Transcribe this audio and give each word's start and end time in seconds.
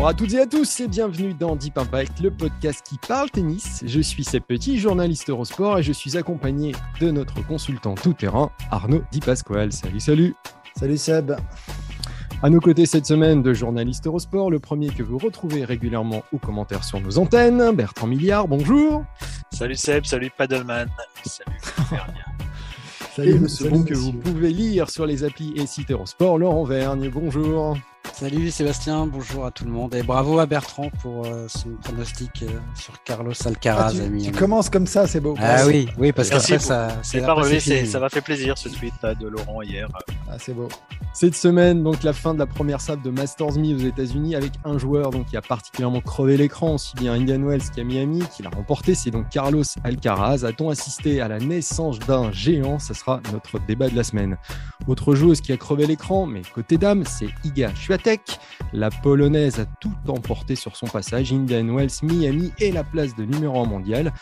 Bonjour 0.00 0.08
à 0.08 0.14
toutes 0.14 0.32
et 0.32 0.40
à 0.40 0.46
tous 0.46 0.80
et 0.80 0.88
bienvenue 0.88 1.34
dans 1.34 1.56
Deep 1.56 1.76
Impact, 1.76 2.20
le 2.20 2.30
podcast 2.30 2.82
qui 2.88 2.96
parle 3.06 3.28
tennis. 3.28 3.84
Je 3.84 4.00
suis 4.00 4.24
Seb 4.24 4.44
Petit, 4.44 4.78
journaliste 4.78 5.28
Eurosport 5.28 5.80
et 5.80 5.82
je 5.82 5.92
suis 5.92 6.16
accompagné 6.16 6.72
de 7.02 7.10
notre 7.10 7.46
consultant 7.46 7.94
tout-terrain, 7.96 8.50
Arnaud 8.70 9.02
Di 9.12 9.20
Pasquale. 9.20 9.72
Salut, 9.72 10.00
salut. 10.00 10.34
Salut 10.74 10.96
Seb. 10.96 11.36
À 12.42 12.48
nos 12.48 12.60
côtés 12.60 12.86
cette 12.86 13.04
semaine, 13.04 13.42
de 13.42 13.52
journalistes 13.52 14.06
Eurosport, 14.06 14.50
le 14.50 14.58
premier 14.58 14.88
que 14.88 15.02
vous 15.02 15.18
retrouvez 15.18 15.66
régulièrement 15.66 16.22
aux 16.32 16.38
commentaires 16.38 16.82
sur 16.82 16.98
nos 16.98 17.18
antennes, 17.18 17.76
Bertrand 17.76 18.06
Milliard, 18.06 18.48
bonjour. 18.48 19.04
Salut 19.52 19.76
Seb, 19.76 20.06
salut 20.06 20.30
Paddleman, 20.34 20.88
salut 21.24 21.58
Et 23.18 23.34
le 23.34 23.48
second 23.48 23.82
que 23.82 23.92
vous 23.92 24.14
pouvez 24.14 24.48
lire 24.48 24.88
sur 24.88 25.04
les 25.04 25.24
applis 25.24 25.52
et 25.56 25.66
sites 25.66 25.90
Eurosport, 25.90 26.38
Laurent 26.38 26.64
Vergne, 26.64 27.10
bonjour 27.10 27.76
Salut 28.12 28.50
Sébastien, 28.50 29.06
bonjour 29.06 29.46
à 29.46 29.50
tout 29.50 29.64
le 29.64 29.70
monde 29.70 29.94
et 29.94 30.02
bravo 30.02 30.38
à 30.40 30.46
Bertrand 30.46 30.90
pour 31.02 31.24
euh, 31.24 31.46
son 31.48 31.70
pronostic 31.82 32.42
euh, 32.42 32.48
sur 32.74 33.02
Carlos 33.02 33.32
Alcaraz. 33.46 33.88
Ah, 33.88 33.92
tu, 33.92 34.00
ami, 34.02 34.22
tu 34.22 34.28
ami. 34.28 34.36
commences 34.36 34.68
comme 34.68 34.86
ça, 34.86 35.06
c'est 35.06 35.20
beau. 35.20 35.34
Ah 35.38 35.66
oui, 35.66 35.88
oui, 35.96 36.12
parce 36.12 36.30
Merci 36.30 36.52
qu'après 36.52 36.66
ça, 36.66 36.88
C'est 37.02 37.22
pas 37.22 37.32
relevé, 37.32 37.60
ça 37.86 37.98
m'a 37.98 38.10
fait 38.10 38.20
plaisir 38.20 38.58
ce 38.58 38.68
tweet 38.68 38.92
là, 39.02 39.14
de 39.14 39.26
Laurent 39.26 39.62
hier. 39.62 39.88
Ah, 40.30 40.36
c'est 40.38 40.52
beau. 40.52 40.68
Cette 41.12 41.34
semaine, 41.34 41.82
donc 41.82 42.02
la 42.02 42.12
fin 42.12 42.34
de 42.34 42.38
la 42.38 42.46
première 42.46 42.80
salle 42.80 43.02
de 43.02 43.10
Masters 43.10 43.58
Me 43.58 43.74
aux 43.74 43.78
États-Unis 43.78 44.36
avec 44.36 44.52
un 44.64 44.78
joueur 44.78 45.10
donc 45.10 45.26
qui 45.26 45.36
a 45.36 45.42
particulièrement 45.42 46.00
crevé 46.00 46.36
l'écran, 46.36 46.74
aussi 46.74 46.94
bien 46.96 47.14
Indian 47.14 47.42
Wells 47.42 47.70
qu'à 47.74 47.84
Miami, 47.84 48.22
qui 48.36 48.42
l'a 48.42 48.50
remporté, 48.50 48.94
c'est 48.94 49.10
donc 49.10 49.28
Carlos 49.30 49.64
Alcaraz. 49.82 50.44
A-t-on 50.44 50.68
assisté 50.70 51.20
à 51.20 51.28
la 51.28 51.38
naissance 51.38 51.98
d'un 51.98 52.30
géant? 52.32 52.78
Ce 52.78 52.94
sera 52.94 53.20
notre 53.32 53.58
débat 53.66 53.88
de 53.88 53.96
la 53.96 54.04
semaine. 54.04 54.36
Autre 54.86 55.14
joueuse 55.14 55.40
qui 55.40 55.52
a 55.52 55.56
crevé 55.56 55.86
l'écran, 55.86 56.26
mais 56.26 56.42
côté 56.54 56.78
dame, 56.78 57.04
c'est 57.06 57.28
Iga 57.44 57.72
La 58.72 58.90
polonaise 58.90 59.58
a 59.58 59.64
tout 59.80 59.92
emporté 60.06 60.54
sur 60.54 60.76
son 60.76 60.86
passage, 60.86 61.32
Indian 61.32 61.64
Wells, 61.74 61.90
Miami 62.02 62.52
et 62.60 62.70
la 62.70 62.84
place 62.84 63.16
de 63.16 63.24
numéro 63.24 63.60
1 63.60 63.66
mondial. 63.66 64.12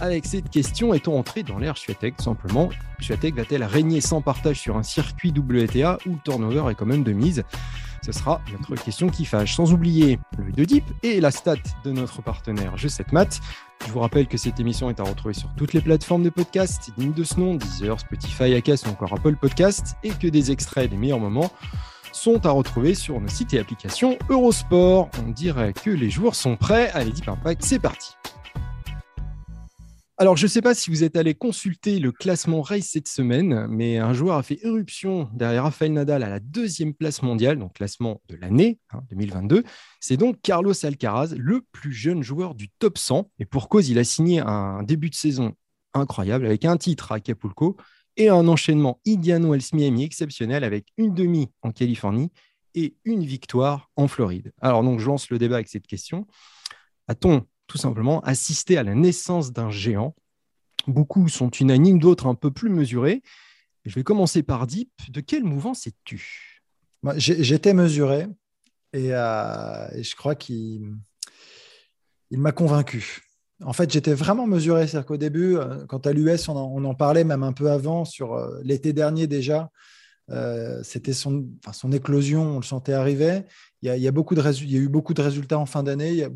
Avec 0.00 0.26
cette 0.26 0.48
question, 0.48 0.94
est-on 0.94 1.18
entré 1.18 1.42
dans 1.42 1.58
l'ère 1.58 1.76
Swiatek 1.76 2.20
simplement? 2.20 2.68
Swiatek 3.00 3.34
va-t-elle 3.34 3.64
régner 3.64 4.00
sans 4.00 4.20
partage 4.20 4.60
sur 4.60 4.76
un 4.76 4.84
circuit 4.84 5.32
WTA 5.36 5.98
où 6.06 6.10
le 6.10 6.18
turnover 6.24 6.70
est 6.70 6.76
quand 6.76 6.86
même 6.86 7.02
de 7.02 7.12
mise? 7.12 7.42
Ce 8.04 8.12
sera 8.12 8.40
notre 8.52 8.80
question 8.80 9.08
qui 9.08 9.24
fâche. 9.24 9.56
Sans 9.56 9.72
oublier 9.72 10.20
le 10.38 10.52
de 10.52 10.64
Deep 10.64 10.84
et 11.02 11.20
la 11.20 11.32
stat 11.32 11.56
de 11.84 11.90
notre 11.90 12.22
partenaire 12.22 12.76
Je 12.76 12.86
7 12.86 13.10
Math. 13.10 13.40
Je 13.84 13.90
vous 13.90 13.98
rappelle 13.98 14.28
que 14.28 14.38
cette 14.38 14.60
émission 14.60 14.88
est 14.88 15.00
à 15.00 15.02
retrouver 15.02 15.34
sur 15.34 15.52
toutes 15.56 15.72
les 15.72 15.80
plateformes 15.80 16.22
de 16.22 16.30
podcast, 16.30 16.92
dignes 16.96 17.12
de 17.12 17.24
ce 17.24 17.40
nom, 17.40 17.56
Deezer, 17.56 17.98
Spotify, 17.98 18.54
Acast 18.54 18.86
ou 18.86 18.90
encore 18.90 19.12
Apple 19.12 19.34
Podcast, 19.34 19.96
et 20.04 20.10
que 20.10 20.28
des 20.28 20.52
extraits 20.52 20.88
des 20.88 20.96
meilleurs 20.96 21.18
moments 21.18 21.50
sont 22.16 22.46
à 22.46 22.50
retrouver 22.50 22.94
sur 22.94 23.20
nos 23.20 23.28
sites 23.28 23.52
et 23.54 23.58
applications 23.58 24.18
Eurosport. 24.30 25.10
On 25.24 25.30
dirait 25.30 25.72
que 25.72 25.90
les 25.90 26.10
joueurs 26.10 26.34
sont 26.34 26.56
prêts. 26.56 26.90
Allez, 26.94 27.12
Deep 27.12 27.28
Impact, 27.28 27.62
c'est 27.62 27.78
parti. 27.78 28.14
Alors, 30.18 30.38
je 30.38 30.46
ne 30.46 30.48
sais 30.48 30.62
pas 30.62 30.74
si 30.74 30.88
vous 30.88 31.04
êtes 31.04 31.14
allé 31.14 31.34
consulter 31.34 31.98
le 31.98 32.10
classement 32.10 32.62
race 32.62 32.86
cette 32.86 33.06
semaine, 33.06 33.66
mais 33.68 33.98
un 33.98 34.14
joueur 34.14 34.38
a 34.38 34.42
fait 34.42 34.58
éruption 34.62 35.28
derrière 35.34 35.64
Rafael 35.64 35.92
Nadal 35.92 36.22
à 36.22 36.30
la 36.30 36.40
deuxième 36.40 36.94
place 36.94 37.20
mondiale, 37.20 37.58
donc 37.58 37.74
classement 37.74 38.22
de 38.30 38.36
l'année 38.36 38.80
hein, 38.92 39.02
2022. 39.10 39.62
C'est 40.00 40.16
donc 40.16 40.40
Carlos 40.40 40.86
Alcaraz, 40.86 41.34
le 41.36 41.60
plus 41.70 41.92
jeune 41.92 42.22
joueur 42.22 42.54
du 42.54 42.70
top 42.78 42.96
100. 42.96 43.30
Et 43.40 43.44
pour 43.44 43.68
cause, 43.68 43.90
il 43.90 43.98
a 43.98 44.04
signé 44.04 44.40
un 44.40 44.82
début 44.84 45.10
de 45.10 45.14
saison 45.14 45.52
incroyable 45.92 46.46
avec 46.46 46.64
un 46.64 46.78
titre 46.78 47.12
à 47.12 47.16
Acapulco 47.16 47.76
et 48.16 48.28
un 48.28 48.48
enchaînement 48.48 49.00
Indian 49.06 49.40
Wells 49.42 49.62
Miami 49.72 50.04
exceptionnel 50.04 50.64
avec 50.64 50.86
une 50.96 51.14
demi 51.14 51.50
en 51.62 51.72
Californie 51.72 52.30
et 52.74 52.94
une 53.04 53.24
victoire 53.24 53.90
en 53.96 54.08
Floride. 54.08 54.52
Alors, 54.60 54.82
donc, 54.82 55.00
je 55.00 55.06
lance 55.06 55.30
le 55.30 55.38
débat 55.38 55.56
avec 55.56 55.68
cette 55.68 55.86
question. 55.86 56.26
A-t-on 57.08 57.46
tout 57.66 57.78
simplement 57.78 58.20
assisté 58.20 58.76
à 58.76 58.82
la 58.82 58.94
naissance 58.94 59.52
d'un 59.52 59.70
géant? 59.70 60.14
Beaucoup 60.86 61.28
sont 61.28 61.50
unanimes, 61.50 61.98
d'autres 61.98 62.26
un 62.26 62.34
peu 62.34 62.50
plus 62.50 62.70
mesurés. 62.70 63.22
Je 63.84 63.94
vais 63.94 64.04
commencer 64.04 64.42
par 64.42 64.66
Deep. 64.66 64.90
De 65.08 65.20
es-tu? 65.20 66.62
Moi, 67.02 67.18
j'ai- 67.18 67.42
J'étais 67.42 67.72
mesuré 67.72 68.26
et, 68.92 69.08
euh, 69.12 69.88
et 69.94 70.02
je 70.02 70.16
crois 70.16 70.34
qu'il 70.34 70.94
il 72.30 72.38
m'a 72.38 72.52
convaincu. 72.52 73.25
En 73.64 73.72
fait, 73.72 73.90
j'étais 73.90 74.14
vraiment 74.14 74.46
mesuré. 74.46 74.86
C'est-à-dire 74.86 75.06
qu'au 75.06 75.16
début, 75.16 75.56
euh, 75.56 75.86
quand 75.86 76.06
à 76.06 76.12
l'US, 76.12 76.48
on, 76.48 76.84
en- 76.84 76.94
parlait 76.94 77.24
même 77.24 77.42
un 77.42 77.52
peu 77.52 77.70
avant, 77.70 78.04
sur 78.04 78.34
euh, 78.34 78.60
l'été 78.62 78.92
dernier 78.92 79.26
déjà, 79.26 79.70
euh, 80.30 80.82
c'était 80.82 81.12
son, 81.12 81.46
éclosion, 81.92 82.42
on 82.42 82.56
le 82.56 82.64
sentait 82.64 82.92
arriver. 82.92 83.44
Il 83.82 83.88
y 83.88 83.90
a, 83.90 84.10
eu 84.10 84.12
beaucoup 84.12 84.34
de 84.34 85.22
résultats 85.22 85.58
en 85.58 85.66
fin 85.66 85.82
d'année. 85.82 86.10
Il 86.10 86.16
y 86.16 86.24
a 86.24 86.30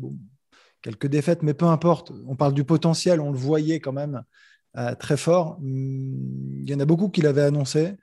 quelques 0.81 1.07
défaites, 1.07 1.43
mais 1.43 1.53
peu 1.53 1.65
importe. 1.65 2.11
On 2.27 2.35
parle 2.35 2.53
du 2.53 2.63
potentiel, 2.63 3.19
on 3.19 3.31
le 3.31 3.37
voyait 3.37 3.79
quand 3.79 3.93
même 3.93 4.23
très 4.99 5.17
fort. 5.17 5.57
Hum, 5.59 6.61
Il 6.63 6.69
y 6.69 6.73
en 6.73 6.79
a 6.79 6.85
beaucoup 6.85 7.09
qui 7.09 7.21
l'avaient 7.21 7.43
annoncé 7.43 7.95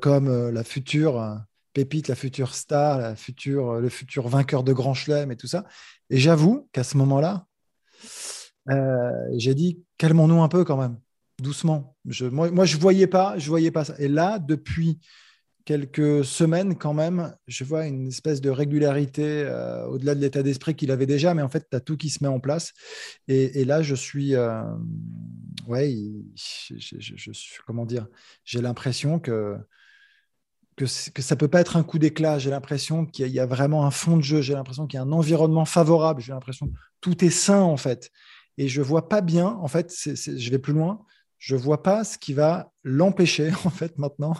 comme 0.00 0.50
la 0.50 0.64
future 0.64 1.40
pépite, 1.72 2.08
la 2.08 2.14
future 2.14 2.54
star, 2.54 2.98
la 2.98 3.16
future, 3.16 3.80
le 3.80 3.88
futur 3.88 4.28
vainqueur 4.28 4.62
de 4.62 4.72
Grand 4.72 4.94
Chelem 4.94 5.32
et 5.32 5.36
tout 5.36 5.48
ça. 5.48 5.64
Et 6.10 6.18
j'avoue 6.18 6.68
qu'à 6.72 6.84
ce 6.84 6.96
moment-là, 6.98 7.46
euh, 8.70 9.10
j'ai 9.36 9.54
dit 9.54 9.82
calmons-nous 9.98 10.42
un 10.42 10.48
peu 10.48 10.64
quand 10.64 10.76
même, 10.76 10.98
doucement. 11.40 11.96
Moi, 12.30 12.64
je 12.64 12.76
voyais 12.76 13.06
pas, 13.06 13.38
je 13.38 13.48
voyais 13.48 13.70
pas 13.70 13.84
ça. 13.84 13.94
Et 13.98 14.08
là, 14.08 14.38
depuis 14.38 14.98
quelques 15.64 16.24
semaines 16.24 16.76
quand 16.76 16.92
même, 16.92 17.34
je 17.46 17.64
vois 17.64 17.86
une 17.86 18.08
espèce 18.08 18.40
de 18.40 18.50
régularité 18.50 19.22
euh, 19.24 19.86
au-delà 19.86 20.14
de 20.14 20.20
l'état 20.20 20.42
d'esprit 20.42 20.74
qu'il 20.74 20.90
avait 20.90 21.06
déjà, 21.06 21.34
mais 21.34 21.42
en 21.42 21.48
fait, 21.48 21.66
tu 21.70 21.76
as 21.76 21.80
tout 21.80 21.96
qui 21.96 22.10
se 22.10 22.22
met 22.22 22.28
en 22.28 22.40
place. 22.40 22.72
Et, 23.28 23.64
là, 23.64 23.82
je 23.82 23.94
suis, 23.94 24.34
euh, 24.34 24.62
ouais, 25.66 25.94
je, 26.34 26.74
je- 26.98 27.32
comment 27.66 27.86
dire, 27.86 28.06
j'ai 28.44 28.60
l'impression 28.60 29.18
que 29.18 29.56
que, 30.76 30.84
que 31.10 31.22
ça 31.22 31.36
peut 31.36 31.48
pas 31.48 31.60
être 31.60 31.76
un 31.76 31.82
coup 31.82 31.98
d'éclat. 31.98 32.38
J'ai 32.38 32.50
l'impression 32.50 33.06
qu'il 33.06 33.26
y, 33.28 33.30
y 33.30 33.40
a 33.40 33.46
vraiment 33.46 33.86
un 33.86 33.90
fond 33.90 34.16
de 34.16 34.22
jeu. 34.22 34.40
J'ai 34.40 34.54
l'impression 34.54 34.86
qu'il 34.86 34.98
y 34.98 35.00
a 35.00 35.04
un 35.04 35.12
environnement 35.12 35.64
favorable. 35.64 36.20
J'ai 36.20 36.32
l'impression 36.32 36.68
que 36.68 36.72
tout 37.00 37.24
est 37.24 37.30
sain 37.30 37.60
en 37.60 37.76
fait. 37.76 38.10
Et 38.58 38.68
je 38.68 38.82
vois 38.82 39.08
pas 39.08 39.20
bien. 39.20 39.46
En 39.48 39.68
fait, 39.68 39.92
je 39.94 40.50
vais 40.50 40.58
plus 40.58 40.72
loin. 40.72 41.04
Je 41.38 41.56
vois 41.56 41.82
pas 41.82 42.04
ce 42.04 42.16
qui 42.18 42.32
va 42.32 42.70
l'empêcher 42.84 43.50
en 43.64 43.70
fait 43.70 43.98
maintenant 43.98 44.34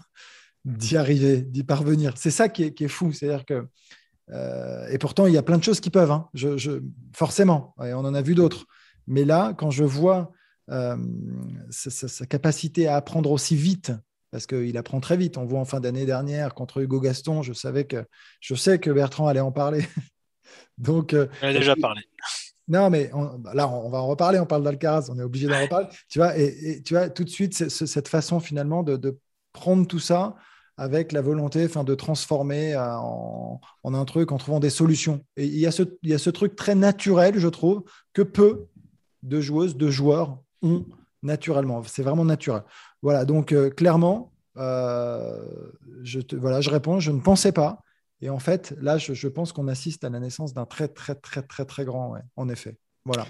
d'y 0.65 0.97
arriver, 0.97 1.43
d'y 1.43 1.63
parvenir. 1.65 2.15
C'est 2.17 2.31
ça 2.31 2.49
qui 2.49 2.63
est, 2.65 2.75
qui 2.75 2.85
est 2.85 2.89
fou. 2.89 3.13
C'est-à-dire 3.13 3.45
que 3.45 3.67
euh, 4.31 4.89
et 4.89 4.97
pourtant 4.97 5.27
il 5.27 5.35
y 5.35 5.37
a 5.37 5.43
plein 5.43 5.59
de 5.59 5.63
choses 5.65 5.81
qui 5.81 5.91
peuvent. 5.91 6.11
hein. 6.11 6.29
Je, 6.33 6.57
je- 6.57 6.81
forcément, 7.15 7.75
et 7.85 7.93
on 7.93 7.99
en 8.01 8.15
a 8.15 8.23
vu 8.23 8.35
d'autres. 8.35 8.65
Mais 9.07 9.25
là, 9.27 9.53
quand 9.53 9.71
je 9.71 9.85
vois 9.85 10.33
euh, 10.71 10.97
sa, 11.69 11.91
sa- 11.91 12.09
sa 12.09 12.25
capacité 12.25 12.87
à 12.89 12.97
apprendre 12.97 13.31
aussi 13.31 13.55
vite, 13.55 13.93
parce 14.31 14.47
qu'il 14.47 14.77
apprend 14.79 14.99
très 15.01 15.17
vite. 15.19 15.37
On 15.37 15.45
voit 15.45 15.61
en 15.61 15.65
fin 15.67 15.79
d'année 15.79 16.07
dernière 16.07 16.55
contre 16.55 16.81
Hugo 16.81 17.01
Gaston, 17.01 17.43
je 17.43 17.53
savais 17.53 17.85
que 17.85 18.05
je 18.41 18.55
sais 18.55 18.79
que 18.79 18.91
Bertrand 18.91 19.27
allait 19.29 19.41
en 19.41 19.53
parler. 19.53 19.85
Donc, 20.79 21.13
euh, 21.13 21.27
On 21.43 21.47
a 21.49 21.53
déjà 21.53 21.77
parlé. 21.77 22.01
Non, 22.69 22.91
mais 22.91 23.11
on- 23.13 23.39
bah 23.39 23.53
là, 23.55 23.69
on 23.69 23.91
va 23.91 23.99
en 23.99 24.07
reparler. 24.07 24.39
On 24.39 24.47
parle 24.47 24.63
d'Alcaraz, 24.63 25.09
on 25.11 25.19
est 25.19 25.23
obligé 25.23 25.47
d'en 25.49 25.61
reparler. 25.61 25.87
Tu 26.09 26.19
vois, 26.19 26.37
et, 26.39 26.45
et 26.71 26.83
tu 26.83 26.95
vois, 26.95 27.09
tout 27.11 27.25
de 27.25 27.31
suite, 27.31 27.55
cette 27.69 28.09
façon 28.09 28.41
finalement 28.41 28.83
de, 28.83 28.97
de 28.97 29.19
prendre 29.53 29.87
tout 29.87 29.99
ça 29.99 30.35
avec 30.77 31.13
la 31.13 31.21
volonté 31.23 31.65
enfin, 31.67 31.85
de 31.85 31.95
transformer 31.95 32.75
euh, 32.75 32.97
en, 32.97 33.61
en 33.85 33.95
un 33.95 34.05
truc 34.05 34.33
en 34.33 34.39
trouvant 34.39 34.59
des 34.61 34.71
solutions. 34.71 35.21
Et 35.37 35.47
il 35.47 35.59
y, 35.59 35.67
a 35.67 35.71
ce, 35.71 35.83
il 36.03 36.11
y 36.11 36.15
a 36.15 36.19
ce 36.19 36.31
truc 36.31 36.57
très 36.57 36.75
naturel, 36.75 37.39
je 37.39 37.49
trouve, 37.49 37.85
que 38.13 38.23
peu 38.23 38.67
de 39.23 39.41
joueuses, 39.41 39.77
de 39.77 39.91
joueurs 39.91 40.39
ont 40.63 40.85
naturellement. 41.23 41.83
C'est 41.85 42.03
vraiment 42.03 42.25
naturel. 42.25 42.63
Voilà, 43.03 43.25
donc 43.25 43.53
euh, 43.53 43.71
clairement, 43.71 44.33
euh, 44.57 45.39
je, 46.03 46.21
te, 46.21 46.35
voilà, 46.35 46.61
je 46.61 46.71
réponds, 46.71 46.99
je 46.99 47.11
ne 47.13 47.21
pensais 47.21 47.53
pas. 47.53 47.81
Et 48.25 48.31
en 48.31 48.39
fait, 48.39 48.75
là, 48.81 48.97
je, 48.97 49.13
je 49.13 49.29
pense 49.29 49.53
qu'on 49.53 49.69
assiste 49.69 50.03
à 50.03 50.09
la 50.09 50.19
naissance 50.19 50.55
d'un 50.55 50.65
très, 50.65 50.89
très, 50.89 51.15
très, 51.15 51.43
très, 51.43 51.67
très 51.67 51.85
grand, 51.85 52.13
ouais, 52.13 52.23
en 52.37 52.49
effet. 52.49 52.79
Voilà. 53.05 53.27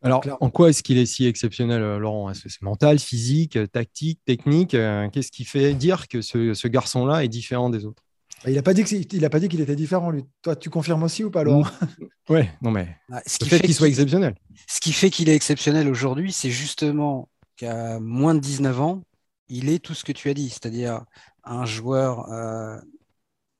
Alors, 0.00 0.24
en 0.40 0.48
quoi 0.48 0.70
est-ce 0.70 0.82
qu'il 0.82 0.96
est 0.96 1.04
si 1.04 1.26
exceptionnel, 1.26 1.82
euh, 1.82 1.98
Laurent? 1.98 2.30
Est-ce 2.30 2.44
que 2.44 2.48
c'est 2.48 2.62
mental, 2.62 2.98
physique, 2.98 3.56
euh, 3.56 3.66
tactique, 3.66 4.20
technique 4.24 4.72
euh, 4.72 5.10
Qu'est-ce 5.10 5.30
qui 5.30 5.44
fait 5.44 5.74
dire 5.74 6.08
que 6.08 6.22
ce, 6.22 6.66
garçon-là 6.66 7.24
est 7.24 7.28
différent 7.28 7.68
des 7.68 7.84
autres? 7.84 8.02
Il 8.46 8.54
n'a 8.54 8.62
pas 8.62 8.72
dit 8.72 8.84
qu'il 8.84 9.60
était 9.60 9.76
différent, 9.76 10.10
lui. 10.10 10.24
Toi, 10.40 10.56
tu 10.56 10.70
confirmes 10.70 11.02
aussi 11.02 11.24
ou 11.24 11.30
pas, 11.30 11.44
Laurent? 11.44 11.64
Oui, 12.30 12.40
non, 12.62 12.70
mais 12.70 12.88
bah, 13.08 13.22
ce 13.26 13.38
le 13.42 13.50
fait, 13.50 13.60
qu'il 13.60 13.74
soit 13.74 13.88
exceptionnel. 13.88 14.34
Ce 14.66 14.80
qui 14.80 14.92
fait 14.92 15.10
qu'il 15.10 15.28
est 15.28 15.34
exceptionnel 15.34 15.88
aujourd'hui, 15.88 16.30
c'est 16.32 16.50
justement 16.50 17.28
qu'à 17.56 17.98
moins 18.00 18.34
de 18.34 18.40
19 18.40 18.80
ans, 18.80 19.02
il 19.48 19.70
est 19.70 19.78
tout 19.78 19.94
ce 19.94 20.04
que 20.04 20.12
tu 20.12 20.28
as 20.28 20.34
dit, 20.34 20.50
c'est-à-dire 20.50 21.04
un 21.44 21.64
joueur 21.64 22.28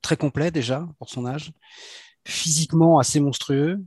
très 0.08 0.16
complet 0.16 0.50
déjà 0.50 0.88
pour 0.98 1.10
son 1.10 1.26
âge, 1.26 1.52
physiquement 2.24 2.98
assez 2.98 3.20
monstrueux, 3.20 3.78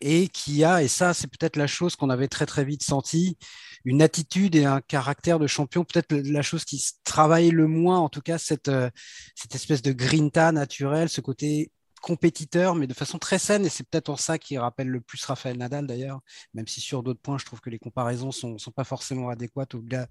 et 0.00 0.28
qui 0.28 0.62
a, 0.62 0.84
et 0.84 0.86
ça 0.86 1.14
c'est 1.14 1.26
peut-être 1.26 1.56
la 1.56 1.66
chose 1.66 1.96
qu'on 1.96 2.10
avait 2.10 2.28
très 2.28 2.46
très 2.46 2.64
vite 2.64 2.84
senti, 2.84 3.36
une 3.84 4.00
attitude 4.00 4.54
et 4.54 4.66
un 4.66 4.80
caractère 4.80 5.40
de 5.40 5.48
champion, 5.48 5.84
peut-être 5.84 6.14
la 6.14 6.42
chose 6.42 6.64
qui 6.64 6.78
se 6.78 6.92
travaille 7.02 7.50
le 7.50 7.66
moins, 7.66 7.98
en 7.98 8.08
tout 8.08 8.20
cas 8.20 8.38
cette, 8.38 8.68
euh, 8.68 8.88
cette 9.34 9.56
espèce 9.56 9.82
de 9.82 9.90
grinta 9.90 10.52
naturelle, 10.52 11.08
ce 11.08 11.20
côté 11.20 11.72
compétiteur, 12.00 12.76
mais 12.76 12.86
de 12.86 12.94
façon 12.94 13.18
très 13.18 13.40
saine, 13.40 13.66
et 13.66 13.68
c'est 13.68 13.82
peut-être 13.82 14.10
en 14.10 14.16
ça 14.16 14.38
qui 14.38 14.58
rappelle 14.58 14.88
le 14.88 15.00
plus 15.00 15.24
Raphaël 15.24 15.58
Nadal 15.58 15.88
d'ailleurs, 15.88 16.20
même 16.54 16.68
si 16.68 16.80
sur 16.80 17.02
d'autres 17.02 17.20
points, 17.20 17.38
je 17.38 17.44
trouve 17.44 17.60
que 17.60 17.70
les 17.70 17.80
comparaisons 17.80 18.30
sont, 18.30 18.58
sont 18.58 18.70
pas 18.70 18.84
forcément 18.84 19.28
adéquates 19.28 19.74
au-delà, 19.74 20.06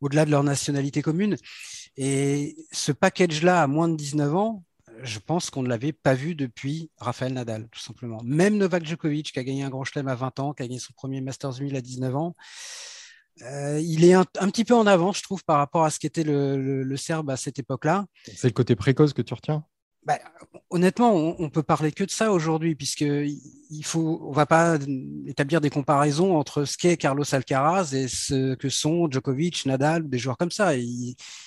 au-delà 0.00 0.24
de 0.24 0.30
leur 0.30 0.44
nationalité 0.44 1.02
commune. 1.02 1.36
Et 1.96 2.56
ce 2.72 2.92
package-là, 2.92 3.62
à 3.62 3.66
moins 3.66 3.88
de 3.88 3.96
19 3.96 4.34
ans, 4.36 4.64
je 5.02 5.18
pense 5.18 5.50
qu'on 5.50 5.62
ne 5.62 5.68
l'avait 5.68 5.92
pas 5.92 6.14
vu 6.14 6.34
depuis 6.34 6.90
Raphaël 6.98 7.32
Nadal, 7.32 7.68
tout 7.70 7.80
simplement. 7.80 8.20
Même 8.24 8.56
Novak 8.56 8.84
Djokovic, 8.84 9.32
qui 9.32 9.38
a 9.38 9.44
gagné 9.44 9.62
un 9.62 9.70
grand 9.70 9.84
chelem 9.84 10.08
à 10.08 10.14
20 10.14 10.40
ans, 10.40 10.52
qui 10.52 10.62
a 10.62 10.66
gagné 10.66 10.78
son 10.78 10.92
premier 10.92 11.20
Masters 11.20 11.60
1000 11.60 11.76
à 11.76 11.80
19 11.80 12.16
ans, 12.16 12.36
euh, 13.42 13.80
il 13.80 14.04
est 14.04 14.14
un, 14.14 14.24
petit 14.24 14.64
peu 14.64 14.74
en 14.74 14.86
avant, 14.86 15.12
je 15.12 15.22
trouve, 15.22 15.44
par 15.44 15.58
rapport 15.58 15.84
à 15.84 15.90
ce 15.90 15.98
qu'était 15.98 16.24
le 16.24 16.96
Serbe 16.96 17.30
à 17.30 17.36
cette 17.36 17.58
époque-là. 17.58 18.06
C'est 18.34 18.48
le 18.48 18.52
côté 18.52 18.76
précoce 18.76 19.12
que 19.12 19.22
tu 19.22 19.34
retiens? 19.34 19.64
Bah, 20.04 20.18
honnêtement, 20.68 21.14
on, 21.14 21.48
peut 21.48 21.62
parler 21.62 21.90
que 21.90 22.04
de 22.04 22.10
ça 22.10 22.30
aujourd'hui, 22.30 22.74
puisque 22.74 23.00
il 23.00 23.82
faut, 23.84 24.20
on 24.22 24.32
va 24.32 24.44
pas 24.44 24.76
établir 25.26 25.62
des 25.62 25.70
comparaisons 25.70 26.36
entre 26.36 26.64
ce 26.66 26.76
qu'est 26.76 26.98
Carlos 26.98 27.24
Alcaraz 27.34 27.94
et 27.94 28.06
ce 28.08 28.54
que 28.54 28.68
sont 28.68 29.10
Djokovic, 29.10 29.64
Nadal, 29.64 30.08
des 30.08 30.18
joueurs 30.18 30.36
comme 30.36 30.50
ça. 30.50 30.72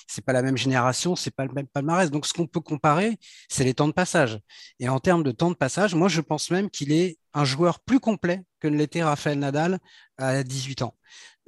C'est 0.08 0.26
pas 0.26 0.34
la 0.34 0.42
même 0.42 0.58
génération, 0.58 1.16
c'est 1.16 1.36
pas 1.36 1.46
le 1.46 1.54
même 1.54 1.68
palmarès. 1.68 2.10
Donc, 2.10 2.26
ce 2.26 2.34
qu'on 2.34 2.48
peut 2.48 2.60
comparer, 2.60 3.20
c'est 3.48 3.64
les 3.64 3.76
temps 3.76 3.88
de 3.88 3.94
passage. 3.94 4.40
Et 4.80 4.90
en 4.90 5.00
termes 5.00 5.24
de 5.24 5.32
temps 5.32 5.52
de 5.52 5.56
passage, 5.56 5.94
moi, 5.94 6.08
je 6.08 6.22
pense 6.22 6.50
même 6.50 6.72
qu'il 6.72 6.92
est 6.92 7.20
un 7.34 7.46
joueur 7.46 7.80
plus 7.80 8.00
complet 8.00 8.44
que 8.60 8.68
ne 8.68 8.76
l'était 8.76 9.04
Rafael 9.04 9.38
Nadal 9.38 9.78
à 10.18 10.44
18 10.44 10.82
ans. 10.82 10.96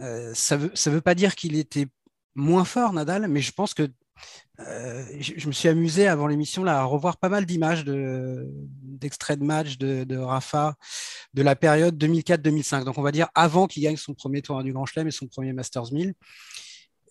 Euh, 0.02 0.32
ça 0.36 0.58
veut, 0.58 0.72
ça 0.76 0.92
veut 0.92 1.02
pas 1.02 1.16
dire 1.16 1.36
qu'il 1.36 1.58
était 1.58 1.88
moins 2.36 2.66
fort, 2.66 2.94
Nadal, 2.94 3.28
mais 3.28 3.42
je 3.42 3.52
pense 3.52 3.74
que 3.74 3.90
euh, 4.68 5.04
je, 5.20 5.48
me 5.48 5.52
suis 5.52 5.70
amusé 5.70 6.08
avant 6.08 6.28
l'émission 6.28 6.64
là 6.64 6.80
à 6.80 6.84
revoir 6.84 7.18
pas 7.18 7.30
mal 7.30 7.46
d'images 7.46 7.86
d'extraits 7.86 9.40
de, 9.40 9.46
matchs 9.46 9.78
de, 9.78 10.18
Rafa 10.18 10.76
de 11.34 11.42
la 11.42 11.56
période 11.56 12.02
2004-2005. 12.04 12.84
Donc 12.84 12.98
on 12.98 13.02
va 13.02 13.12
dire 13.12 13.30
avant 13.36 13.68
qu'il 13.68 13.84
gagne 13.84 13.98
son 13.98 14.14
premier 14.14 14.42
tournoi 14.42 14.64
du 14.64 14.74
Grand 14.74 14.86
Chelem 14.86 15.08
et 15.08 15.12
son 15.12 15.28
premier 15.28 15.54
Masters 15.54 15.94
1000. 15.94 16.14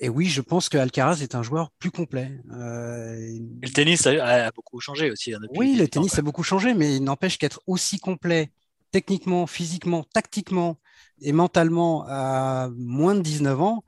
Et 0.01 0.09
oui, 0.09 0.27
je 0.27 0.41
pense 0.41 0.69
que 0.69 0.79
Alcaraz 0.79 1.23
est 1.23 1.35
un 1.35 1.43
joueur 1.43 1.71
plus 1.79 1.91
complet. 1.91 2.31
Euh, 2.53 3.17
le 3.63 3.69
tennis 3.71 4.07
a, 4.07 4.51
beaucoup 4.53 4.79
changé 4.79 5.11
aussi. 5.11 5.35
Hein, 5.35 5.41
oui, 5.57 5.75
le 5.75 5.89
tennis 5.89 6.17
a 6.19 6.23
beaucoup 6.23 6.45
changé, 6.45 6.73
mais 6.75 6.97
il 6.97 7.03
n'empêche 7.03 7.37
qu'être 7.37 7.61
aussi 7.67 7.99
complet 7.99 8.53
techniquement, 8.93 9.47
physiquement, 9.47 10.05
tactiquement 10.15 10.79
et 11.21 11.33
mentalement 11.33 12.05
à 12.09 12.71
moins 12.77 13.15
de 13.15 13.21
19 13.21 13.61
ans, 13.61 13.85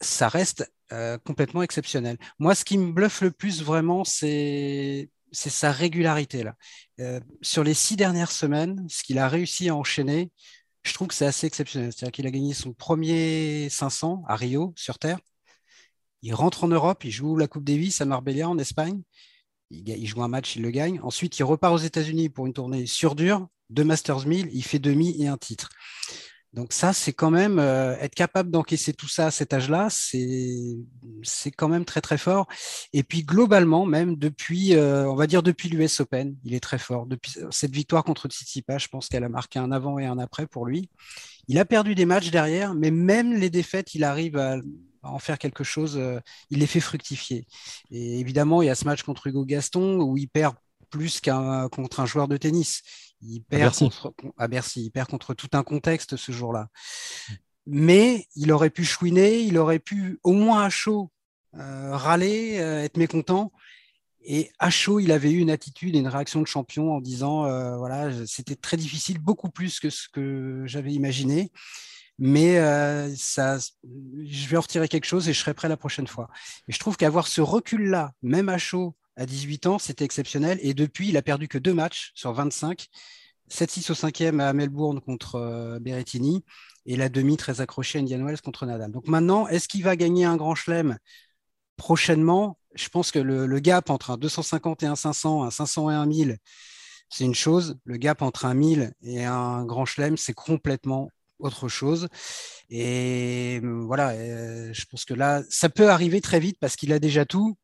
ça 0.00 0.28
reste 0.28 0.70
euh, 0.92 1.18
complètement 1.18 1.62
exceptionnel. 1.62 2.18
Moi, 2.38 2.54
ce 2.54 2.64
qui 2.64 2.78
me 2.78 2.92
bluffe 2.92 3.20
le 3.20 3.30
plus 3.30 3.62
vraiment, 3.62 4.04
c'est 4.04 5.10
sa 5.32 5.72
régularité. 5.72 6.44
Euh, 7.00 7.20
sur 7.42 7.62
les 7.62 7.74
six 7.74 7.96
dernières 7.96 8.32
semaines, 8.32 8.86
ce 8.88 9.02
qu'il 9.02 9.18
a 9.18 9.28
réussi 9.28 9.68
à 9.68 9.76
enchaîner, 9.76 10.30
je 10.82 10.94
trouve 10.94 11.08
que 11.08 11.14
c'est 11.14 11.26
assez 11.26 11.46
exceptionnel. 11.46 11.92
C'est-à-dire 11.92 12.12
qu'il 12.12 12.26
a 12.26 12.30
gagné 12.30 12.54
son 12.54 12.72
premier 12.72 13.68
500 13.68 14.24
à 14.26 14.36
Rio 14.36 14.72
sur 14.76 14.98
terre. 14.98 15.20
Il 16.22 16.34
rentre 16.34 16.64
en 16.64 16.68
Europe, 16.68 17.04
il 17.04 17.10
joue 17.10 17.36
la 17.36 17.46
Coupe 17.46 17.64
Davis 17.64 18.00
à 18.00 18.04
Marbella 18.04 18.48
en 18.48 18.58
Espagne. 18.58 19.00
Il, 19.70 19.88
il 19.88 20.06
joue 20.06 20.22
un 20.22 20.28
match, 20.28 20.56
il 20.56 20.62
le 20.62 20.70
gagne. 20.70 21.00
Ensuite, 21.02 21.38
il 21.38 21.44
repart 21.44 21.74
aux 21.74 21.78
États-Unis 21.78 22.30
pour 22.30 22.46
une 22.46 22.52
tournée 22.52 22.86
sur 22.86 23.14
dur, 23.14 23.46
deux 23.68 23.84
Masters 23.84 24.26
1000, 24.26 24.48
il 24.52 24.64
fait 24.64 24.78
demi 24.78 25.22
et 25.22 25.28
un 25.28 25.38
titre. 25.38 25.70
Donc 26.52 26.72
ça, 26.72 26.92
c'est 26.92 27.12
quand 27.12 27.30
même 27.30 27.60
euh, 27.60 27.96
être 28.00 28.14
capable 28.14 28.50
d'encaisser 28.50 28.92
tout 28.92 29.06
ça 29.06 29.26
à 29.26 29.30
cet 29.30 29.52
âge-là, 29.52 29.88
c'est 29.88 31.50
quand 31.56 31.68
même 31.68 31.84
très 31.84 32.00
très 32.00 32.18
fort. 32.18 32.48
Et 32.92 33.04
puis 33.04 33.22
globalement, 33.22 33.86
même 33.86 34.16
depuis, 34.16 34.74
euh, 34.74 35.08
on 35.08 35.14
va 35.14 35.28
dire 35.28 35.44
depuis 35.44 35.68
l'US 35.68 36.00
Open, 36.00 36.36
il 36.44 36.54
est 36.54 36.60
très 36.60 36.78
fort. 36.78 37.06
Depuis 37.06 37.36
cette 37.50 37.72
victoire 37.72 38.02
contre 38.02 38.28
Tsitsipas, 38.28 38.78
je 38.78 38.88
pense 38.88 39.08
qu'elle 39.08 39.22
a 39.22 39.28
marqué 39.28 39.60
un 39.60 39.70
avant 39.70 39.98
et 40.00 40.06
un 40.06 40.18
après 40.18 40.48
pour 40.48 40.66
lui. 40.66 40.90
Il 41.46 41.58
a 41.58 41.64
perdu 41.64 41.94
des 41.94 42.04
matchs 42.04 42.30
derrière, 42.30 42.74
mais 42.74 42.90
même 42.90 43.32
les 43.34 43.50
défaites, 43.50 43.94
il 43.94 44.02
arrive 44.02 44.36
à, 44.36 44.56
en 45.02 45.20
faire 45.20 45.38
quelque 45.38 45.62
chose. 45.62 45.96
Euh, 45.98 46.18
il 46.50 46.58
les 46.58 46.66
fait 46.66 46.80
fructifier. 46.80 47.46
Et 47.92 48.18
évidemment, 48.18 48.60
il 48.60 48.66
y 48.66 48.70
a 48.70 48.74
ce 48.74 48.84
match 48.86 49.04
contre 49.04 49.28
Hugo 49.28 49.44
Gaston 49.44 50.00
où 50.00 50.16
il 50.16 50.28
perd 50.28 50.56
plus 50.90 51.20
qu'un 51.20 51.68
contre 51.68 52.00
un 52.00 52.06
joueur 52.06 52.26
de 52.26 52.36
tennis. 52.36 52.82
Il 53.22 53.42
perd 53.42 53.76
contre, 53.76 54.14
à 54.38 54.48
Bercy, 54.48 54.84
il 54.84 54.90
perd 54.90 55.08
contre 55.08 55.34
tout 55.34 55.48
un 55.52 55.62
contexte 55.62 56.16
ce 56.16 56.32
jour-là. 56.32 56.68
Mais 57.66 58.26
il 58.36 58.52
aurait 58.52 58.70
pu 58.70 58.84
chouiner, 58.84 59.40
il 59.40 59.58
aurait 59.58 59.78
pu 59.78 60.18
au 60.24 60.32
moins 60.32 60.64
à 60.64 60.70
chaud 60.70 61.10
euh, 61.56 61.96
râler, 61.96 62.58
euh, 62.60 62.82
être 62.82 62.96
mécontent. 62.96 63.52
Et 64.22 64.50
à 64.58 64.70
chaud, 64.70 65.00
il 65.00 65.12
avait 65.12 65.30
eu 65.30 65.38
une 65.38 65.50
attitude 65.50 65.96
et 65.96 65.98
une 65.98 66.08
réaction 66.08 66.40
de 66.42 66.46
champion 66.46 66.94
en 66.94 67.00
disant 67.00 67.46
euh, 67.46 67.76
voilà, 67.76 68.26
c'était 68.26 68.56
très 68.56 68.76
difficile, 68.76 69.18
beaucoup 69.18 69.50
plus 69.50 69.80
que 69.80 69.90
ce 69.90 70.08
que 70.08 70.62
j'avais 70.66 70.92
imaginé. 70.92 71.50
Mais 72.18 72.56
ça, 73.16 73.56
je 73.58 74.48
vais 74.48 74.58
en 74.58 74.60
retirer 74.60 74.88
quelque 74.88 75.06
chose 75.06 75.26
et 75.26 75.32
je 75.32 75.40
serai 75.40 75.54
prêt 75.54 75.70
la 75.70 75.78
prochaine 75.78 76.06
fois. 76.06 76.28
Et 76.68 76.72
je 76.72 76.78
trouve 76.78 76.98
qu'avoir 76.98 77.26
ce 77.26 77.40
recul-là, 77.40 78.12
même 78.20 78.50
à 78.50 78.58
chaud, 78.58 78.94
à 79.16 79.26
18 79.26 79.66
ans, 79.66 79.78
c'était 79.78 80.04
exceptionnel. 80.04 80.58
Et 80.62 80.74
depuis, 80.74 81.08
il 81.08 81.16
a 81.16 81.22
perdu 81.22 81.48
que 81.48 81.58
deux 81.58 81.74
matchs 81.74 82.12
sur 82.14 82.32
25. 82.32 82.88
7-6 83.50 83.90
au 83.90 83.94
cinquième 83.94 84.40
à 84.40 84.52
Melbourne 84.52 85.00
contre 85.00 85.34
euh, 85.36 85.78
Berrettini 85.80 86.44
et 86.86 86.96
la 86.96 87.08
demi 87.08 87.36
très 87.36 87.60
accrochée 87.60 87.98
à 87.98 88.00
Indian 88.00 88.24
Wells 88.24 88.40
contre 88.40 88.64
Nadal. 88.64 88.92
Donc 88.92 89.08
maintenant, 89.08 89.48
est-ce 89.48 89.68
qu'il 89.68 89.82
va 89.82 89.96
gagner 89.96 90.24
un 90.24 90.36
grand 90.36 90.54
chelem 90.54 90.98
prochainement? 91.76 92.58
Je 92.74 92.88
pense 92.88 93.10
que 93.10 93.18
le, 93.18 93.58
gap 93.58 93.90
entre 93.90 94.12
un 94.12 94.16
250 94.16 94.84
et 94.84 94.86
un 94.86 94.96
500, 94.96 95.42
un 95.42 95.50
500 95.50 95.90
et 95.90 95.94
un 95.94 96.06
1000, 96.06 96.38
c'est 97.08 97.24
une 97.24 97.34
chose. 97.34 97.76
Le 97.84 97.96
gap 97.96 98.22
entre 98.22 98.46
un 98.46 98.54
1000 98.54 98.92
et 99.02 99.24
un 99.24 99.64
grand 99.64 99.84
chelem, 99.84 100.16
c'est 100.16 100.32
complètement 100.32 101.10
autre 101.40 101.68
chose. 101.68 102.08
Et 102.68 103.60
euh, 103.64 103.82
voilà, 103.84 104.10
euh, 104.10 104.72
je 104.72 104.84
pense 104.86 105.04
que 105.04 105.14
là, 105.14 105.42
ça 105.50 105.68
peut 105.68 105.90
arriver 105.90 106.20
très 106.20 106.38
vite 106.38 106.58
parce 106.60 106.76
qu'il 106.76 106.92
a 106.92 107.00
déjà 107.00 107.24
tout 107.24 107.56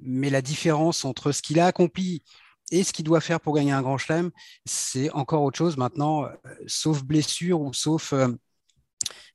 mais 0.00 0.30
la 0.30 0.42
différence 0.42 1.04
entre 1.04 1.32
ce 1.32 1.42
qu'il 1.42 1.60
a 1.60 1.66
accompli 1.66 2.22
et 2.70 2.82
ce 2.82 2.92
qu'il 2.92 3.04
doit 3.04 3.20
faire 3.20 3.40
pour 3.40 3.54
gagner 3.54 3.72
un 3.72 3.82
grand 3.82 3.98
chelem, 3.98 4.30
c'est 4.64 5.10
encore 5.12 5.42
autre 5.42 5.58
chose 5.58 5.76
maintenant, 5.76 6.24
euh, 6.24 6.28
sauf 6.66 7.04
blessure 7.04 7.60
ou 7.60 7.72
sauf 7.72 8.12
euh, 8.12 8.28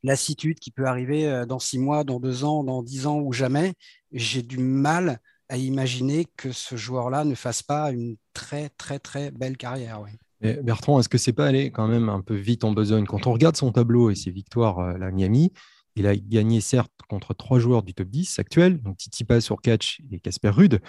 lassitude 0.04 0.60
qui 0.60 0.72
peut 0.72 0.86
arriver 0.86 1.28
euh, 1.28 1.46
dans 1.46 1.60
six 1.60 1.80
mois, 1.80 2.04
dans 2.04 2.20
deux 2.20 2.44
ans, 2.44 2.64
dans 2.64 2.82
dix 2.82 3.06
ans 3.06 3.20
ou 3.20 3.32
jamais. 3.32 3.74
J'ai 4.12 4.42
du 4.42 4.58
mal 4.58 5.20
à 5.48 5.58
imaginer 5.58 6.26
que 6.38 6.52
ce 6.52 6.76
joueur-là 6.76 7.24
ne 7.24 7.36
fasse 7.36 7.64
pas 7.64 7.92
une 7.92 8.18
très, 8.34 8.70
très, 8.70 9.00
très 9.00 9.32
belle 9.32 9.58
carrière. 9.58 10.04
Bertrand, 10.42 11.00
est-ce 11.00 11.10
que 11.10 11.18
c'est 11.18 11.34
pas 11.34 11.48
aller 11.48 11.72
quand 11.72 11.88
même 11.88 12.08
un 12.08 12.22
peu 12.22 12.36
vite 12.36 12.64
en 12.64 12.72
besogne? 12.72 13.06
Quand 13.06 13.28
on 13.28 13.34
regarde 13.34 13.58
son 13.58 13.72
tableau 13.72 14.10
et 14.10 14.16
ses 14.16 14.32
victoires 14.32 14.80
à 14.80 15.12
Miami, 15.12 15.52
il 16.00 16.08
a 16.08 16.16
gagné 16.16 16.62
certes 16.62 16.94
contre 17.10 17.34
trois 17.34 17.60
joueurs 17.60 17.84
du 17.84 17.94
top 17.94 18.08
10 18.08 18.40
actuel, 18.40 18.82
donc 18.82 18.98
Tsitsipas, 19.00 19.42
catch 19.62 20.02
et 20.12 20.20
Casper 20.20 20.50
Rude, 20.50 20.82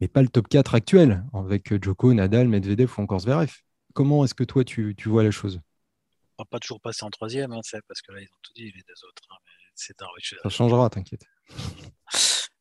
mais 0.00 0.06
pas 0.06 0.22
le 0.22 0.28
top 0.28 0.46
4 0.48 0.76
actuel, 0.76 1.24
avec 1.34 1.82
Djoko, 1.82 2.14
Nadal, 2.14 2.46
Medvedev 2.46 2.92
ou 2.96 3.00
encore 3.02 3.20
Zverev. 3.20 3.52
Comment 3.94 4.24
est-ce 4.24 4.34
que 4.34 4.44
toi, 4.44 4.64
tu, 4.64 4.94
vois 5.06 5.24
la 5.24 5.32
chose? 5.32 5.60
On 6.38 6.44
va 6.44 6.46
pas 6.46 6.60
toujours 6.60 6.80
passer 6.80 7.04
en 7.04 7.10
troisième, 7.10 7.52
hein, 7.52 7.60
parce 7.88 8.00
que 8.00 8.12
là, 8.12 8.20
ils 8.20 8.26
ont 8.26 8.38
tout 8.42 8.52
dit, 8.54 8.64
les 8.64 8.82
deux 8.86 9.06
autres. 9.08 9.22
Hein, 9.30 9.36
Ça 10.42 10.48
changera, 10.48 10.88
t'inquiète. 10.88 11.24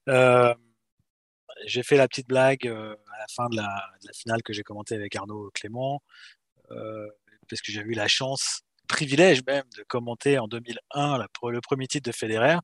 Euh, 0.09 0.53
j'ai 1.65 1.81
fait 1.81 1.95
la 1.95 2.09
petite 2.09 2.27
blague 2.27 2.67
euh, 2.67 2.93
à 3.13 3.19
la 3.19 3.25
fin 3.33 3.47
de 3.47 3.55
la, 3.55 3.89
finale 4.13 4.43
que 4.43 4.51
j'ai 4.51 4.63
commentée 4.63 4.95
avec 4.95 5.15
Arnaud 5.15 5.49
Clément, 5.53 6.03
euh, 6.71 7.07
parce 7.49 7.61
que 7.61 7.71
j'ai 7.71 7.79
eu 7.79 7.93
la 7.93 8.09
chance 8.09 8.63
privilège 8.93 9.41
même 9.47 9.63
de 9.75 9.83
commenter 9.83 10.37
en 10.37 10.47
2001 10.47 11.17
le 11.17 11.61
premier 11.61 11.87
titre 11.87 12.09
de 12.09 12.15
Federer. 12.15 12.57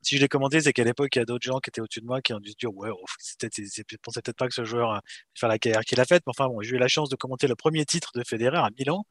Si 0.00 0.16
je 0.16 0.22
l'ai 0.22 0.28
commenté, 0.28 0.62
c'est 0.62 0.72
qu'à 0.72 0.84
l'époque, 0.84 1.14
il 1.14 1.18
y 1.18 1.22
a 1.22 1.24
d'autres 1.26 1.44
gens 1.44 1.58
qui 1.58 1.68
étaient 1.68 1.82
au-dessus 1.82 2.00
de 2.00 2.06
moi 2.06 2.22
qui 2.22 2.32
ont 2.32 2.40
dû 2.40 2.50
se 2.50 2.56
dire 2.56 2.74
Ouais, 2.74 2.88
oh, 2.90 3.04
ne 3.42 3.96
pensais 3.98 4.22
peut-être 4.22 4.36
pas 4.36 4.48
que 4.48 4.54
ce 4.54 4.64
joueur 4.64 5.00
faire 5.34 5.48
la 5.48 5.58
carrière 5.58 5.82
qu'il 5.82 6.00
a 6.00 6.06
faite. 6.06 6.22
Mais 6.26 6.30
enfin, 6.30 6.48
bon, 6.48 6.62
j'ai 6.62 6.76
eu 6.76 6.78
la 6.78 6.88
chance 6.88 7.10
de 7.10 7.16
commenter 7.16 7.46
le 7.48 7.54
premier 7.54 7.84
titre 7.84 8.12
de 8.14 8.24
Federer 8.24 8.58
à 8.58 8.70
Milan 8.78 9.04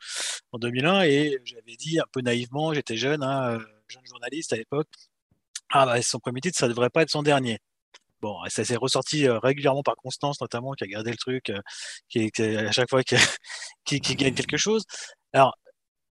en 0.51 0.57
2001 0.57 1.03
et 1.03 1.39
j'avais 1.45 1.75
dit 1.77 1.99
un 1.99 2.05
peu 2.11 2.21
naïvement, 2.21 2.73
j'étais 2.73 2.97
jeune, 2.97 3.23
hein, 3.23 3.59
euh, 3.59 3.59
jeune 3.87 4.05
journaliste 4.07 4.53
à 4.53 4.55
l'époque, 4.55 4.87
ah 5.69 5.85
bah, 5.85 6.01
son 6.01 6.19
premier 6.19 6.41
titre, 6.41 6.57
ça 6.57 6.67
devrait 6.67 6.89
pas 6.89 7.03
être 7.03 7.11
son 7.11 7.23
dernier. 7.23 7.59
Bon, 8.21 8.37
ça 8.47 8.63
s'est 8.63 8.77
ressorti 8.77 9.27
euh, 9.27 9.37
régulièrement 9.39 9.83
par 9.83 9.95
Constance, 9.97 10.39
notamment, 10.41 10.73
qui 10.73 10.85
a 10.85 10.87
gardé 10.87 11.11
le 11.11 11.17
truc, 11.17 11.49
euh, 11.49 11.59
qui, 12.09 12.31
à 12.41 12.71
chaque 12.71 12.89
fois 12.89 13.03
qui, 13.03 13.15
qui, 13.85 13.99
qui, 13.99 14.15
gagne 14.15 14.33
quelque 14.33 14.57
chose. 14.57 14.85
Alors, 15.33 15.57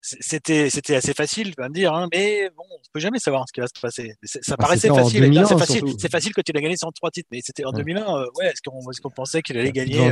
c'était 0.05 0.69
c'était 0.69 0.95
assez 0.95 1.13
facile, 1.13 1.55
tu 1.55 1.61
vas 1.61 1.69
me 1.69 1.73
dire, 1.73 1.93
hein, 1.93 2.07
mais 2.13 2.49
bon, 2.55 2.63
on 2.69 2.79
peut 2.93 2.99
jamais 2.99 3.19
savoir 3.19 3.45
ce 3.47 3.53
qui 3.53 3.61
va 3.61 3.67
se 3.67 3.79
passer. 3.79 4.13
Ça 4.23 4.55
bah, 4.55 4.65
paraissait 4.65 4.89
facile. 4.89 5.45
C'est 5.47 5.57
facile, 5.57 5.83
c'est 5.97 6.11
facile 6.11 6.33
quand 6.33 6.47
il 6.47 6.57
a 6.57 6.61
gagné 6.61 6.77
103 6.77 7.11
titres, 7.11 7.29
mais 7.31 7.39
c'était 7.43 7.65
en 7.65 7.71
2001. 7.71 8.01
Euh, 8.01 8.25
ouais, 8.35 8.47
est-ce 8.47 8.61
qu'on 8.61 8.79
est 8.79 8.99
qu'on 9.01 9.09
pensait 9.09 9.41
qu'il 9.41 9.57
allait 9.57 9.71
gagner 9.71 10.11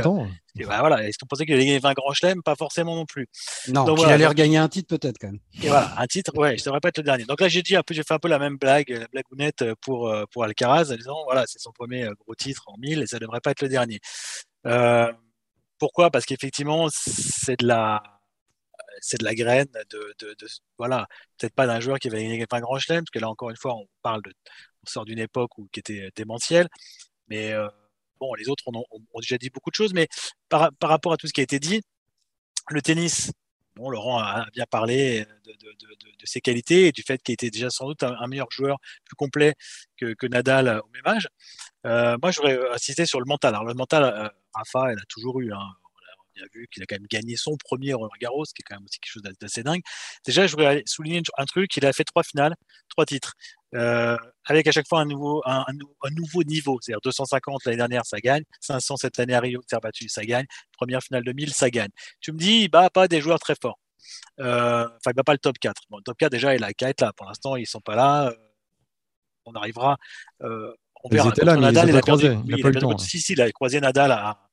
bah, 0.66 0.78
voilà, 0.80 1.06
est-ce 1.06 1.18
qu'on 1.18 1.26
pensait 1.26 1.44
qu'il 1.44 1.54
allait 1.54 1.66
gagner 1.66 1.78
20 1.78 1.92
grands 1.94 2.12
chelems? 2.12 2.42
Pas 2.42 2.56
forcément 2.56 2.94
non 2.94 3.06
plus. 3.06 3.28
Non, 3.68 3.94
qu'il 3.94 4.06
allait 4.06 4.26
regagner 4.26 4.58
un 4.58 4.68
titre 4.68 4.96
peut-être 4.96 5.16
quand 5.20 5.28
même. 5.28 5.40
Et 5.62 5.68
voilà, 5.68 5.94
un 5.98 6.06
titre, 6.06 6.32
ouais, 6.36 6.58
ça 6.58 6.66
devrait 6.66 6.80
pas 6.80 6.88
être 6.88 6.98
le 6.98 7.04
dernier. 7.04 7.24
Donc 7.24 7.40
là, 7.40 7.48
j'ai 7.48 7.62
dit 7.62 7.76
un 7.76 7.82
peu, 7.82 7.94
j'ai 7.94 8.02
fait 8.02 8.14
un 8.14 8.18
peu 8.18 8.28
la 8.28 8.38
même 8.38 8.56
blague, 8.56 8.90
la 8.90 9.06
blagounette 9.12 9.64
pour 9.80 10.12
pour 10.30 10.44
Alcaraz, 10.44 10.92
en 10.92 10.96
disant 10.96 11.24
voilà, 11.24 11.44
c'est 11.46 11.60
son 11.60 11.72
premier 11.72 12.04
euh, 12.04 12.14
gros 12.20 12.34
titre 12.34 12.64
en 12.66 12.76
1000 12.78 13.02
et 13.02 13.06
ça 13.06 13.18
devrait 13.18 13.40
pas 13.40 13.50
être 13.50 13.62
le 13.62 13.68
dernier. 13.68 14.00
Euh, 14.66 15.12
pourquoi? 15.78 16.10
Parce 16.10 16.24
qu'effectivement, 16.24 16.88
c'est 16.90 17.60
de 17.60 17.66
la 17.66 18.02
c'est 19.00 19.18
de 19.18 19.24
la 19.24 19.34
graine 19.34 19.68
de, 19.90 20.14
voilà, 20.78 21.06
peut-être 21.38 21.54
pas 21.54 21.66
d'un 21.66 21.80
joueur 21.80 21.98
qui 21.98 22.08
va 22.08 22.18
gagner 22.18 22.44
un 22.50 22.60
grand 22.60 22.78
chelem, 22.78 23.04
parce 23.04 23.10
que 23.10 23.18
là 23.18 23.28
encore 23.28 23.50
une 23.50 23.56
fois, 23.56 23.74
on 23.74 23.86
parle 24.02 24.22
de, 24.22 24.32
on 24.86 24.90
sort 24.90 25.04
d'une 25.04 25.18
époque 25.18 25.56
où 25.58 25.68
qui 25.72 25.80
était 25.80 26.10
démentielle, 26.16 26.68
mais 27.28 27.52
euh, 27.52 27.68
bon, 28.20 28.34
les 28.34 28.48
autres 28.48 28.64
ont, 28.68 28.84
ont, 28.90 29.20
déjà 29.20 29.38
dit 29.38 29.50
beaucoup 29.50 29.70
de 29.70 29.76
choses, 29.76 29.94
mais 29.94 30.08
par, 30.48 30.72
par, 30.74 30.90
rapport 30.90 31.12
à 31.12 31.16
tout 31.16 31.26
ce 31.26 31.32
qui 31.32 31.40
a 31.40 31.44
été 31.44 31.58
dit, 31.58 31.82
le 32.70 32.82
tennis, 32.82 33.32
bon, 33.76 33.90
Laurent 33.90 34.18
a 34.18 34.46
bien 34.52 34.64
parlé 34.70 35.24
de, 35.44 36.26
ses 36.26 36.40
qualités 36.40 36.88
et 36.88 36.92
du 36.92 37.02
fait 37.02 37.22
qu'il 37.22 37.34
était 37.34 37.50
déjà 37.50 37.68
sans 37.70 37.86
doute 37.86 38.02
un, 38.02 38.26
meilleur 38.28 38.50
joueur, 38.50 38.78
plus 39.04 39.16
complet 39.16 39.54
que, 39.98 40.14
que 40.14 40.26
Nadal 40.26 40.80
au 40.82 40.88
même 40.88 41.06
âge. 41.06 41.28
Euh, 41.86 42.16
moi, 42.22 42.30
j'aurais 42.30 42.58
insisté 42.72 43.04
sur 43.06 43.20
le 43.20 43.26
mental. 43.26 43.54
Alors, 43.54 43.66
le 43.66 43.74
mental, 43.74 44.04
euh, 44.04 44.28
Rafa, 44.54 44.92
elle 44.92 44.98
a 44.98 45.04
toujours 45.08 45.40
eu. 45.40 45.52
Hein, 45.52 45.68
a 46.42 46.46
vu 46.52 46.66
qu'il 46.72 46.82
a 46.82 46.86
quand 46.86 46.96
même 46.96 47.06
gagné 47.06 47.36
son 47.36 47.56
premier 47.56 47.94
Roland 47.94 48.10
Garros, 48.20 48.44
qui 48.44 48.60
est 48.60 48.64
quand 48.64 48.76
même 48.76 48.84
aussi 48.84 48.98
quelque 48.98 49.12
chose 49.12 49.22
d'assez 49.40 49.62
dingue. 49.62 49.82
Déjà, 50.26 50.46
je 50.46 50.52
voudrais 50.52 50.82
souligner 50.86 51.22
un 51.38 51.44
truc, 51.44 51.76
il 51.76 51.86
a 51.86 51.92
fait 51.92 52.04
trois 52.04 52.22
finales, 52.22 52.54
trois 52.88 53.06
titres, 53.06 53.34
euh, 53.74 54.16
avec 54.46 54.66
à 54.66 54.72
chaque 54.72 54.88
fois 54.88 55.00
un 55.00 55.06
nouveau, 55.06 55.42
un, 55.46 55.64
un 55.68 56.10
nouveau 56.10 56.44
niveau. 56.44 56.78
C'est-à-dire 56.80 57.00
250 57.02 57.64
l'année 57.64 57.76
dernière, 57.76 58.06
ça 58.06 58.18
gagne, 58.18 58.44
500 58.60 58.96
cette 58.96 59.18
année 59.18 59.34
à 59.34 59.40
Rio, 59.40 59.60
battu, 59.82 60.08
ça 60.08 60.24
gagne, 60.24 60.46
première 60.72 61.02
finale 61.02 61.24
de 61.24 61.32
1000, 61.32 61.52
ça 61.52 61.70
gagne. 61.70 61.90
Tu 62.20 62.32
me 62.32 62.38
dis, 62.38 62.68
bat 62.68 62.90
pas 62.90 63.08
des 63.08 63.20
joueurs 63.20 63.38
très 63.38 63.54
forts. 63.60 63.78
Euh, 64.40 64.84
enfin, 64.84 65.12
bat 65.14 65.24
pas 65.24 65.32
le 65.32 65.38
top 65.38 65.58
4. 65.58 65.82
Bon, 65.90 65.98
le 65.98 66.02
top 66.02 66.16
4, 66.18 66.32
déjà, 66.32 66.54
il 66.54 66.64
a 66.64 66.72
qu'à 66.72 66.90
être 66.90 67.00
là. 67.00 67.12
Pour 67.16 67.26
l'instant, 67.26 67.56
ils 67.56 67.66
sont 67.66 67.80
pas 67.80 67.96
là. 67.96 68.28
Euh, 68.28 68.36
on 69.46 69.52
arrivera. 69.52 69.96
Euh, 70.42 70.72
on 71.02 71.08
verra. 71.08 71.28
Ils 71.28 71.30
étaient 71.30 71.44
là, 71.44 71.56
Nadal, 71.56 71.88
il 71.88 71.96
a, 71.96 72.00
croisé. 72.00 72.38
il 72.46 72.66
a, 72.66 72.80
temps. 72.80 72.98
Si, 72.98 73.20
si, 73.20 73.32
il 73.32 73.40
a 73.40 73.50
croisé 73.52 73.80
Nadal 73.80 74.12
à, 74.12 74.43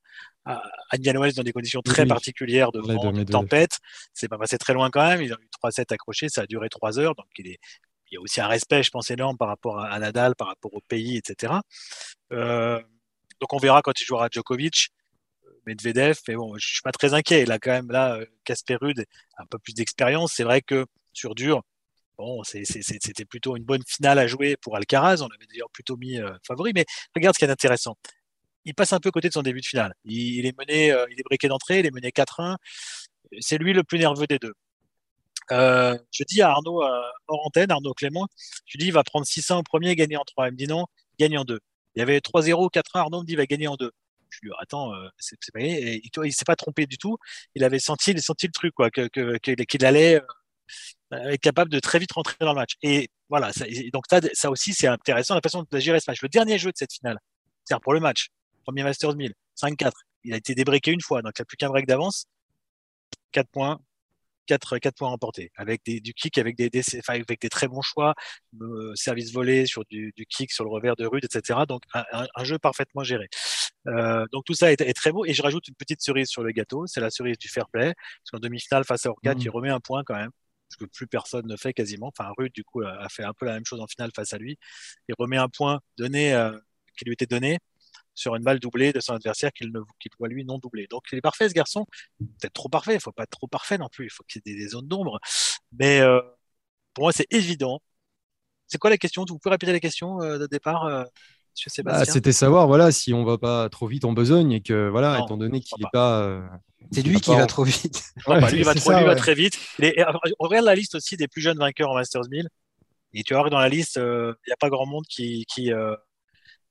à 0.45 0.61
Wells 0.97 1.33
dans 1.33 1.43
des 1.43 1.51
conditions 1.51 1.81
très 1.81 2.05
particulières 2.05 2.71
de 2.71 2.79
vent, 2.79 3.11
de 3.11 3.23
tempête. 3.23 3.77
C'est 4.13 4.27
pas 4.27 4.37
passé 4.37 4.57
très 4.57 4.73
loin 4.73 4.89
quand 4.89 5.07
même. 5.07 5.21
Ils 5.21 5.33
ont 5.33 5.37
eu 5.37 5.49
3-7 5.63 5.93
accrochés, 5.93 6.29
ça 6.29 6.41
a 6.41 6.45
duré 6.45 6.69
3 6.69 6.99
heures. 6.99 7.15
Donc 7.15 7.27
il, 7.37 7.47
est, 7.47 7.59
il 8.09 8.15
y 8.15 8.17
a 8.17 8.21
aussi 8.21 8.41
un 8.41 8.47
respect, 8.47 8.83
je 8.83 8.89
pense, 8.89 9.11
énorme 9.11 9.37
par 9.37 9.47
rapport 9.47 9.79
à, 9.79 9.99
Nadal, 9.99 10.35
par 10.35 10.47
rapport 10.47 10.73
au 10.73 10.81
pays, 10.87 11.17
etc. 11.17 11.53
Euh, 12.31 12.81
donc 13.39 13.53
on 13.53 13.57
verra 13.57 13.81
quand 13.81 13.99
il 13.99 14.05
jouera 14.05 14.29
Djokovic, 14.31 14.89
Medvedev. 15.65 16.17
Mais 16.27 16.35
bon, 16.35 16.57
je 16.57 16.67
suis 16.67 16.81
pas 16.81 16.91
très 16.91 17.13
inquiet. 17.13 17.43
Il 17.43 17.51
a 17.51 17.59
quand 17.59 17.71
même 17.71 17.91
là, 17.91 18.19
Casper 18.43 18.77
Ruud, 18.81 19.05
un 19.37 19.45
peu 19.45 19.59
plus 19.59 19.73
d'expérience. 19.73 20.33
C'est 20.35 20.43
vrai 20.43 20.61
que 20.61 20.85
sur 21.13 21.35
dur, 21.35 21.61
Bon, 22.17 22.43
c'était 22.43 23.25
plutôt 23.25 23.57
une 23.57 23.63
bonne 23.63 23.81
finale 23.87 24.19
à 24.19 24.27
jouer 24.27 24.55
pour 24.55 24.75
Alcaraz. 24.75 25.23
On 25.23 25.25
avait 25.25 25.47
d'ailleurs 25.49 25.71
plutôt 25.71 25.97
mis 25.97 26.19
euh, 26.19 26.29
favori. 26.45 26.71
Mais 26.75 26.85
regarde 27.15 27.33
ce 27.33 27.39
qui 27.39 27.45
est 27.45 27.49
intéressant 27.49 27.97
il 28.65 28.75
passe 28.75 28.93
un 28.93 28.99
peu 28.99 29.11
côté 29.11 29.27
de 29.27 29.33
son 29.33 29.41
début 29.41 29.61
de 29.61 29.65
finale. 29.65 29.93
Il, 30.05 30.45
est 30.45 30.57
mené, 30.57 30.91
euh, 30.91 31.05
il 31.11 31.19
est 31.19 31.23
briqué 31.23 31.47
d'entrée, 31.47 31.79
il 31.79 31.85
est 31.85 31.91
mené 31.91 32.09
4-1. 32.09 32.57
C'est 33.39 33.57
lui 33.57 33.73
le 33.73 33.83
plus 33.83 33.99
nerveux 33.99 34.27
des 34.27 34.39
deux. 34.39 34.53
Euh, 35.51 35.97
je 36.11 36.23
dis 36.23 36.41
à 36.41 36.51
Arnaud, 36.51 36.83
euh, 36.83 37.01
hors 37.27 37.45
antenne, 37.45 37.71
Arnaud 37.71 37.93
Clément, 37.93 38.27
je 38.65 38.77
lui 38.77 38.83
dis, 38.83 38.87
il 38.87 38.93
va 38.93 39.03
prendre 39.03 39.25
600 39.25 39.59
au 39.59 39.63
premier, 39.63 39.95
gagner 39.95 40.17
en 40.17 40.23
3. 40.23 40.47
Il 40.49 40.51
me 40.53 40.57
dit 40.57 40.67
non, 40.67 40.85
gagne 41.19 41.37
en 41.37 41.43
2. 41.43 41.59
Il 41.95 41.99
y 41.99 42.01
avait 42.01 42.19
3-0, 42.19 42.71
4-1, 42.71 42.81
Arnaud 42.93 43.21
me 43.21 43.25
dit, 43.25 43.33
il 43.33 43.37
va 43.37 43.45
gagner 43.45 43.67
en 43.67 43.75
2. 43.75 43.91
Je 44.29 44.39
lui 44.43 44.49
dis, 44.49 44.55
attends, 44.59 44.93
c'est 45.17 45.35
pas 45.53 45.59
et, 45.59 46.01
il 46.23 46.33
s'est 46.33 46.45
pas 46.45 46.55
trompé 46.55 46.85
du 46.85 46.97
tout. 46.97 47.17
Il 47.55 47.63
avait 47.65 47.79
senti, 47.79 48.11
il 48.11 48.21
senti 48.21 48.47
le 48.47 48.53
truc, 48.53 48.73
quoi, 48.73 48.89
qu'il 48.89 49.09
que, 49.09 49.85
allait 49.85 50.21
être 51.11 51.41
capable 51.41 51.69
de 51.69 51.79
très 51.79 51.99
vite 51.99 52.13
rentrer 52.13 52.35
dans 52.39 52.53
le 52.53 52.59
match. 52.59 52.75
Et 52.81 53.09
voilà, 53.29 53.51
ça, 53.51 53.65
donc 53.91 54.05
ça 54.33 54.49
aussi, 54.49 54.73
c'est 54.73 54.87
intéressant, 54.87 55.35
la 55.35 55.41
façon 55.41 55.65
de 55.69 55.79
gérer 55.79 55.99
ce 55.99 56.09
match. 56.09 56.21
Le 56.21 56.29
dernier 56.29 56.57
jeu 56.59 56.71
de 56.71 56.77
cette 56.77 56.93
finale, 56.93 57.19
c'est-à-dire 57.65 57.81
pour 57.81 57.93
le 57.93 57.99
match, 57.99 58.29
premier 58.61 58.83
Masters 58.83 59.15
1000, 59.15 59.33
5-4. 59.57 59.91
Il 60.23 60.33
a 60.33 60.37
été 60.37 60.55
débriqué 60.55 60.91
une 60.91 61.01
fois, 61.01 61.21
donc 61.21 61.33
il 61.37 61.41
n'y 61.41 61.43
a 61.43 61.45
plus 61.45 61.57
qu'un 61.57 61.69
break 61.69 61.87
d'avance. 61.87 62.25
4 63.31 63.49
points, 63.49 63.79
4, 64.47 64.77
4 64.79 64.95
points 64.95 65.09
remportés, 65.09 65.51
avec 65.55 65.81
des, 65.85 65.99
du 66.01 66.13
kick, 66.13 66.37
avec 66.37 66.57
des, 66.57 66.69
des, 66.69 66.81
avec 67.07 67.41
des 67.41 67.49
très 67.49 67.67
bons 67.67 67.81
choix, 67.81 68.13
euh, 68.61 68.93
service 68.95 69.31
volé 69.31 69.65
sur 69.65 69.83
du, 69.89 70.13
du, 70.15 70.25
kick, 70.25 70.51
sur 70.51 70.63
le 70.63 70.69
revers 70.69 70.95
de 70.95 71.05
Rude, 71.05 71.25
etc. 71.25 71.59
Donc 71.67 71.83
un, 71.93 72.03
un, 72.35 72.43
jeu 72.43 72.59
parfaitement 72.59 73.03
géré. 73.03 73.29
Euh, 73.87 74.25
donc 74.31 74.43
tout 74.45 74.53
ça 74.53 74.71
est, 74.71 74.81
est, 74.81 74.93
très 74.93 75.11
beau. 75.11 75.25
Et 75.25 75.33
je 75.33 75.41
rajoute 75.41 75.67
une 75.67 75.75
petite 75.75 76.01
cerise 76.01 76.27
sur 76.27 76.43
le 76.43 76.51
gâteau, 76.51 76.85
c'est 76.87 77.01
la 77.01 77.09
cerise 77.09 77.37
du 77.37 77.47
fair 77.47 77.69
play. 77.69 77.93
Parce 77.93 78.31
qu'en 78.31 78.39
demi-finale, 78.39 78.83
face 78.83 79.05
à 79.05 79.09
Orcat, 79.09 79.35
mmh. 79.35 79.41
il 79.41 79.49
remet 79.49 79.69
un 79.69 79.79
point 79.79 80.03
quand 80.05 80.15
même 80.15 80.31
ce 80.71 80.77
que 80.77 80.85
plus 80.85 81.07
personne 81.07 81.47
ne 81.47 81.57
fait 81.57 81.73
quasiment. 81.73 82.07
Enfin, 82.07 82.31
Rude, 82.37 82.53
du 82.53 82.63
coup, 82.63 82.81
a 82.81 83.07
fait 83.09 83.23
un 83.23 83.33
peu 83.33 83.45
la 83.45 83.53
même 83.53 83.65
chose 83.65 83.81
en 83.81 83.87
finale 83.87 84.11
face 84.15 84.33
à 84.33 84.37
lui. 84.37 84.57
Il 85.07 85.15
remet 85.19 85.37
un 85.37 85.49
point 85.49 85.81
donné, 85.97 86.33
euh, 86.33 86.57
qui 86.97 87.05
lui 87.05 87.13
était 87.13 87.25
donné 87.25 87.59
sur 88.13 88.35
une 88.35 88.43
balle 88.43 88.59
doublée 88.59 88.93
de 88.93 88.99
son 88.99 89.13
adversaire 89.13 89.51
qu'il 89.51 89.71
ne 89.71 89.79
voit 90.19 90.27
lui 90.27 90.45
non 90.45 90.59
doublé. 90.59 90.87
Donc 90.89 91.03
il 91.11 91.17
est 91.17 91.21
parfait 91.21 91.49
ce 91.49 91.53
garçon, 91.53 91.85
peut-être 92.19 92.53
trop 92.53 92.69
parfait, 92.69 92.95
il 92.95 93.01
faut 93.01 93.11
pas 93.11 93.23
être 93.23 93.31
trop 93.31 93.47
parfait 93.47 93.77
non 93.77 93.89
plus, 93.89 94.05
il 94.05 94.09
faut 94.09 94.23
qu'il 94.27 94.41
y 94.45 94.51
ait 94.51 94.55
des, 94.55 94.67
zones 94.69 94.87
d'ombre. 94.87 95.19
Mais 95.77 95.99
euh, 96.01 96.21
pour 96.93 97.05
moi 97.05 97.11
c'est 97.11 97.27
évident. 97.31 97.79
C'est 98.67 98.77
quoi 98.77 98.89
la 98.89 98.97
question? 98.97 99.25
Vous 99.27 99.37
pouvez 99.37 99.53
répéter 99.53 99.71
la 99.73 99.79
question 99.79 100.21
euh, 100.21 100.37
de 100.37 100.47
départ 100.47 100.85
euh, 100.85 101.03
bah, 101.83 102.05
C'était 102.05 102.31
savoir 102.31 102.67
voilà 102.67 102.91
si 102.91 103.13
on 103.13 103.25
va 103.25 103.37
pas 103.37 103.67
trop 103.69 103.87
vite 103.87 104.05
en 104.05 104.13
besogne 104.13 104.53
et 104.53 104.61
que 104.61 104.87
voilà 104.89 105.19
étant 105.19 105.37
donné 105.37 105.59
qu'il 105.59 105.81
n'est 105.81 105.89
pas, 105.91 106.41
c'est 106.91 107.01
lui 107.01 107.19
qui 107.19 107.31
va 107.35 107.45
trop 107.47 107.63
vite. 107.63 108.13
Bah, 108.27 108.49
lui, 108.49 108.63
va, 108.63 108.73
trop, 108.75 108.91
va 108.91 109.15
très 109.15 109.35
vite. 109.35 109.57
on 109.79 110.47
regarde 110.47 110.65
la 110.65 110.75
liste 110.75 110.95
aussi 110.95 111.17
des 111.17 111.27
plus 111.27 111.41
jeunes 111.41 111.57
vainqueurs 111.57 111.89
en 111.89 111.95
Masters 111.95 112.29
1000 112.29 112.47
et 113.13 113.23
tu 113.23 113.33
vois 113.33 113.43
que 113.43 113.49
dans 113.49 113.59
la 113.59 113.67
liste 113.67 113.97
il 113.97 114.47
n'y 114.47 114.53
a 114.53 114.57
pas 114.57 114.69
grand 114.69 114.85
monde 114.85 115.05
qui, 115.09 115.45
qui 115.53 115.71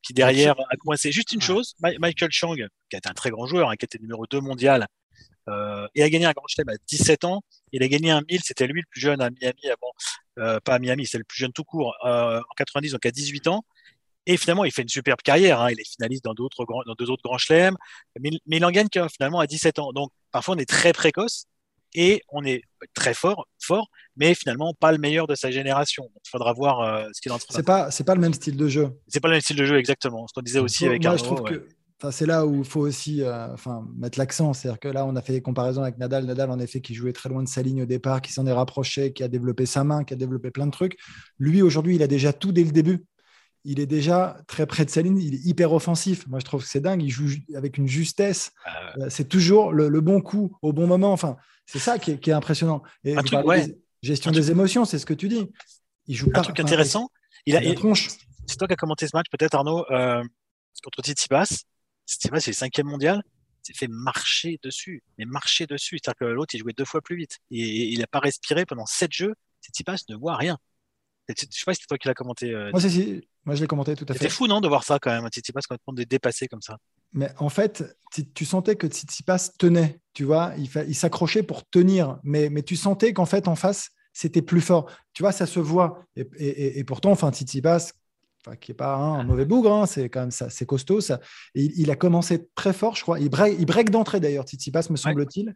qui 0.02 0.14
derrière 0.14 0.54
a 0.70 0.76
coincé. 0.76 1.12
Juste 1.12 1.32
une 1.32 1.40
chose, 1.40 1.74
Michael 1.80 2.30
Chang, 2.30 2.54
qui 2.54 2.96
est 2.96 3.06
un 3.06 3.12
très 3.12 3.30
grand 3.30 3.46
joueur, 3.46 3.70
hein, 3.70 3.76
qui 3.76 3.84
était 3.84 3.98
numéro 3.98 4.26
2 4.26 4.40
mondial, 4.40 4.86
euh, 5.48 5.86
et 5.94 6.02
a 6.02 6.10
gagné 6.10 6.26
un 6.26 6.32
grand 6.32 6.46
chelem 6.46 6.68
à 6.68 6.74
17 6.88 7.24
ans. 7.24 7.42
Il 7.72 7.82
a 7.82 7.88
gagné 7.88 8.10
un 8.10 8.22
1000, 8.28 8.40
c'était 8.42 8.66
lui 8.66 8.80
le 8.80 8.86
plus 8.90 9.00
jeune 9.00 9.20
à 9.20 9.30
Miami 9.30 9.66
avant, 9.66 9.92
euh, 10.38 10.60
pas 10.60 10.74
à 10.74 10.78
Miami, 10.78 11.06
c'est 11.06 11.18
le 11.18 11.24
plus 11.24 11.38
jeune 11.38 11.52
tout 11.52 11.64
court, 11.64 11.94
euh, 12.04 12.38
en 12.40 12.54
90, 12.56 12.92
donc 12.92 13.06
à 13.06 13.10
18 13.10 13.48
ans. 13.48 13.64
Et 14.26 14.36
finalement, 14.36 14.64
il 14.64 14.70
fait 14.72 14.82
une 14.82 14.88
superbe 14.88 15.20
carrière. 15.22 15.60
Hein. 15.60 15.70
Il 15.70 15.80
est 15.80 15.90
finaliste 15.90 16.24
dans, 16.24 16.34
d'autres 16.34 16.64
dans 16.86 16.94
deux 16.94 17.10
autres 17.10 17.22
grands 17.22 17.38
chelems, 17.38 17.76
mais, 18.20 18.30
mais 18.46 18.58
il 18.58 18.64
en 18.64 18.70
gagne 18.70 18.88
finalement 19.10 19.40
à 19.40 19.46
17 19.46 19.78
ans. 19.78 19.92
Donc, 19.92 20.12
parfois, 20.30 20.54
on 20.54 20.58
est 20.58 20.68
très 20.68 20.92
précoce 20.92 21.46
et 21.94 22.22
on 22.28 22.44
est 22.44 22.62
très 22.94 23.14
fort, 23.14 23.46
fort, 23.60 23.88
mais 24.16 24.34
finalement 24.34 24.74
pas 24.78 24.92
le 24.92 24.98
meilleur 24.98 25.26
de 25.26 25.34
sa 25.34 25.50
génération. 25.50 26.08
il 26.14 26.30
faudra 26.30 26.52
voir 26.52 26.80
euh, 26.80 27.08
ce 27.12 27.20
qu'il 27.20 27.32
en 27.32 27.38
C'est 27.38 27.62
pas, 27.62 27.90
c'est 27.90 28.04
pas 28.04 28.14
le 28.14 28.20
même 28.20 28.34
style 28.34 28.56
de 28.56 28.68
jeu. 28.68 28.90
C'est 29.08 29.20
pas 29.20 29.28
le 29.28 29.34
même 29.34 29.40
style 29.40 29.56
de 29.56 29.64
jeu 29.64 29.78
exactement. 29.78 30.26
Ce 30.28 30.32
qu'on 30.34 30.42
disait 30.42 30.60
aussi 30.60 30.86
avec 30.86 31.02
moi, 31.04 31.16
je 31.16 31.24
trouve 31.24 31.42
que 31.42 31.66
c'est 32.10 32.24
là 32.24 32.46
où 32.46 32.60
il 32.60 32.64
faut 32.64 32.80
aussi 32.80 33.22
euh, 33.22 33.52
enfin, 33.52 33.86
mettre 33.96 34.18
l'accent. 34.18 34.54
C'est-à-dire 34.54 34.80
que 34.80 34.88
là, 34.88 35.04
on 35.04 35.16
a 35.16 35.22
fait 35.22 35.34
des 35.34 35.42
comparaisons 35.42 35.82
avec 35.82 35.98
Nadal. 35.98 36.24
Nadal, 36.24 36.50
en 36.50 36.58
effet, 36.58 36.80
qui 36.80 36.94
jouait 36.94 37.12
très 37.12 37.28
loin 37.28 37.42
de 37.42 37.48
sa 37.48 37.60
ligne 37.60 37.82
au 37.82 37.86
départ, 37.86 38.22
qui 38.22 38.32
s'en 38.32 38.46
est 38.46 38.52
rapproché, 38.52 39.12
qui 39.12 39.22
a 39.22 39.28
développé 39.28 39.66
sa 39.66 39.84
main, 39.84 40.04
qui 40.04 40.14
a 40.14 40.16
développé 40.16 40.50
plein 40.50 40.66
de 40.66 40.70
trucs. 40.70 40.96
Lui, 41.38 41.60
aujourd'hui, 41.60 41.96
il 41.96 42.02
a 42.02 42.06
déjà 42.06 42.32
tout 42.32 42.52
dès 42.52 42.64
le 42.64 42.70
début. 42.70 43.04
Il 43.64 43.78
est 43.78 43.86
déjà 43.86 44.38
très 44.46 44.66
près 44.66 44.84
de 44.84 44.90
sa 44.90 45.02
ligne. 45.02 45.18
Il 45.18 45.34
est 45.34 45.44
hyper 45.44 45.72
offensif. 45.72 46.26
Moi, 46.26 46.38
je 46.38 46.44
trouve 46.44 46.62
que 46.62 46.68
c'est 46.68 46.80
dingue. 46.80 47.02
Il 47.02 47.10
joue 47.10 47.28
avec 47.54 47.76
une 47.76 47.86
justesse. 47.86 48.52
Ah 48.64 48.92
euh, 48.98 49.10
c'est 49.10 49.28
toujours 49.28 49.72
le, 49.72 49.88
le, 49.88 50.00
bon 50.00 50.20
coup 50.20 50.56
au 50.62 50.72
bon 50.72 50.86
moment. 50.86 51.12
Enfin, 51.12 51.36
c'est 51.66 51.78
ça 51.78 51.98
qui 51.98 52.10
est, 52.10 52.28
impressionnant. 52.32 52.82
Et 53.04 53.14
gestion 54.02 54.30
des 54.30 54.50
émotions, 54.50 54.84
c'est 54.84 54.98
ce 54.98 55.06
que 55.06 55.14
tu 55.14 55.28
dis. 55.28 55.46
Il 56.06 56.16
joue 56.16 56.30
un 56.34 56.42
truc 56.42 56.58
intéressant. 56.58 57.10
Il 57.46 57.56
a, 57.56 57.60
C'est 57.60 58.56
toi 58.56 58.66
qui 58.66 58.72
as 58.72 58.76
commenté 58.76 59.06
ce 59.06 59.16
match, 59.16 59.26
peut-être 59.30 59.54
Arnaud, 59.54 59.84
euh, 59.90 60.22
contre 60.82 61.02
Tsitsipas. 61.02 61.64
Tsitsipas, 62.06 62.40
c'est 62.40 62.50
le 62.50 62.56
cinquième 62.56 62.86
mondial. 62.86 63.22
s'est 63.62 63.74
fait 63.74 63.88
marcher 63.88 64.58
dessus, 64.62 65.02
mais 65.16 65.26
marcher 65.26 65.66
dessus. 65.66 65.98
C'est-à-dire 66.02 66.18
que 66.18 66.24
l'autre, 66.24 66.54
il 66.54 66.58
jouait 66.58 66.72
deux 66.72 66.84
fois 66.84 67.02
plus 67.02 67.16
vite. 67.16 67.38
Et 67.50 67.92
il 67.92 68.00
n'a 68.00 68.06
pas 68.06 68.20
respiré 68.20 68.66
pendant 68.66 68.86
sept 68.86 69.12
jeux. 69.12 69.34
Tsitsipas 69.62 69.96
ne 70.08 70.16
voit 70.16 70.36
rien. 70.36 70.58
Je 71.28 71.34
sais 71.38 71.64
pas 71.64 71.74
si 71.74 71.82
c'est 71.82 71.86
toi 71.86 71.98
qui 71.98 72.08
l'as 72.08 72.14
commenté. 72.14 72.50
Euh, 72.50 72.70
Moi, 72.72 72.80
si, 72.80 73.22
Moi, 73.44 73.54
je 73.54 73.62
l'ai 73.62 73.66
commenté 73.66 73.96
tout 73.96 74.04
à 74.08 74.12
fait. 74.12 74.24
C'est 74.24 74.30
fou, 74.30 74.46
non, 74.46 74.60
de 74.60 74.68
voir 74.68 74.84
ça 74.84 74.98
quand 74.98 75.10
même, 75.10 75.26
Tsitsipas 75.28 75.60
complètement 75.68 75.94
dépassé 76.04 76.46
comme 76.46 76.60
ça. 76.60 76.76
Mais 77.12 77.30
en 77.38 77.48
fait, 77.48 77.84
tu 78.34 78.44
sentais 78.44 78.76
que 78.76 78.86
Tsitsipas 78.86 79.50
tenait, 79.58 80.00
tu 80.12 80.24
vois, 80.24 80.52
il, 80.58 80.68
il 80.86 80.94
s'accrochait 80.94 81.42
pour 81.42 81.68
tenir, 81.68 82.18
mais, 82.22 82.50
mais 82.50 82.62
tu 82.62 82.76
sentais 82.76 83.12
qu'en 83.12 83.26
fait, 83.26 83.48
en 83.48 83.56
face, 83.56 83.90
c'était 84.12 84.42
plus 84.42 84.60
fort. 84.60 84.90
Tu 85.14 85.22
vois, 85.22 85.32
ça 85.32 85.46
se 85.46 85.58
voit. 85.58 86.04
Et, 86.16 86.28
et, 86.36 86.78
et 86.78 86.84
pourtant, 86.84 87.10
enfin, 87.10 87.30
Tsitsipas, 87.32 87.92
enfin, 88.44 88.56
qui 88.56 88.70
n'est 88.70 88.76
pas 88.76 88.94
un 88.94 89.24
mauvais 89.24 89.44
bougre, 89.44 89.72
hein, 89.72 89.86
c'est 89.86 90.08
quand 90.08 90.20
même 90.20 90.30
ça, 90.30 90.50
c'est 90.50 90.66
costaud. 90.66 91.00
Ça. 91.00 91.20
Et 91.54 91.64
il, 91.76 91.90
a 91.90 91.96
commencé 91.96 92.48
très 92.54 92.72
fort, 92.72 92.94
je 92.96 93.02
crois. 93.02 93.20
Il 93.20 93.30
break, 93.30 93.56
il 93.58 93.66
break 93.66 93.90
d'entrée 93.90 94.20
d'ailleurs, 94.20 94.44
Tsitsipas, 94.44 94.86
me 94.90 94.96
semble-t-il. 94.96 95.54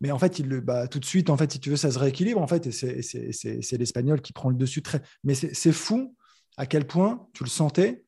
Mais 0.00 0.10
en 0.10 0.18
fait, 0.18 0.38
il, 0.38 0.48
bah, 0.60 0.88
tout 0.88 0.98
de 0.98 1.04
suite, 1.04 1.28
en 1.28 1.36
fait, 1.36 1.52
si 1.52 1.60
tu 1.60 1.70
veux, 1.70 1.76
ça 1.76 1.90
se 1.90 1.98
rééquilibre, 1.98 2.40
en 2.40 2.46
fait, 2.46 2.66
et 2.66 2.72
c'est 3.02 3.78
l'Espagnol 3.78 4.22
qui 4.22 4.32
prend 4.32 4.48
le 4.48 4.56
dessus. 4.56 4.82
Très... 4.82 5.02
Mais 5.24 5.34
c'est 5.34 5.72
fou 5.72 6.16
à 6.60 6.66
quel 6.66 6.86
point 6.86 7.26
tu 7.32 7.42
le 7.42 7.48
sentais 7.48 8.04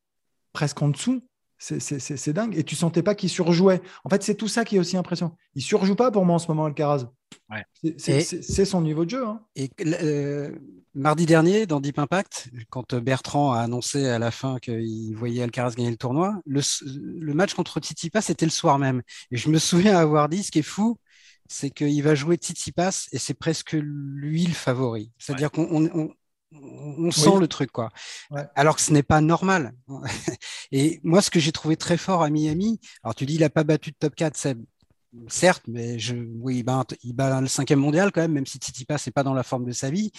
presque 0.53 0.83
en 0.83 0.91
dessous. 0.91 1.27
C'est 1.57 2.33
dingue. 2.35 2.55
Et 2.55 2.65
tu 2.65 2.77
sentais 2.77 3.03
pas 3.03 3.15
qu'il 3.15 3.31
surjouait. 3.31 3.81
En 4.05 4.11
fait, 4.11 4.23
c'est 4.23 4.35
tout 4.35 4.47
ça 4.47 4.67
qui 4.67 4.77
est 4.77 4.79
aussi 4.79 4.99
impressionnant. 4.99 5.39
Il 5.55 5.63
surjoue 5.63 5.95
pas 5.95 6.11
pour 6.11 6.27
moi 6.27 6.35
en 6.35 6.39
ce 6.39 6.49
moment, 6.49 6.67
Alcaraz. 6.67 7.09
Ouais. 7.49 7.65
C'est 7.97 8.65
son 8.67 8.83
niveau 8.83 9.07
de 9.07 9.11
jeu. 9.11 9.27
Hein. 9.27 9.41
Et 9.57 9.71
euh, 9.87 10.55
mardi 10.93 11.25
dernier, 11.25 11.65
dans 11.65 11.81
Deep 11.81 11.99
Impact, 11.99 12.51
quand 12.69 12.95
Bertrand 12.95 13.53
a 13.53 13.61
annoncé 13.61 14.07
à 14.07 14.19
la 14.19 14.31
fin 14.31 14.59
qu'il 14.59 15.17
voyait 15.17 15.43
Alcaraz 15.43 15.75
gagner 15.75 15.91
le 15.91 15.97
tournoi, 15.97 16.39
le, 16.45 16.61
le 16.85 17.33
match 17.33 17.55
contre 17.55 17.81
Tsitsipas, 17.81 18.21
c'était 18.21 18.45
le 18.45 18.51
soir 18.51 18.79
même. 18.79 19.01
Et 19.31 19.39
je 19.39 19.49
me 19.49 19.59
souviens 19.59 19.97
avoir 19.97 20.29
dit, 20.29 20.43
ce 20.43 20.51
qui 20.51 20.59
est 20.59 20.63
fou, 20.63 20.99
c'est 21.49 21.71
qu'il 21.71 22.03
va 22.03 22.15
jouer 22.15 22.37
Tsitsipas 22.37 23.09
et 23.13 23.19
c'est 23.19 23.35
presque 23.35 23.73
lui 23.73 24.45
le 24.45 24.53
favori. 24.53 25.11
C'est-à-dire 25.17 25.51
qu'on 25.51 26.13
on, 26.53 27.11
sent 27.11 27.39
le 27.39 27.49
truc, 27.49 27.71
quoi. 27.71 27.91
Alors 28.55 28.77
que 28.77 28.83
ce 28.83 28.93
n'est 28.93 29.03
pas 29.03 29.21
normal. 29.21 29.73
et 30.73 31.01
moi, 31.03 31.23
ce 31.23 31.31
que 31.31 31.41
j'ai 31.41 31.53
trouvé 31.53 31.77
très 31.77 31.97
fort 31.97 32.23
à 32.23 32.31
Miami, 32.31 32.81
alors 33.03 33.15
tu 33.15 33.27
dis, 33.27 33.35
il 33.35 33.41
n'a 33.41 33.51
pas 33.51 33.65
battu 33.65 33.91
de 33.91 33.97
top 33.99 34.15
4, 34.15 34.37
Seb 34.37 34.65
certes, 35.29 35.65
mais 35.67 35.99
je, 35.99 36.15
oui, 36.15 36.59
il 36.59 36.63
bat, 36.63 36.85
il 37.03 37.13
bat, 37.15 37.41
le 37.41 37.47
cinquième 37.47 37.79
mondial 37.79 38.13
quand 38.13 38.21
même, 38.21 38.33
même 38.33 38.47
si 38.47 38.59
Tsitsipas 38.59 38.97
n'est 39.07 39.13
pas 39.13 39.23
dans 39.23 39.35
la 39.35 39.43
forme 39.43 39.65
de 39.65 39.73
sa 39.73 39.91
vie. 39.91 40.11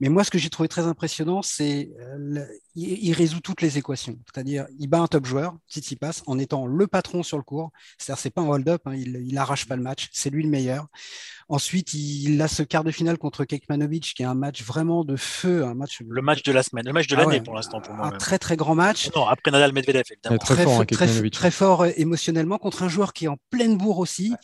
Mais 0.00 0.08
moi, 0.08 0.24
ce 0.24 0.30
que 0.30 0.38
j'ai 0.38 0.50
trouvé 0.50 0.68
très 0.68 0.82
impressionnant, 0.82 1.42
c'est 1.42 1.90
euh, 2.00 2.44
il, 2.74 3.12
résout 3.12 3.40
toutes 3.40 3.62
les 3.62 3.78
équations. 3.78 4.18
C'est-à-dire, 4.26 4.66
il 4.78 4.88
bat 4.88 5.00
un 5.00 5.06
top 5.06 5.26
joueur, 5.26 5.56
Tsitsipas, 5.70 6.22
en 6.26 6.38
étant 6.38 6.66
le 6.66 6.86
patron 6.86 7.22
sur 7.22 7.36
le 7.36 7.42
court. 7.42 7.70
C'est-à-dire, 7.98 8.20
c'est 8.20 8.30
pas 8.30 8.42
un 8.42 8.48
hold-up, 8.48 8.82
hein, 8.86 8.94
il, 8.94 9.22
il 9.26 9.38
arrache 9.38 9.66
pas 9.66 9.76
le 9.76 9.82
match, 9.82 10.08
c'est 10.12 10.30
lui 10.30 10.42
le 10.42 10.50
meilleur. 10.50 10.86
Ensuite, 11.48 11.92
il 11.92 12.40
a 12.40 12.48
ce 12.48 12.62
quart 12.62 12.84
de 12.84 12.90
finale 12.90 13.18
contre 13.18 13.44
Kekmanovic, 13.44 14.14
qui 14.14 14.22
est 14.22 14.26
un 14.26 14.34
match 14.34 14.62
vraiment 14.62 15.04
de 15.04 15.16
feu, 15.16 15.64
un 15.64 15.74
match. 15.74 16.00
Le 16.08 16.22
match 16.22 16.42
de 16.42 16.52
la 16.52 16.62
semaine, 16.62 16.86
le 16.86 16.94
match 16.94 17.06
de 17.08 17.16
ah 17.16 17.20
l'année 17.20 17.40
pour 17.40 17.54
l'instant 17.54 17.80
pour 17.80 17.94
moi. 17.94 18.06
Un 18.06 18.12
très 18.12 18.38
très 18.38 18.56
grand 18.56 18.74
match. 18.74 19.10
Non, 19.14 19.26
après 19.26 19.50
Nadal 19.50 19.72
Medvedev 19.72 20.02
évidemment. 20.10 20.38
Très, 20.38 20.54
très, 20.54 20.64
fort, 20.64 20.80
hein, 20.80 20.84
très, 20.86 21.30
très, 21.30 21.50
fort 21.50 21.82
euh, 21.82 21.90
émotionnellement 21.96 22.58
contre 22.58 22.82
un 22.82 22.88
joueur 22.88 23.12
qui 23.12 23.26
est 23.26 23.28
en 23.28 23.36
pleine 23.50 23.76
bourre 23.76 23.98
aussi. 23.98 24.34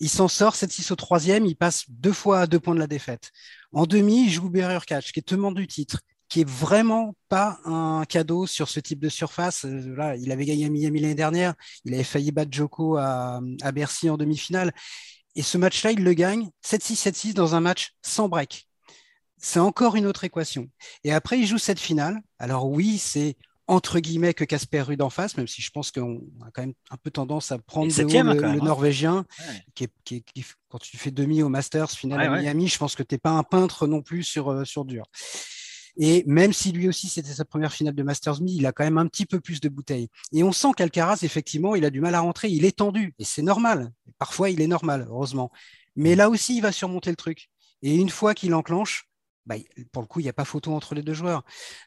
Il 0.00 0.08
s'en 0.08 0.28
sort 0.28 0.54
7-6 0.54 0.92
au 0.92 0.96
troisième, 0.96 1.46
il 1.46 1.54
passe 1.54 1.84
deux 1.88 2.12
fois 2.12 2.40
à 2.40 2.46
deux 2.46 2.58
points 2.58 2.74
de 2.74 2.80
la 2.80 2.86
défaite. 2.86 3.30
En 3.72 3.86
demi, 3.86 4.24
il 4.26 4.30
joue 4.30 4.50
Berrier 4.50 4.80
Catch, 4.86 5.12
qui 5.12 5.20
est 5.20 5.22
tenant 5.22 5.52
du 5.52 5.66
titre, 5.66 6.00
qui 6.28 6.40
est 6.40 6.48
vraiment 6.48 7.14
pas 7.28 7.60
un 7.64 8.04
cadeau 8.08 8.46
sur 8.46 8.68
ce 8.68 8.80
type 8.80 8.98
de 8.98 9.08
surface. 9.08 9.64
Euh, 9.64 9.94
là, 9.94 10.16
il 10.16 10.32
avait 10.32 10.44
gagné 10.44 10.66
à 10.66 10.70
Miami 10.70 11.00
l'année 11.00 11.14
dernière, 11.14 11.54
il 11.84 11.94
avait 11.94 12.04
failli 12.04 12.32
battre 12.32 12.52
Joko 12.52 12.96
à, 12.96 13.40
à 13.60 13.72
Bercy 13.72 14.10
en 14.10 14.16
demi-finale. 14.16 14.72
Et 15.34 15.42
ce 15.42 15.56
match-là, 15.58 15.92
il 15.92 16.02
le 16.02 16.12
gagne 16.14 16.50
7-6, 16.64 17.10
7-6 17.10 17.34
dans 17.34 17.54
un 17.54 17.60
match 17.60 17.94
sans 18.02 18.28
break. 18.28 18.66
C'est 19.38 19.60
encore 19.60 19.96
une 19.96 20.06
autre 20.06 20.24
équation. 20.24 20.68
Et 21.04 21.12
après, 21.12 21.38
il 21.38 21.46
joue 21.46 21.58
cette 21.58 21.80
finale. 21.80 22.20
Alors 22.38 22.68
oui, 22.68 22.98
c'est 22.98 23.36
entre 23.68 24.00
guillemets 24.00 24.34
que 24.34 24.44
Casper 24.44 24.82
Ruud 24.82 25.00
en 25.02 25.10
face, 25.10 25.36
même 25.36 25.46
si 25.46 25.62
je 25.62 25.70
pense 25.70 25.90
qu'on 25.90 26.20
a 26.44 26.50
quand 26.52 26.62
même 26.62 26.74
un 26.90 26.96
peu 26.96 27.10
tendance 27.10 27.52
à 27.52 27.58
prendre 27.58 27.86
le, 27.86 28.16
hein. 28.16 28.56
Norvégien, 28.56 29.24
qui, 29.74 29.84
est, 29.84 30.24
quand 30.68 30.78
tu 30.78 30.96
fais 30.96 31.10
demi 31.10 31.42
au 31.42 31.48
Masters, 31.48 31.90
finale 31.90 32.20
à 32.20 32.40
Miami, 32.40 32.68
je 32.68 32.78
pense 32.78 32.94
que 32.94 33.02
tu 33.02 33.14
n'es 33.14 33.18
pas 33.18 33.30
un 33.30 33.42
peintre 33.42 33.86
non 33.86 34.02
plus 34.02 34.24
sur, 34.24 34.50
euh, 34.50 34.64
sur 34.64 34.84
dur. 34.84 35.04
Et 35.98 36.24
même 36.26 36.52
si 36.52 36.72
lui 36.72 36.88
aussi 36.88 37.08
c'était 37.08 37.32
sa 37.32 37.44
première 37.44 37.72
finale 37.72 37.94
de 37.94 38.02
Masters 38.02 38.40
Me, 38.40 38.48
il 38.48 38.66
a 38.66 38.72
quand 38.72 38.84
même 38.84 38.98
un 38.98 39.06
petit 39.06 39.26
peu 39.26 39.40
plus 39.40 39.60
de 39.60 39.68
bouteilles. 39.68 40.08
Et 40.32 40.42
on 40.42 40.52
sent 40.52 40.68
qu'Alcaraz, 40.76 41.18
effectivement, 41.22 41.74
il 41.74 41.84
a 41.84 41.90
du 41.90 42.00
mal 42.00 42.14
à 42.14 42.20
rentrer, 42.20 42.48
il 42.48 42.64
est 42.64 42.78
tendu, 42.78 43.14
et 43.18 43.24
c'est 43.24 43.42
normal. 43.42 43.92
Parfois, 44.18 44.50
il 44.50 44.60
est 44.60 44.66
normal, 44.66 45.06
heureusement. 45.08 45.50
Mais 45.94 46.14
là 46.14 46.30
aussi, 46.30 46.56
il 46.56 46.62
va 46.62 46.72
surmonter 46.72 47.10
le 47.10 47.16
truc. 47.16 47.50
Et 47.82 47.94
une 47.94 48.08
fois 48.08 48.34
qu'il 48.34 48.54
enclenche, 48.54 49.08
bah, 49.46 49.56
pour 49.90 50.02
le 50.02 50.06
coup, 50.06 50.20
il 50.20 50.24
n'y 50.24 50.28
a 50.28 50.32
pas 50.34 50.44
photo 50.44 50.72
entre 50.72 50.94
les 50.94 51.02
deux 51.02 51.14
joueurs. 51.14 51.42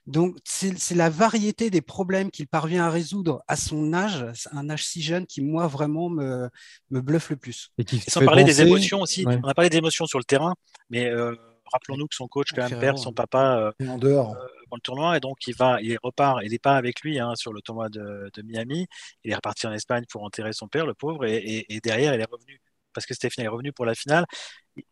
Donc, 0.07 0.37
c'est 0.43 0.95
la 0.95 1.09
variété 1.09 1.69
des 1.69 1.81
problèmes 1.81 2.29
qu'il 2.29 2.47
parvient 2.47 2.85
à 2.85 2.89
résoudre 2.89 3.43
à 3.47 3.55
son 3.55 3.93
âge, 3.93 4.25
un 4.51 4.69
âge 4.69 4.85
si 4.85 5.01
jeune 5.01 5.25
qui, 5.25 5.41
moi, 5.41 5.67
vraiment 5.67 6.09
me, 6.09 6.49
me 6.89 7.01
bluffe 7.01 7.29
le 7.29 7.37
plus. 7.37 7.71
Et, 7.77 7.85
sans 8.07 8.25
parler 8.25 8.43
des 8.43 8.61
émotions 8.61 9.01
aussi, 9.01 9.25
on 9.25 9.47
a 9.47 9.53
parlé 9.53 9.69
des 9.69 9.77
émotions 9.77 10.05
sur 10.05 10.19
le 10.19 10.25
terrain, 10.25 10.55
mais 10.89 11.05
euh, 11.05 11.33
rappelons-nous 11.71 12.07
que 12.07 12.15
son 12.15 12.27
coach, 12.27 12.49
quand 12.53 12.69
même, 12.69 12.79
perd 12.79 12.97
son 12.97 13.13
papa 13.13 13.73
euh, 13.79 13.87
en 13.87 13.97
dehors. 13.97 14.35
Euh, 14.35 14.45
dans 14.71 14.77
le 14.77 14.81
tournoi, 14.81 15.15
et 15.15 15.19
donc 15.19 15.37
il 15.45 15.55
va, 15.55 15.79
il 15.81 15.95
repart, 16.01 16.39
il 16.43 16.49
n'est 16.49 16.57
pas 16.57 16.75
avec 16.75 17.01
lui 17.01 17.19
hein, 17.19 17.35
sur 17.35 17.53
le 17.53 17.61
tournoi 17.61 17.87
de, 17.87 18.31
de, 18.33 18.41
Miami, 18.41 18.87
il 19.23 19.31
est 19.31 19.35
reparti 19.35 19.67
en 19.67 19.71
Espagne 19.71 20.05
pour 20.09 20.23
enterrer 20.23 20.53
son 20.53 20.67
père, 20.67 20.87
le 20.87 20.95
pauvre, 20.95 21.23
et, 21.25 21.35
et, 21.35 21.75
et 21.75 21.79
derrière, 21.81 22.15
il 22.15 22.19
est 22.19 22.27
revenu 22.29 22.59
parce 22.95 23.05
que 23.05 23.13
Stéphane 23.13 23.45
est 23.45 23.49
revenu 23.49 23.71
pour 23.73 23.85
la 23.85 23.93
finale 23.93 24.25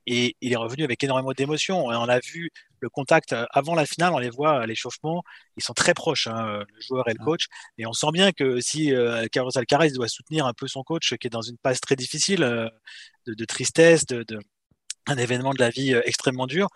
et 0.06 0.36
il 0.42 0.54
est 0.54 0.58
revenu 0.58 0.84
avec 0.84 1.04
énormément 1.04 1.32
d'émotions. 1.32 1.86
On 1.86 2.10
a 2.10 2.20
vu 2.20 2.52
le 2.80 2.90
contact 2.90 3.34
euh, 3.34 3.46
avant 3.52 3.76
la 3.76 3.86
finale, 3.86 4.14
on 4.14 4.20
les 4.20 4.30
voit 4.30 4.62
à 4.62 4.66
l'échauffement, 4.66 5.24
ils 5.58 5.64
sont 5.64 5.74
très 5.74 5.94
proches, 5.94 6.28
hein, 6.28 6.64
le 6.68 6.82
joueur 6.82 7.08
et 7.10 7.14
le 7.14 7.24
coach. 7.24 7.48
Et 7.78 7.86
on 7.86 7.94
sent 7.94 8.12
bien 8.12 8.32
que 8.32 8.60
si 8.60 8.94
euh, 8.94 9.26
Carlos 9.32 9.58
Alcaraz 9.58 9.92
doit 9.92 10.08
soutenir 10.08 10.46
un 10.46 10.54
peu 10.54 10.68
son 10.68 10.84
coach, 10.84 11.16
qui 11.16 11.28
est 11.28 11.30
dans 11.30 11.42
une 11.42 11.58
passe 11.58 11.82
très 11.82 11.96
difficile, 11.96 12.44
euh, 12.44 12.70
de, 13.28 13.46
tristesse, 13.46 14.06
de, 14.06 14.26
un 15.08 15.18
événement 15.18 15.54
de 15.54 15.60
la 15.60 15.70
vie 15.70 15.94
extrêmement 16.06 16.48
dur, 16.48 16.68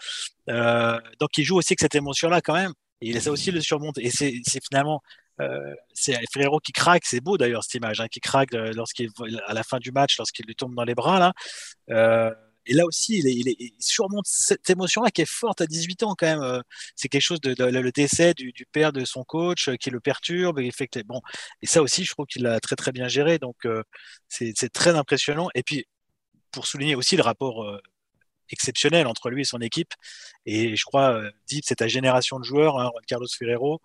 donc 0.47 1.37
il 1.37 1.43
joue 1.43 1.57
aussi 1.57 1.73
avec 1.73 1.79
cette 1.79 1.95
émotion-là 1.95 2.41
quand 2.41 2.53
même. 2.53 2.73
Et 3.01 3.09
il 3.09 3.17
essaie 3.17 3.29
aussi 3.29 3.51
le 3.51 3.61
surmonter. 3.61 4.05
Et 4.05 4.11
c'est 4.11 4.41
finalement 4.63 5.01
euh, 5.39 5.75
c'est 5.93 6.17
Ferrero 6.33 6.59
qui 6.59 6.71
craque, 6.71 7.05
c'est 7.05 7.21
beau 7.21 7.37
d'ailleurs 7.37 7.63
cette 7.63 7.75
image, 7.75 7.99
hein, 8.01 8.07
qui 8.07 8.19
craque 8.19 8.53
lorsqu'il 8.53 9.09
à 9.45 9.53
la 9.53 9.63
fin 9.63 9.77
du 9.77 9.91
match, 9.91 10.17
lorsqu'il 10.17 10.45
lui 10.45 10.55
tombe 10.55 10.75
dans 10.75 10.83
les 10.83 10.95
bras 10.95 11.19
là. 11.19 11.33
Euh, 11.91 12.33
et 12.67 12.73
là 12.73 12.85
aussi, 12.85 13.19
il, 13.19 13.27
il, 13.27 13.71
surmonte 13.79 14.25
cette 14.27 14.69
émotion-là 14.69 15.11
qui 15.11 15.21
est 15.21 15.29
forte 15.29 15.61
à 15.61 15.67
18 15.67 16.03
ans 16.03 16.15
quand 16.17 16.27
même. 16.27 16.41
Euh, 16.41 16.61
c'est 16.95 17.09
quelque 17.09 17.21
chose 17.21 17.41
de, 17.41 17.55
le 17.63 17.91
décès 17.91 18.33
du, 18.33 18.53
père 18.71 18.93
de 18.93 19.05
son 19.05 19.23
coach 19.23 19.69
qui 19.79 19.89
le 19.89 19.99
perturbe 19.99 20.59
et 20.59 20.71
fait 20.71 20.87
que 20.87 21.01
bon. 21.03 21.21
Et 21.61 21.67
ça 21.67 21.81
aussi, 21.81 22.03
je 22.05 22.11
trouve 22.11 22.25
qu'il 22.25 22.43
l'a 22.43 22.59
très 22.59 22.75
très 22.75 22.91
bien 22.91 23.07
géré. 23.07 23.39
Donc 23.39 23.55
c'est 24.27 24.69
très 24.73 24.95
impressionnant. 24.95 25.49
Et 25.55 25.63
puis 25.63 25.85
pour 26.51 26.67
souligner 26.67 26.95
aussi 26.95 27.15
le 27.17 27.23
rapport 27.23 27.65
exceptionnel 28.49 29.07
entre 29.07 29.29
lui 29.29 29.41
et 29.41 29.45
son 29.45 29.59
équipe. 29.59 29.93
Et 30.45 30.75
je 30.75 30.85
crois, 30.85 31.13
euh, 31.13 31.31
Deep, 31.47 31.63
c'est 31.65 31.75
ta 31.75 31.87
génération 31.87 32.39
de 32.39 32.43
joueurs, 32.43 32.79
hein, 32.79 32.91
Carlos 33.07 33.27
Ferrero. 33.37 33.81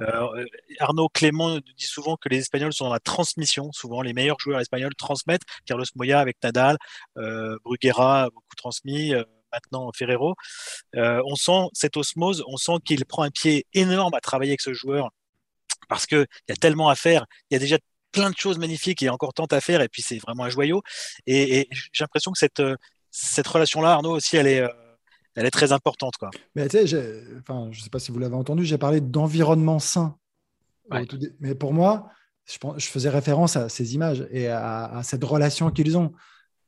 Euh, 0.00 0.44
Arnaud 0.80 1.08
Clément 1.08 1.58
dit 1.58 1.86
souvent 1.86 2.16
que 2.16 2.28
les 2.28 2.38
Espagnols 2.38 2.72
sont 2.72 2.86
dans 2.86 2.92
la 2.92 3.00
transmission. 3.00 3.72
Souvent, 3.72 4.02
les 4.02 4.12
meilleurs 4.12 4.38
joueurs 4.40 4.60
espagnols 4.60 4.94
transmettent. 4.94 5.44
Carlos 5.66 5.84
Moya 5.94 6.20
avec 6.20 6.36
Nadal, 6.42 6.76
euh, 7.16 7.56
Bruguera 7.64 8.30
beaucoup 8.30 8.56
transmis. 8.56 9.14
Euh, 9.14 9.24
maintenant 9.52 9.90
Ferrero. 9.94 10.34
on 10.94 11.36
sent 11.36 11.68
cette 11.72 11.96
osmose, 11.96 12.42
on 12.48 12.56
sent 12.56 12.78
qu'il 12.84 13.04
prend 13.06 13.22
un 13.22 13.30
pied 13.30 13.64
énorme 13.72 14.12
à 14.12 14.20
travailler 14.20 14.50
avec 14.50 14.60
ce 14.60 14.74
joueur 14.74 15.10
parce 15.88 16.04
qu'il 16.04 16.26
y 16.48 16.52
a 16.52 16.56
tellement 16.56 16.88
à 16.88 16.96
faire. 16.96 17.26
Il 17.48 17.54
y 17.54 17.56
a 17.56 17.60
déjà 17.60 17.78
plein 18.12 18.30
de 18.30 18.36
choses 18.36 18.58
magnifiques, 18.58 19.02
il 19.02 19.04
y 19.06 19.08
a 19.08 19.14
encore 19.14 19.32
tant 19.32 19.46
à 19.46 19.60
faire, 19.60 19.80
et 19.82 19.88
puis 19.88 20.02
c'est 20.02 20.18
vraiment 20.18 20.44
un 20.44 20.50
joyau. 20.50 20.82
Et, 21.26 21.60
et 21.60 21.68
j'ai 21.92 22.02
l'impression 22.02 22.32
que 22.32 22.38
cette, 22.38 22.60
cette 23.16 23.46
relation-là, 23.46 23.92
Arnaud, 23.92 24.16
aussi, 24.16 24.36
elle 24.36 24.46
est, 24.46 24.60
euh, 24.60 24.68
elle 25.34 25.46
est 25.46 25.50
très 25.50 25.72
importante. 25.72 26.16
Quoi. 26.18 26.30
Mais 26.54 26.68
tu 26.68 26.86
sais, 26.86 27.22
enfin, 27.40 27.68
je 27.72 27.78
ne 27.78 27.84
sais 27.84 27.90
pas 27.90 27.98
si 27.98 28.12
vous 28.12 28.18
l'avez 28.18 28.34
entendu, 28.34 28.64
j'ai 28.64 28.76
parlé 28.76 29.00
d'environnement 29.00 29.78
sain. 29.78 30.16
Mais 31.40 31.54
pour 31.54 31.72
moi, 31.72 32.10
je, 32.44 32.58
je, 32.76 32.86
faisais 32.86 33.08
référence 33.08 33.56
à 33.56 33.68
ces 33.68 33.94
images 33.94 34.26
et 34.30 34.48
à, 34.48 35.00
cette 35.02 35.24
relation 35.24 35.70
qu'ils 35.70 35.96
ont. 35.96 36.12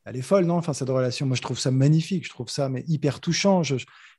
Elle 0.04 0.16
est 0.16 0.22
folle, 0.22 0.46
non 0.46 0.56
Enfin, 0.56 0.72
cette 0.72 0.88
relation, 0.88 1.26
moi, 1.26 1.37
je 1.37 1.42
trouve 1.42 1.58
ça 1.58 1.70
magnifique. 1.70 2.24
Je 2.24 2.30
trouve 2.30 2.48
ça 2.48 2.70
mais 2.70 2.82
hyper 2.88 3.20
touchant. 3.20 3.62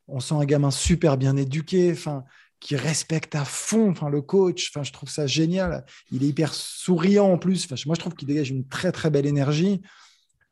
on 0.08 0.20
sent 0.20 0.36
un 0.36 0.46
gamin 0.46 0.72
super 0.72 1.18
bien 1.18 1.36
éduqué, 1.36 1.92
enfin, 1.92 2.24
qui 2.60 2.76
respecte 2.76 3.34
à 3.34 3.44
fond 3.44 3.90
enfin, 3.90 4.10
le 4.10 4.22
coach. 4.22 4.70
Enfin, 4.70 4.84
je 4.84 4.94
trouve 4.94 5.10
ça 5.10 5.26
génial. 5.26 5.84
Il 6.12 6.24
est 6.24 6.28
hyper 6.28 6.54
souriant 6.54 7.32
en 7.34 7.38
plus. 7.40 7.66
Enfin, 7.66 7.76
moi, 7.88 7.96
je 7.96 8.00
trouve 8.00 8.14
qu'il 8.14 8.28
dégage 8.28 8.52
une 8.52 8.68
très, 8.68 8.92
très 8.92 9.10
belle 9.10 9.26
énergie. 9.26 9.82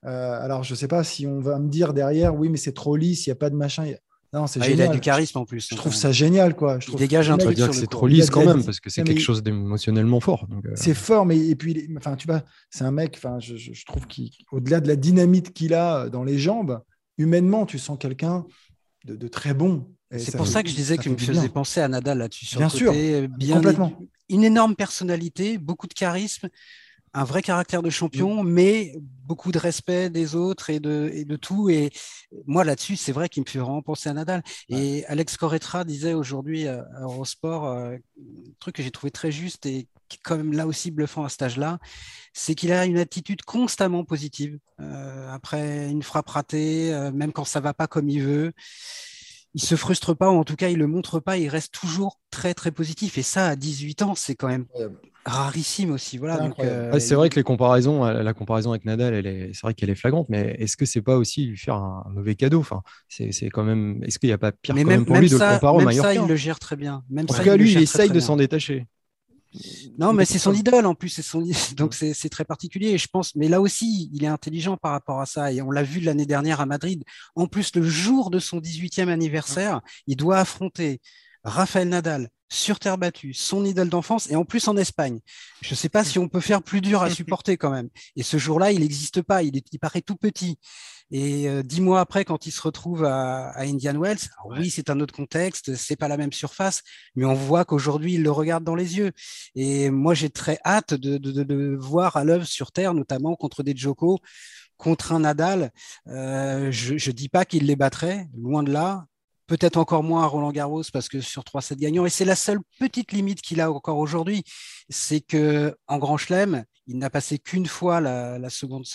Euh, 0.08 0.41
alors, 0.41 0.63
je 0.63 0.74
ne 0.74 0.78
sais 0.78 0.88
pas 0.88 1.04
si 1.04 1.28
on 1.28 1.39
va 1.39 1.60
me 1.60 1.70
dire 1.70 1.93
derrière, 1.93 2.36
oui, 2.36 2.50
mais 2.50 2.58
c'est 2.58 2.74
trop 2.74 2.96
lisse, 2.96 3.26
il 3.26 3.30
n'y 3.30 3.34
a 3.34 3.36
pas 3.36 3.50
de 3.50 3.56
machin. 3.56 3.91
Non, 4.34 4.48
c'est 4.48 4.62
ah, 4.62 4.70
Il 4.70 4.82
a 4.82 4.88
du 4.88 5.00
charisme 5.00 5.38
en 5.38 5.46
plus. 5.46 5.67
Je 5.70 5.76
trouve 5.76 5.93
ça 5.93 6.12
génial, 6.12 6.56
quoi. 6.56 6.80
Je 6.80 6.91
il 6.91 6.98
dégage 6.98 7.30
un 7.30 7.38
truc. 7.38 7.56
dire 7.56 7.70
que 7.70 7.76
c'est 7.76 7.88
trop 7.88 8.08
lisse 8.08 8.30
quand 8.30 8.46
même, 8.46 8.63
parce 8.63 8.80
que 8.80 8.89
c'est 8.89 9.04
quelque 9.04 9.22
chose 9.22 9.43
d'émotionnellement 9.43 10.20
fort. 10.20 10.48
Euh. 10.52 10.72
C'est 10.76 10.93
fort, 10.93 11.26
mais 11.26 11.38
et 11.38 11.56
puis, 11.56 11.89
enfin, 11.98 12.15
tu 12.15 12.28
vois, 12.28 12.43
c'est 12.70 12.84
un 12.84 12.91
mec. 12.91 13.15
Enfin, 13.17 13.39
je, 13.39 13.56
je 13.56 13.86
trouve 13.86 14.06
qu'au-delà 14.08 14.80
de 14.80 14.88
la 14.88 14.96
dynamite 14.96 15.54
qu'il 15.54 15.74
a 15.74 16.10
dans 16.10 16.24
les 16.24 16.38
jambes, 16.38 16.82
humainement, 17.17 17.65
tu 17.65 17.80
sens 17.80 17.98
quelqu'un 18.00 18.46
de, 19.06 19.15
de, 19.15 19.28
très 19.28 19.54
bon. 19.54 19.89
C'est 20.15 20.38
pour 20.38 20.48
ça 20.48 20.63
que 20.63 20.70
je 20.70 20.76
disais 20.76 20.98
qu'il 20.98 21.12
me 21.12 21.17
faisait 21.17 21.50
penser 21.50 21.82
à 21.82 21.88
Nadal 21.88 22.20
là-dessus. 22.20 22.58
Bien 22.58 22.70
sûr, 22.70 22.93
bien 23.38 23.56
complètement. 23.56 23.93
Une 24.30 24.43
énorme 24.43 24.76
personnalité, 24.76 25.58
beaucoup 25.58 25.88
de 25.88 25.93
charisme 25.93 26.50
un 27.17 27.23
vrai 27.23 27.41
caractère 27.41 27.82
de 27.82 27.89
champion, 27.89 28.43
mm. 28.43 28.49
mais 28.49 28.93
beaucoup 29.25 29.51
de 29.51 29.58
respect 29.58 30.12
des 30.12 30.36
autres 30.36 30.69
et 30.69 30.80
de, 30.80 31.10
et 31.12 31.25
de 31.25 31.36
tout. 31.36 31.69
Et 31.69 31.89
moi, 32.45 32.63
là-dessus, 32.63 32.95
c'est 32.95 33.12
vrai 33.12 33.27
qu'il 33.27 33.41
me 33.41 33.49
fait 33.49 33.58
vraiment 33.58 33.82
penser 33.82 34.08
à 34.08 34.13
Nadal. 34.13 34.43
Et 34.69 35.03
Alex 35.08 35.36
Corretra 35.36 35.84
disait 35.84 36.13
aujourd'hui 36.13 36.67
à 36.67 36.86
Eurosport 37.01 37.65
euh, 37.65 37.95
un 37.95 38.53
truc 38.60 38.75
que 38.75 38.84
j'ai 38.84 38.91
trouvé 38.91 39.10
très 39.10 39.32
juste 39.32 39.65
et 39.65 39.88
qui 40.10 40.17
est 40.17 40.21
quand 40.23 40.38
même 40.38 40.53
là 40.53 40.67
aussi 40.67 40.91
bluffant 40.91 41.25
à 41.25 41.30
cet 41.30 41.41
âge-là, 41.41 41.80
c'est 42.34 42.53
qu'il 42.53 42.71
a 42.71 42.86
une 42.86 42.99
attitude 42.99 43.41
constamment 43.41 44.06
positive. 44.06 44.60
Euh, 44.80 45.30
après 45.32 45.89
une 45.89 46.03
frappe 46.03 46.30
ratée, 46.30 46.93
euh, 46.93 47.12
même 47.12 47.34
quand 47.34 47.45
ça 47.45 47.60
va 47.60 47.73
pas 47.73 47.88
comme 47.88 48.10
il 48.10 48.21
veut, 48.21 48.53
il 49.56 49.62
se 49.62 49.75
frustre 49.75 50.15
pas, 50.15 50.30
ou 50.30 50.38
en 50.38 50.43
tout 50.43 50.56
cas, 50.56 50.69
il 50.69 50.77
le 50.77 50.86
montre 50.86 51.19
pas, 51.19 51.38
il 51.38 51.49
reste 51.49 51.73
toujours 51.73 52.19
très, 52.30 52.53
très 52.53 52.71
positif. 52.71 53.17
Et 53.17 53.23
ça, 53.23 53.47
à 53.47 53.56
18 53.56 54.03
ans, 54.03 54.13
c'est 54.13 54.36
quand 54.36 54.47
même 54.47 54.67
rarissime 55.27 55.91
aussi. 55.91 56.17
Voilà, 56.17 56.49
euh, 56.59 56.99
c'est 56.99 57.15
vrai 57.15 57.29
que 57.29 57.35
les 57.35 57.43
comparaisons, 57.43 58.05
euh, 58.05 58.23
la 58.23 58.33
comparaison 58.33 58.71
avec 58.71 58.85
Nadal, 58.85 59.13
elle 59.13 59.27
est, 59.27 59.51
c'est 59.53 59.61
vrai 59.61 59.73
qu'elle 59.73 59.89
est 59.89 59.95
flagrante, 59.95 60.27
mais 60.29 60.55
est-ce 60.59 60.77
que 60.77 60.85
c'est 60.85 61.01
pas 61.01 61.17
aussi 61.17 61.45
lui 61.45 61.57
faire 61.57 61.75
un, 61.75 62.05
mauvais 62.13 62.35
cadeau? 62.35 62.59
Enfin, 62.59 62.81
c'est, 63.09 63.31
quand 63.49 63.63
même. 63.63 64.01
Est-ce 64.03 64.19
qu'il 64.19 64.29
n'y 64.29 64.33
a 64.33 64.37
pas 64.37 64.51
pire 64.51 64.73
quand 64.75 64.83
même, 64.83 65.05
pour 65.05 65.17
lui 65.17 65.29
de 65.29 65.33
le 65.33 65.39
comparer 65.39 65.77
au 65.77 65.85
Même 65.85 65.91
ça, 65.91 66.13
il 66.13 66.25
le 66.25 66.35
gère 66.35 66.59
très 66.59 66.75
bien. 66.75 67.03
Même 67.09 67.25
en 67.29 67.33
tout 67.33 67.43
cas, 67.43 67.57
lui, 67.57 67.71
il 67.71 67.81
essaye 67.81 68.09
de 68.09 68.19
s'en 68.19 68.37
détacher. 68.37 68.87
Non, 69.97 70.13
mais 70.13 70.25
c'est 70.25 70.39
son 70.39 70.53
idole 70.53 70.85
en 70.85 70.93
plus, 70.93 71.21
son... 71.21 71.43
donc 71.77 71.93
c'est 71.93 72.29
très 72.29 72.45
particulier. 72.45 72.97
je 72.97 73.07
pense, 73.07 73.35
mais 73.35 73.47
là 73.47 73.61
aussi, 73.61 74.09
il 74.13 74.23
est 74.23 74.27
intelligent 74.27 74.77
par 74.77 74.91
rapport 74.91 75.19
à 75.19 75.25
ça. 75.25 75.51
Et 75.51 75.61
on 75.61 75.71
l'a 75.71 75.83
vu 75.83 75.99
l'année 75.99 76.25
dernière 76.25 76.61
à 76.61 76.65
Madrid. 76.65 77.03
En 77.35 77.47
plus, 77.47 77.75
le 77.75 77.83
jour 77.83 78.29
de 78.29 78.39
son 78.39 78.59
18e 78.59 79.09
anniversaire, 79.09 79.81
il 80.05 80.15
doit 80.15 80.37
affronter 80.37 81.01
Rafael 81.43 81.89
Nadal, 81.89 82.29
sur 82.49 82.79
terre 82.79 82.97
battue, 82.97 83.33
son 83.33 83.65
idole 83.65 83.89
d'enfance, 83.89 84.29
et 84.31 84.36
en 84.36 84.45
plus 84.45 84.67
en 84.67 84.77
Espagne. 84.77 85.19
Je 85.62 85.71
ne 85.71 85.75
sais 85.75 85.89
pas 85.89 86.03
si 86.03 86.19
on 86.19 86.29
peut 86.29 86.39
faire 86.39 86.62
plus 86.63 86.81
dur 86.81 87.01
à 87.01 87.10
supporter 87.10 87.57
quand 87.57 87.71
même. 87.71 87.89
Et 88.15 88.23
ce 88.23 88.38
jour-là, 88.38 88.71
il 88.71 88.81
n'existe 88.81 89.21
pas, 89.21 89.43
il, 89.43 89.57
est, 89.57 89.79
paraît 89.79 90.01
tout 90.01 90.15
petit. 90.15 90.57
Et 91.10 91.47
euh, 91.47 91.63
dix 91.63 91.79
mois 91.79 92.01
après, 92.01 92.25
quand 92.25 92.47
il 92.47 92.51
se 92.51 92.62
retrouve 92.62 93.05
à, 93.05 93.57
Indian 93.62 93.97
Wells, 93.97 94.19
oui, 94.45 94.69
c'est 94.69 94.89
un 94.89 94.99
autre 94.99 95.13
contexte, 95.13 95.75
c'est 95.75 95.95
pas 95.95 96.10
la 96.10 96.17
même 96.17 96.33
surface, 96.33 96.81
mais 97.15 97.25
on 97.25 97.33
voit 97.33 97.63
qu'aujourd'hui, 97.63 98.15
il 98.15 98.23
le 98.23 98.31
regarde 98.31 98.63
dans 98.63 98.75
les 98.75 98.97
yeux. 98.97 99.12
Et 99.55 99.89
moi, 99.89 100.13
j'ai 100.13 100.29
très 100.29 100.60
hâte 100.65 100.93
de, 100.93 101.17
de, 101.17 101.75
voir 101.77 102.17
à 102.17 102.23
l'œuvre 102.23 102.45
sur 102.45 102.71
terre, 102.71 102.93
notamment 102.93 103.36
contre 103.36 103.63
des 103.63 103.75
Joko, 103.75 104.19
contre 104.75 105.13
un 105.13 105.21
Nadal. 105.21 105.71
Euh, 106.07 106.71
je 106.71 106.93
ne 106.93 107.15
dis 107.15 107.29
pas 107.29 107.45
qu'il 107.45 107.65
les 107.65 107.75
battrait, 107.75 108.27
loin 108.36 108.63
de 108.63 108.71
là 108.71 109.05
peut-être 109.47 109.77
encore 109.77 110.03
moins 110.03 110.23
à 110.23 110.27
Roland 110.27 110.51
Garros 110.51 110.83
parce 110.93 111.10
que 111.10 111.21
sur 111.21 111.43
3-7 111.43 111.77
gagnants. 111.77 112.05
Et 112.05 112.10
c'est 112.10 112.25
la 112.25 112.36
seule 112.36 112.60
petite 112.79 113.12
limite 113.12 113.41
qu'il 113.41 113.62
a 113.62 113.71
encore 113.71 113.97
aujourd'hui, 113.97 114.43
c'est 114.89 115.21
que 115.21 115.75
en 115.88 115.97
Grand 115.97 116.17
Chelem, 116.17 116.63
il 116.86 116.97
n'a 116.97 117.10
passé 117.10 117.39
qu'une 117.39 117.65
fois 117.65 117.99
la, 117.99 118.49
seconde, 118.49 118.86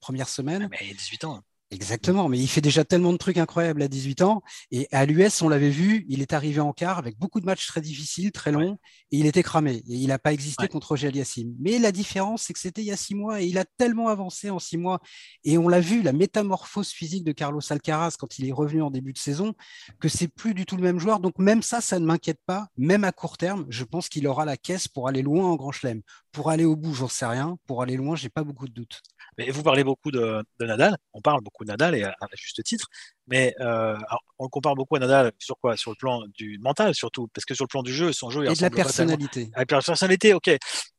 première 0.00 0.28
semaine. 0.28 0.62
Ah, 0.64 0.68
mais 0.70 0.78
il 0.82 0.90
a 0.90 0.94
18 0.94 1.24
ans. 1.24 1.40
Exactement, 1.74 2.28
mais 2.28 2.38
il 2.38 2.46
fait 2.46 2.60
déjà 2.60 2.84
tellement 2.84 3.12
de 3.12 3.16
trucs 3.16 3.36
incroyables 3.36 3.82
à 3.82 3.88
18 3.88 4.22
ans. 4.22 4.44
Et 4.70 4.86
à 4.92 5.04
l'US, 5.06 5.42
on 5.42 5.48
l'avait 5.48 5.70
vu, 5.70 6.06
il 6.08 6.22
est 6.22 6.32
arrivé 6.32 6.60
en 6.60 6.72
quart 6.72 6.98
avec 6.98 7.18
beaucoup 7.18 7.40
de 7.40 7.46
matchs 7.46 7.66
très 7.66 7.80
difficiles, 7.80 8.30
très 8.30 8.52
longs, 8.52 8.78
et 9.10 9.18
il 9.18 9.26
était 9.26 9.42
cramé. 9.42 9.82
Et 9.88 9.96
il 9.96 10.06
n'a 10.06 10.20
pas 10.20 10.32
existé 10.32 10.68
contre 10.68 10.90
Roger 10.90 11.08
Aliassim. 11.08 11.52
Mais 11.58 11.80
la 11.80 11.90
différence, 11.90 12.44
c'est 12.44 12.52
que 12.52 12.60
c'était 12.60 12.82
il 12.82 12.86
y 12.86 12.92
a 12.92 12.96
six 12.96 13.16
mois, 13.16 13.42
et 13.42 13.46
il 13.46 13.58
a 13.58 13.64
tellement 13.64 14.06
avancé 14.06 14.50
en 14.50 14.60
six 14.60 14.76
mois. 14.76 15.00
Et 15.42 15.58
on 15.58 15.68
l'a 15.68 15.80
vu, 15.80 16.00
la 16.00 16.12
métamorphose 16.12 16.90
physique 16.90 17.24
de 17.24 17.32
Carlos 17.32 17.60
Alcaraz 17.68 18.14
quand 18.20 18.38
il 18.38 18.48
est 18.48 18.52
revenu 18.52 18.80
en 18.80 18.92
début 18.92 19.12
de 19.12 19.18
saison, 19.18 19.52
que 19.98 20.08
c'est 20.08 20.28
plus 20.28 20.54
du 20.54 20.66
tout 20.66 20.76
le 20.76 20.82
même 20.82 21.00
joueur. 21.00 21.18
Donc 21.18 21.40
même 21.40 21.62
ça, 21.62 21.80
ça 21.80 21.98
ne 21.98 22.06
m'inquiète 22.06 22.40
pas. 22.46 22.68
Même 22.76 23.02
à 23.02 23.10
court 23.10 23.36
terme, 23.36 23.66
je 23.68 23.82
pense 23.82 24.08
qu'il 24.08 24.28
aura 24.28 24.44
la 24.44 24.56
caisse 24.56 24.86
pour 24.86 25.08
aller 25.08 25.22
loin 25.22 25.50
en 25.50 25.56
Grand 25.56 25.72
Chelem. 25.72 26.02
Pour 26.30 26.50
aller 26.50 26.64
au 26.64 26.76
bout, 26.76 26.94
j'en 26.94 27.08
sais 27.08 27.26
rien. 27.26 27.58
Pour 27.66 27.82
aller 27.82 27.96
loin, 27.96 28.14
j'ai 28.14 28.28
pas 28.28 28.44
beaucoup 28.44 28.68
de 28.68 28.72
doutes. 28.72 29.02
Mais 29.38 29.50
vous 29.50 29.62
parlez 29.62 29.84
beaucoup 29.84 30.10
de, 30.10 30.44
Nadal, 30.60 30.96
on 31.12 31.20
parle 31.20 31.40
beaucoup 31.42 31.64
de 31.64 31.70
Nadal 31.70 31.94
et 31.94 32.04
à, 32.04 32.14
juste 32.34 32.62
titre, 32.62 32.88
mais 33.26 33.54
euh, 33.60 33.96
on 34.38 34.44
le 34.44 34.48
compare 34.48 34.74
beaucoup 34.74 34.96
à 34.96 34.98
Nadal 34.98 35.32
sur 35.38 35.56
quoi? 35.58 35.76
Sur 35.76 35.90
le 35.90 35.96
plan 35.96 36.22
du 36.36 36.58
mental 36.58 36.94
surtout, 36.94 37.28
parce 37.32 37.44
que 37.44 37.54
sur 37.54 37.64
le 37.64 37.68
plan 37.68 37.82
du 37.82 37.92
jeu, 37.92 38.12
son 38.12 38.30
jeu. 38.30 38.44
Il 38.44 38.52
et 38.52 38.54
de 38.54 38.62
la 38.62 38.70
personnalité. 38.70 39.50
Avec 39.54 39.70
la 39.70 39.80
personnalité, 39.80 40.34
ok. 40.34 40.50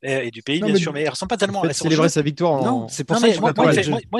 Et, 0.01 0.31
du 0.31 0.41
pays, 0.41 0.61
bien 0.61 0.75
sûr, 0.75 0.93
mais 0.93 1.03
il 1.03 1.09
ressemble 1.09 1.29
pas 1.29 1.37
tellement 1.37 1.61
à 1.63 1.73
célébrer 1.73 2.09
sa 2.09 2.21
victoire. 2.21 2.63
Non, 2.63 2.87
c'est 2.87 3.03
pour 3.03 3.17
ça 3.17 3.29
que 3.29 3.39
moi, 3.39 3.53
moi, 4.11 4.19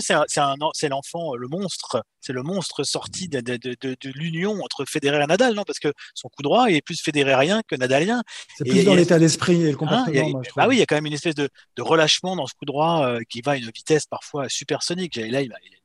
c'est 0.74 0.90
l'enfant, 0.90 1.36
le 1.36 1.48
monstre, 1.48 2.04
c'est 2.22 2.34
le 2.34 2.44
monstre 2.44 2.84
sorti 2.84 3.28
de, 3.28 3.40
de, 3.40 3.58
de, 3.58 3.76
de 3.82 4.12
l'union 4.14 4.60
entre 4.64 4.86
Federer 4.86 5.24
et 5.24 5.28
Nadal, 5.28 5.54
non? 5.54 5.64
Parce 5.64 5.80
que 5.80 5.92
son 6.14 6.30
coup 6.30 6.44
droit 6.44 6.68
est 6.70 6.82
plus 6.82 7.02
fédérérien 7.02 7.62
que 7.68 7.76
nadalien. 7.76 8.22
C'est 8.58 8.66
plus 8.66 8.84
dans 8.84 8.96
l'état 8.96 9.20
d'esprit 9.20 9.62
et 9.62 9.72
le 9.72 9.72
hein, 9.72 9.76
comportement. 9.76 10.42
ah 10.58 10.68
oui, 10.68 10.76
il 10.76 10.80
y 10.80 10.82
a 10.82 10.86
quand 10.86 10.96
même 10.96 11.06
une 11.06 11.14
espèce 11.14 11.36
de, 11.36 11.50
relâchement 11.80 12.36
dans 12.36 12.48
ce 12.48 12.54
coup 12.54 12.66
droit 12.66 13.06
euh, 13.06 13.20
qui 13.30 13.42
va 13.42 13.54
à 13.54 13.58
une 13.58 13.70
vitesse 13.70 14.06
parfois 14.06 14.50
supersonique. 14.50 15.16
Là, 15.16 15.42
il, 15.42 15.54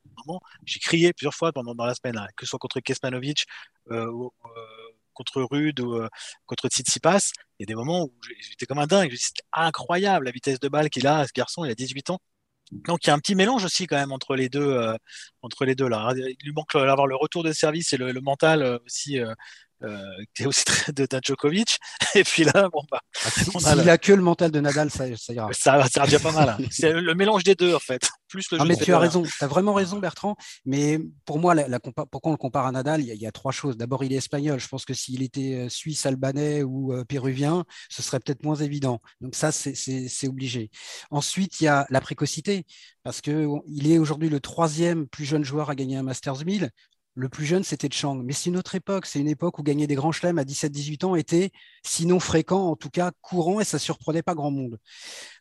j'ai 0.65 0.79
crié 0.79 1.13
plusieurs 1.13 1.33
fois 1.33 1.51
pendant 1.51 1.75
dans 1.75 1.85
la 1.85 1.95
semaine, 1.95 2.17
hein, 2.17 2.27
que 2.35 2.45
ce 2.45 2.49
soit 2.49 2.59
contre 2.59 2.79
Kesmanovic, 2.79 3.45
euh, 3.91 4.05
euh, 4.05 4.29
contre 5.13 5.41
Rude 5.43 5.79
ou 5.79 5.95
euh, 5.95 6.07
contre 6.45 6.67
Tsitsipas. 6.69 7.31
Il 7.59 7.63
y 7.63 7.65
a 7.65 7.67
des 7.67 7.75
moments 7.75 8.05
où 8.05 8.13
j'étais 8.39 8.65
comme 8.65 8.79
un 8.79 8.87
dingue. 8.87 9.13
C'était 9.15 9.43
incroyable 9.53 10.25
la 10.25 10.31
vitesse 10.31 10.59
de 10.59 10.69
balle 10.69 10.89
qu'il 10.89 11.07
a, 11.07 11.25
ce 11.27 11.33
garçon. 11.33 11.65
Il 11.65 11.71
a 11.71 11.75
18 11.75 12.11
ans. 12.11 12.19
Donc 12.71 13.05
il 13.05 13.07
y 13.07 13.09
a 13.11 13.13
un 13.13 13.19
petit 13.19 13.35
mélange 13.35 13.65
aussi 13.65 13.85
quand 13.85 13.97
même 13.97 14.13
entre 14.13 14.35
les 14.35 14.47
deux, 14.47 14.95
entre 15.41 15.65
les 15.65 15.75
deux 15.75 15.89
là. 15.89 16.13
Il 16.15 16.37
lui 16.41 16.53
manque 16.53 16.73
d'avoir 16.73 17.05
le 17.05 17.17
retour 17.17 17.43
de 17.43 17.51
service 17.51 17.91
et 17.91 17.97
le, 17.97 18.13
mental 18.21 18.79
aussi 18.85 19.19
qui 20.33 20.43
est 20.43 20.45
aussi 20.45 20.65
très 20.65 20.91
de, 20.91 21.07
Djokovic. 21.23 21.79
Et 22.15 22.23
puis 22.23 22.43
là, 22.43 22.69
bon, 22.71 22.81
bah. 22.91 23.01
Ah, 23.25 23.29
s'il 23.29 23.89
a, 23.89 23.97
que 23.97 24.13
le 24.13 24.21
mental 24.21 24.51
de 24.51 24.59
Nadal, 24.59 24.89
ça, 24.89 25.05
ça 25.17 25.33
ira. 25.33 25.49
Ça, 25.53 25.85
ça 25.89 26.03
déjà 26.05 26.19
pas 26.19 26.31
mal. 26.31 26.49
Hein. 26.49 26.57
C'est 26.71 26.93
le 26.93 27.15
mélange 27.15 27.43
des 27.43 27.55
deux, 27.55 27.73
en 27.73 27.79
fait. 27.79 28.09
Plus 28.27 28.49
le 28.51 28.59
non, 28.59 28.65
mais 28.65 28.77
tu 28.77 28.93
as 28.93 28.99
raison. 28.99 29.23
Tu 29.23 29.43
as 29.43 29.47
vraiment 29.47 29.73
raison, 29.73 29.99
Bertrand. 29.99 30.35
Mais 30.65 30.99
pour 31.25 31.39
moi, 31.39 31.53
la, 31.53 31.79
pourquoi 31.79 32.29
on 32.29 32.31
le 32.31 32.37
compare 32.37 32.65
à 32.65 32.71
Nadal, 32.71 33.01
il 33.01 33.13
y, 33.13 33.27
a, 33.27 33.31
trois 33.31 33.51
choses. 33.51 33.77
D'abord, 33.77 34.03
il 34.03 34.13
est 34.13 34.17
espagnol. 34.17 34.59
Je 34.59 34.67
pense 34.67 34.85
que 34.85 34.93
s'il 34.93 35.21
était 35.21 35.65
euh, 35.65 35.69
suisse, 35.69 36.05
albanais 36.05 36.63
ou 36.63 36.93
euh, 36.93 37.03
péruvien, 37.03 37.65
ce 37.89 38.01
serait 38.01 38.19
peut-être 38.19 38.43
moins 38.43 38.55
évident. 38.55 39.01
Donc, 39.19 39.35
ça, 39.35 39.51
c'est 39.51 40.27
obligé. 40.27 40.69
Ensuite, 41.09 41.59
il 41.59 41.65
y 41.65 41.67
a 41.67 41.85
la 41.89 42.01
précocité. 42.01 42.65
Parce 43.03 43.21
qu'il 43.21 43.91
est 43.91 43.97
aujourd'hui 43.97 44.29
le 44.29 44.39
troisième 44.39 45.07
plus 45.07 45.25
jeune 45.25 45.43
joueur 45.43 45.69
à 45.69 45.75
gagner 45.75 45.97
un 45.97 46.03
Masters 46.03 46.45
1000. 46.45 46.69
Le 47.15 47.27
plus 47.27 47.45
jeune, 47.45 47.63
c'était 47.63 47.89
Chang. 47.91 48.15
Mais 48.15 48.33
c'est 48.33 48.49
une 48.49 48.57
autre 48.57 48.75
époque. 48.75 49.05
C'est 49.05 49.19
une 49.19 49.27
époque 49.27 49.59
où 49.59 49.63
gagner 49.63 49.85
des 49.85 49.95
grands 49.95 50.13
chelems 50.13 50.39
à 50.39 50.43
17-18 50.43 51.05
ans 51.05 51.15
était, 51.15 51.51
sinon 51.83 52.19
fréquent, 52.19 52.67
en 52.69 52.75
tout 52.75 52.89
cas 52.89 53.11
courant, 53.21 53.59
et 53.59 53.65
ça 53.65 53.79
surprenait 53.79 54.23
pas 54.23 54.33
grand 54.33 54.51
monde. 54.51 54.79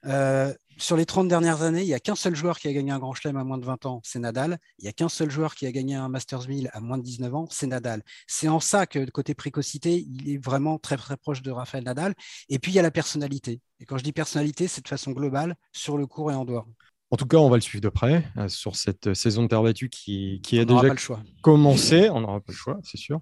Euh, 0.06 0.52
sur 0.78 0.96
les 0.96 1.06
30 1.06 1.28
dernières 1.28 1.62
années, 1.62 1.83
il 1.83 1.87
n'y 1.87 1.94
a 1.94 2.00
qu'un 2.00 2.16
seul 2.16 2.35
joueur 2.35 2.59
qui 2.59 2.66
a 2.66 2.72
gagné 2.72 2.90
un 2.90 2.98
grand 2.98 3.14
chelem 3.14 3.37
à 3.37 3.44
moins 3.44 3.59
de 3.59 3.64
20 3.64 3.87
ans, 3.87 4.00
c'est 4.02 4.18
Nadal. 4.18 4.59
Il 4.78 4.85
n'y 4.85 4.88
a 4.88 4.92
qu'un 4.92 5.09
seul 5.09 5.30
joueur 5.30 5.54
qui 5.54 5.66
a 5.66 5.72
gagné 5.72 5.94
un 5.94 6.09
Masters 6.09 6.48
1000 6.48 6.70
à 6.72 6.80
moins 6.80 6.98
de 6.98 7.02
19 7.02 7.35
ans, 7.35 7.46
c'est 7.50 7.66
Nadal. 7.66 8.02
C'est 8.26 8.48
en 8.48 8.61
ça 8.61 8.87
que, 8.87 9.09
côté 9.11 9.35
précocité, 9.35 10.00
il 10.00 10.30
est 10.30 10.44
vraiment 10.44 10.78
très, 10.78 10.96
proche 11.18 11.42
de 11.42 11.50
Rafael 11.50 11.85
Nadal. 11.85 12.14
Et 12.48 12.59
puis, 12.59 12.72
il 12.72 12.74
y 12.74 12.78
a 12.78 12.83
la 12.83 12.90
personnalité. 12.90 13.61
Et 13.78 13.85
quand 13.85 13.98
je 13.98 14.04
dis 14.04 14.12
personnalité, 14.12 14.68
c'est 14.68 14.83
de 14.83 14.88
façon 14.88 15.12
globale, 15.12 15.54
sur 15.72 15.98
le 15.98 16.06
court 16.06 16.33
et 16.33 16.35
en 16.35 16.44
dehors. 16.44 16.66
En 17.12 17.16
tout 17.16 17.26
cas, 17.26 17.38
on 17.38 17.50
va 17.50 17.56
le 17.56 17.60
suivre 17.60 17.82
de 17.82 17.88
près 17.88 18.24
euh, 18.36 18.48
sur 18.48 18.76
cette 18.76 19.08
euh, 19.08 19.14
saison 19.14 19.42
de 19.42 19.48
terre 19.48 19.62
battue 19.62 19.88
qui, 19.88 20.40
a 20.52 20.64
déjà 20.64 20.94
commencé. 21.42 22.08
On 22.10 22.20
n'aura 22.20 22.38
pas 22.38 22.52
le 22.52 22.54
choix, 22.54 22.78
c'est 22.84 22.98
sûr. 22.98 23.20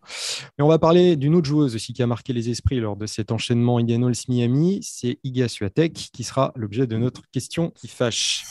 Mais 0.58 0.64
on 0.64 0.68
va 0.68 0.78
parler 0.78 1.16
d'une 1.16 1.34
autre 1.34 1.48
joueuse 1.48 1.74
aussi 1.74 1.94
qui 1.94 2.02
a 2.02 2.06
marqué 2.06 2.34
les 2.34 2.50
esprits 2.50 2.80
lors 2.80 2.96
de 2.96 3.06
cet 3.06 3.32
enchaînement 3.32 3.78
Indianapolis-Miami. 3.78 4.80
C'est 4.82 5.18
Iga 5.24 5.48
Swiatek 5.48 5.94
qui 6.12 6.22
sera 6.22 6.52
l'objet 6.54 6.86
de 6.86 6.98
notre 6.98 7.22
question 7.30 7.70
qui 7.70 7.88
fâche. 7.88 8.44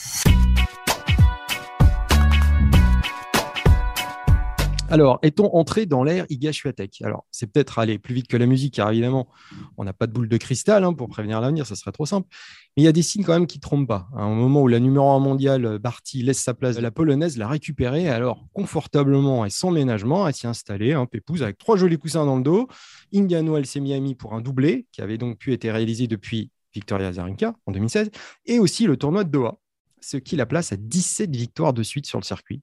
Alors, 4.90 5.20
est-on 5.22 5.54
entré 5.54 5.86
dans 5.86 6.04
l'ère 6.06 6.26
Iga 6.30 6.52
Alors, 7.04 7.26
c'est 7.30 7.52
peut-être 7.52 7.78
aller 7.78 8.00
plus 8.00 8.14
vite 8.14 8.28
que 8.28 8.38
la 8.38 8.46
musique, 8.46 8.76
car 8.76 8.90
évidemment, 8.90 9.28
on 9.78 9.84
n'a 9.84 9.92
pas 9.92 10.08
de 10.08 10.14
boule 10.14 10.30
de 10.30 10.38
cristal 10.38 10.86
hein, 10.86 10.94
pour 10.94 11.10
prévenir 11.10 11.42
l'avenir, 11.42 11.66
ça 11.66 11.76
serait 11.76 11.92
trop 11.92 12.06
simple. 12.06 12.28
Mais 12.76 12.84
il 12.84 12.86
y 12.86 12.88
a 12.88 12.94
des 12.94 13.02
signes 13.02 13.26
quand 13.26 13.34
même 13.34 13.48
qui 13.48 13.58
ne 13.58 13.62
trompent 13.62 13.88
pas. 13.88 14.08
Au 14.14 14.30
moment 14.30 14.62
où 14.62 14.68
la 14.70 14.80
numéro 14.80 15.10
1 15.10 15.20
mondiale, 15.20 15.78
Barty, 15.78 16.24
laisse 16.24 16.40
sa 16.40 16.54
place, 16.54 16.80
la 16.80 16.92
polonaise 16.92 17.38
l'a 17.38 17.50
récupérée, 17.50 18.08
alors 18.08 18.48
confortablement 18.54 19.46
et 19.46 19.50
sans 19.50 19.72
ménagement, 19.72 20.24
à 20.24 20.32
s'y 20.32 20.48
installer, 20.48 20.94
un 20.94 21.02
hein, 21.02 21.06
pépouse, 21.06 21.44
avec 21.44 21.58
trois 21.58 21.76
jolis 21.76 21.98
coussins 21.98 22.26
dans 22.26 22.38
le 22.38 22.44
dos. 22.44 22.68
Indian 23.14 23.46
Wells 23.46 23.68
et 23.76 23.80
Miami 23.82 24.16
pour 24.16 24.34
un 24.36 24.42
doublé, 24.42 24.88
qui 24.94 25.02
avait 25.02 25.18
donc 25.18 25.38
pu 25.38 25.52
être 25.52 25.68
réalisé 25.68 26.08
depuis 26.08 26.50
Victoria 26.74 27.12
Zarenka 27.12 27.56
en 27.66 27.74
2016, 27.74 28.10
et 28.46 28.60
aussi 28.60 28.86
le 28.86 28.96
tournoi 28.96 29.26
de 29.26 29.32
Doha, 29.32 29.58
ce 30.02 30.18
qui 30.18 30.36
la 30.36 30.46
place 30.46 30.72
à 30.72 30.78
17 30.78 31.36
victoires 31.36 31.74
de 31.74 31.84
suite 31.84 32.06
sur 32.06 32.20
le 32.20 32.24
circuit. 32.24 32.62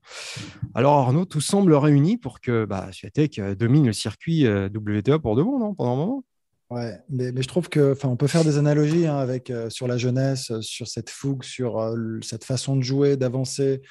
Alors 0.75 0.94
Arnaud, 0.94 1.25
tout 1.25 1.40
semble 1.40 1.75
réuni 1.75 2.16
pour 2.16 2.40
que 2.40 2.64
bah, 2.64 2.90
euh, 3.38 3.55
domine 3.55 3.87
le 3.87 3.92
circuit 3.92 4.47
euh, 4.47 4.68
WTA 4.68 5.18
pour 5.18 5.37
de 5.37 5.42
bon, 5.42 5.59
non 5.59 5.75
Pendant 5.75 5.92
un 5.92 5.97
moment 5.97 6.25
Ouais, 6.70 6.99
mais, 7.09 7.31
je 7.37 7.47
trouve 7.47 7.68
que, 7.68 7.94
on 8.05 8.16
peut 8.16 8.27
faire 8.27 8.42
des 8.42 8.59
analogies 8.59 9.07
hein, 9.07 9.18
avec 9.18 9.51
euh, 9.51 9.68
sur 9.70 9.87
la 9.87 9.99
jeunesse, 9.99 10.51
sur 10.61 10.88
cette 10.88 11.11
fougue, 11.11 11.44
sur 11.44 11.94
cette 12.23 12.42
façon 12.42 12.77
de 12.77 12.83
jouer, 12.83 13.16
d'avancer. 13.16 13.83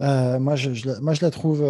moi, 0.00 0.56
je, 0.56 1.00
moi, 1.00 1.14
je 1.14 1.20
la 1.20 1.30
trouve 1.30 1.62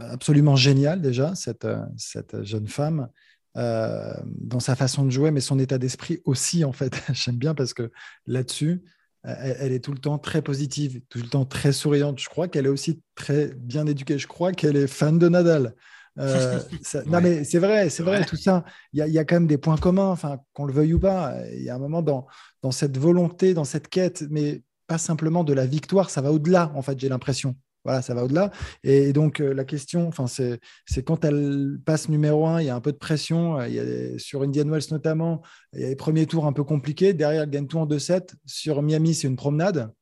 absolument 0.00 0.54
géniale 0.54 1.00
déjà, 1.00 1.34
cette, 1.34 1.66
cette 1.96 2.44
jeune 2.44 2.68
femme. 2.68 3.08
dans 3.56 4.60
sa 4.60 4.76
façon 4.76 5.06
de 5.06 5.10
jouer, 5.10 5.30
mais 5.30 5.40
son 5.40 5.58
état 5.58 5.78
d'esprit 5.78 6.20
aussi, 6.24 6.64
en 6.64 6.72
fait. 6.72 6.92
J'aime 7.12 7.36
bien 7.36 7.54
parce 7.54 7.74
que 7.74 7.90
là-dessus, 8.26 8.82
elle, 9.24 9.72
est 9.72 9.80
tout 9.80 9.92
le 9.92 9.98
temps 9.98 10.18
très 10.18 10.42
positive, 10.42 11.00
tout 11.08 11.18
le 11.18 11.28
temps 11.28 11.44
très 11.44 11.72
souriante. 11.72 12.18
Je 12.18 12.28
crois 12.28 12.46
qu'elle 12.46 12.66
est 12.66 12.70
aussi 12.70 13.00
très 13.14 13.52
bien 13.54 13.86
éduquée. 13.86 14.18
Je 14.18 14.26
crois 14.26 14.52
qu'elle 14.52 14.76
est 14.76 14.86
fan 14.86 15.18
de 15.18 15.28
Nadal. 15.28 15.74
Euh, 16.18 16.60
non, 17.06 17.20
mais 17.20 17.44
c'est 17.44 17.58
vrai, 17.58 17.88
c'est 17.88 18.02
vrai, 18.02 18.24
tout 18.24 18.36
ça. 18.36 18.64
Il 18.92 19.04
y, 19.04 19.18
a 19.18 19.24
quand 19.24 19.36
même 19.36 19.46
des 19.46 19.58
points 19.58 19.78
communs, 19.78 20.10
enfin, 20.10 20.38
qu'on 20.52 20.66
le 20.66 20.72
veuille 20.72 20.94
ou 20.94 21.00
pas. 21.00 21.34
Il 21.52 21.62
y 21.62 21.70
a 21.70 21.74
un 21.74 21.78
moment 21.78 22.02
dans, 22.02 22.26
dans 22.62 22.70
cette 22.70 22.98
volonté, 22.98 23.54
dans 23.54 23.64
cette 23.64 23.88
quête, 23.88 24.24
mais 24.30 24.62
pas 24.86 24.98
simplement 24.98 25.44
de 25.44 25.52
la 25.52 25.66
victoire, 25.66 26.10
ça 26.10 26.20
va 26.20 26.30
au-delà, 26.30 26.70
en 26.74 26.82
fait, 26.82 26.98
j'ai 27.00 27.08
l'impression. 27.08 27.56
Voilà, 27.84 28.00
ça 28.00 28.14
va 28.14 28.24
au-delà. 28.24 28.50
Et 28.82 29.12
donc, 29.12 29.40
euh, 29.40 29.52
la 29.52 29.64
question, 29.64 30.10
c'est, 30.26 31.02
quand 31.04 31.24
elle 31.24 31.78
passe 31.84 32.08
numéro 32.08 32.46
un, 32.46 32.60
il 32.60 32.66
y 32.66 32.70
a 32.70 32.74
un 32.74 32.80
peu 32.80 32.92
de 32.92 32.96
pression. 32.96 33.60
Euh, 33.60 33.68
il 33.68 33.74
y 33.74 33.78
a 33.78 34.18
sur 34.18 34.42
Indian 34.42 34.66
Wells 34.66 34.90
notamment, 34.90 35.42
il 35.74 35.80
y 35.80 35.84
a 35.84 35.88
les 35.88 35.96
premiers 35.96 36.26
tours 36.26 36.46
un 36.46 36.54
peu 36.54 36.64
compliqués. 36.64 37.12
Derrière, 37.12 37.42
elle 37.42 37.50
gagne 37.50 37.66
tout 37.66 37.78
en 37.78 37.86
2-7. 37.86 38.34
Sur 38.46 38.80
Miami, 38.80 39.14
c'est 39.14 39.28
une 39.28 39.36
promenade. 39.36 39.92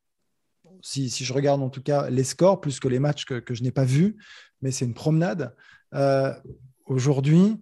Si, 0.81 1.09
je 1.09 1.33
regarde 1.33 1.63
en 1.63 1.71
tout 1.71 1.83
cas 1.83 2.09
les 2.09 2.25
scores, 2.25 2.61
plus 2.61 2.81
que 2.81 2.89
les 2.89 2.99
matchs 2.99 3.25
que, 3.25 3.55
je 3.55 3.63
n'ai 3.63 3.71
pas 3.71 3.85
vus, 3.85 4.17
mais 4.63 4.71
c'est 4.71 4.85
une 4.85 4.95
promenade. 4.95 5.55
Euh, 5.95 6.33
aujourd'hui, 6.87 7.61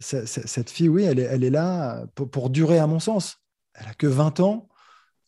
cette 0.00 0.70
fille, 0.70 0.88
oui, 0.88 1.02
elle 1.02 1.18
est, 1.18 1.22
elle 1.22 1.42
est 1.42 1.50
là 1.50 2.06
pour, 2.14 2.30
pour, 2.30 2.50
durer, 2.50 2.78
à 2.78 2.86
mon 2.86 3.00
sens. 3.00 3.38
Elle 3.74 3.88
a 3.88 3.94
que 3.94 4.06
20 4.06 4.40
ans 4.40 4.68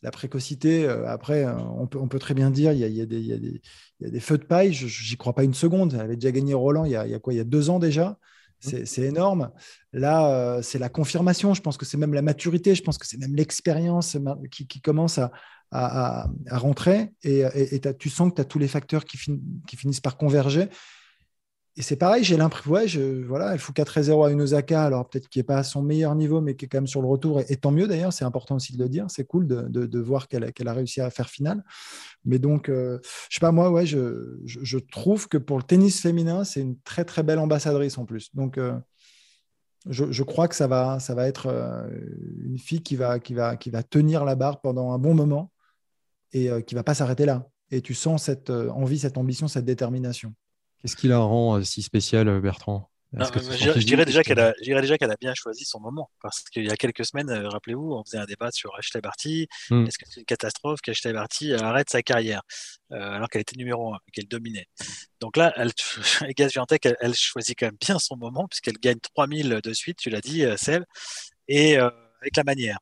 la 0.02 0.10
précocité, 0.10 0.84
euh, 0.84 1.06
après, 1.08 1.44
euh, 1.44 1.54
on 1.56 1.86
peut, 1.86 1.98
on 1.98 2.08
peut, 2.08 2.18
très 2.18 2.34
bien 2.34 2.50
dire, 2.50 2.72
il 2.72 2.78
y 2.78 2.84
a, 2.84 2.88
il 2.88 2.96
y 2.96 3.02
a, 3.02 3.06
des, 3.06 3.18
il 3.18 3.26
y 3.26 3.32
a 3.32 3.38
des, 3.38 3.60
il 4.00 4.06
y 4.06 4.06
a 4.06 4.10
des 4.10 4.20
feux 4.20 4.38
de 4.38 4.44
paille, 4.44 4.72
j'y 4.72 5.16
crois 5.16 5.34
pas 5.34 5.44
une 5.44 5.54
seconde. 5.54 5.94
Elle 5.94 6.00
avait 6.00 6.16
déjà 6.16 6.32
gagné 6.32 6.54
Roland 6.54 6.84
il 6.84 6.92
y 6.92 6.96
a, 6.96 7.06
il 7.06 7.10
y 7.10 7.14
a 7.14 7.18
quoi 7.18 7.34
Il 7.34 7.36
y 7.36 7.40
a 7.40 7.44
deux 7.44 7.70
ans 7.70 7.78
déjà. 7.78 8.18
Mmh. 8.64 8.84
C'est 8.84 9.02
énorme. 9.02 9.50
Là, 9.92 10.30
euh, 10.30 10.62
c'est 10.62 10.78
la 10.78 10.90
confirmation. 10.90 11.54
Je 11.54 11.62
pense 11.62 11.76
que 11.76 11.86
c'est 11.86 11.96
même 11.96 12.14
la 12.14 12.22
maturité. 12.22 12.74
Je 12.74 12.82
pense 12.82 12.98
que 12.98 13.06
c'est 13.06 13.18
même 13.18 13.34
l'expérience 13.34 14.18
qui, 14.50 14.66
qui, 14.66 14.80
commence 14.82 15.18
à, 15.18 15.32
à, 15.70 16.28
à, 16.46 16.58
rentrer. 16.58 17.12
Et, 17.22 17.40
et, 17.54 17.80
tu 17.98 18.10
sens 18.10 18.30
que 18.30 18.34
tu 18.34 18.40
as 18.42 18.44
tous 18.44 18.58
les 18.58 18.68
facteurs 18.68 19.06
qui, 19.06 19.18
qui 19.66 19.76
finissent 19.76 20.00
par 20.00 20.18
converger. 20.18 20.68
Et 21.76 21.82
c'est 21.82 21.96
pareil, 21.96 22.24
j'ai 22.24 22.36
l'impression, 22.36 22.72
ouais, 22.72 22.88
je, 22.88 23.24
voilà, 23.24 23.52
il 23.52 23.58
faut 23.60 23.72
4-0 23.72 24.26
à 24.26 24.30
une 24.32 24.42
Osaka, 24.42 24.82
alors 24.84 25.08
peut-être 25.08 25.28
qu'il 25.28 25.38
n'est 25.38 25.44
pas 25.44 25.58
à 25.58 25.62
son 25.62 25.82
meilleur 25.82 26.16
niveau, 26.16 26.40
mais 26.40 26.56
qui 26.56 26.64
est 26.64 26.68
quand 26.68 26.78
même 26.78 26.88
sur 26.88 27.00
le 27.00 27.06
retour. 27.06 27.40
Et, 27.48 27.56
tant 27.56 27.70
mieux 27.70 27.86
d'ailleurs, 27.86 28.12
c'est 28.12 28.24
important 28.24 28.56
aussi 28.56 28.76
de 28.76 28.82
le 28.82 28.88
dire. 28.88 29.06
C'est 29.08 29.24
cool 29.24 29.46
de, 29.46 29.98
voir 30.00 30.26
qu'elle 30.26 30.44
a 30.44 30.72
réussi 30.72 31.00
à 31.00 31.10
faire 31.10 31.30
finale. 31.30 31.62
Mais 32.24 32.40
donc, 32.40 32.68
euh, 32.68 32.98
je 33.28 33.36
sais 33.36 33.40
pas, 33.40 33.52
moi, 33.52 33.70
ouais, 33.70 33.86
je, 33.86 34.78
trouve 34.90 35.28
que 35.28 35.38
pour 35.38 35.58
le 35.58 35.62
tennis 35.62 36.00
féminin, 36.00 36.42
c'est 36.42 36.60
une 36.60 36.78
très 36.80 37.04
très 37.04 37.22
belle 37.22 37.38
ambassadrice 37.38 37.98
en 37.98 38.04
plus. 38.04 38.34
Donc, 38.34 38.58
euh, 38.58 38.76
je, 39.88 40.22
crois 40.24 40.48
que 40.48 40.56
ça 40.56 40.66
va, 40.66 40.98
ça 40.98 41.14
va 41.14 41.28
être 41.28 41.46
euh, 41.46 41.88
une 42.44 42.58
fille 42.58 42.82
qui 42.82 42.96
va, 42.96 43.20
qui, 43.20 43.32
va, 43.32 43.56
qui 43.56 43.70
va 43.70 43.84
tenir 43.84 44.24
la 44.24 44.34
barre 44.34 44.60
pendant 44.60 44.90
un 44.92 44.98
bon 44.98 45.14
moment 45.14 45.52
et 46.32 46.48
qui 46.64 46.74
va 46.74 46.82
pas 46.82 46.94
s'arrêter 46.94 47.26
là. 47.26 47.48
Et 47.70 47.80
tu 47.80 47.94
sens 47.94 48.24
cette 48.24 48.50
envie, 48.50 48.98
cette 48.98 49.18
ambition, 49.18 49.48
cette 49.48 49.64
détermination. 49.64 50.34
Qu'est-ce 50.80 50.96
qui 50.96 51.08
la 51.08 51.18
rend 51.18 51.58
euh, 51.58 51.62
si 51.62 51.82
spéciale, 51.82 52.28
euh, 52.28 52.40
Bertrand? 52.40 52.90
Je, 53.12 53.78
dirais 53.80 54.04
déjà 54.04 54.22
qu'elle 54.22 54.38
a, 54.38 54.52
déjà 54.62 54.96
qu'elle 54.96 55.10
a 55.10 55.16
bien 55.20 55.34
choisi 55.34 55.64
son 55.64 55.80
moment. 55.80 56.10
Parce 56.22 56.42
qu'il 56.44 56.64
y 56.64 56.70
a 56.70 56.76
quelques 56.76 57.04
semaines, 57.04 57.28
euh, 57.28 57.48
rappelez-vous, 57.48 57.92
on 57.92 58.04
faisait 58.04 58.18
un 58.18 58.24
débat 58.24 58.52
sur 58.52 58.72
Ashley 58.78 59.00
Barty. 59.00 59.48
Hmm. 59.68 59.84
Est-ce 59.84 59.98
que 59.98 60.04
c'est 60.08 60.20
une 60.20 60.26
catastrophe 60.26 60.80
qu'Ashley 60.80 61.12
Barty 61.12 61.52
arrête 61.54 61.90
sa 61.90 62.02
carrière? 62.02 62.42
Alors 62.92 63.28
qu'elle 63.28 63.42
était 63.42 63.56
numéro 63.56 63.94
un, 63.94 63.98
qu'elle 64.12 64.28
dominait 64.28 64.66
Donc 65.20 65.36
là, 65.36 65.52
elle, 65.56 65.72
Gaz 66.36 66.52
elle, 66.84 66.96
elle, 67.00 67.14
choisit 67.14 67.58
quand 67.58 67.66
même 67.66 67.78
bien 67.80 67.98
son 67.98 68.16
moment 68.16 68.46
puisqu'elle 68.46 68.78
gagne 68.78 68.98
3000 69.14 69.60
de 69.62 69.72
suite, 69.72 69.98
tu 69.98 70.10
l'as 70.10 70.20
dit, 70.20 70.44
Seb, 70.56 70.84
et 71.48 71.78
avec 71.78 72.36
la 72.36 72.44
manière. 72.44 72.78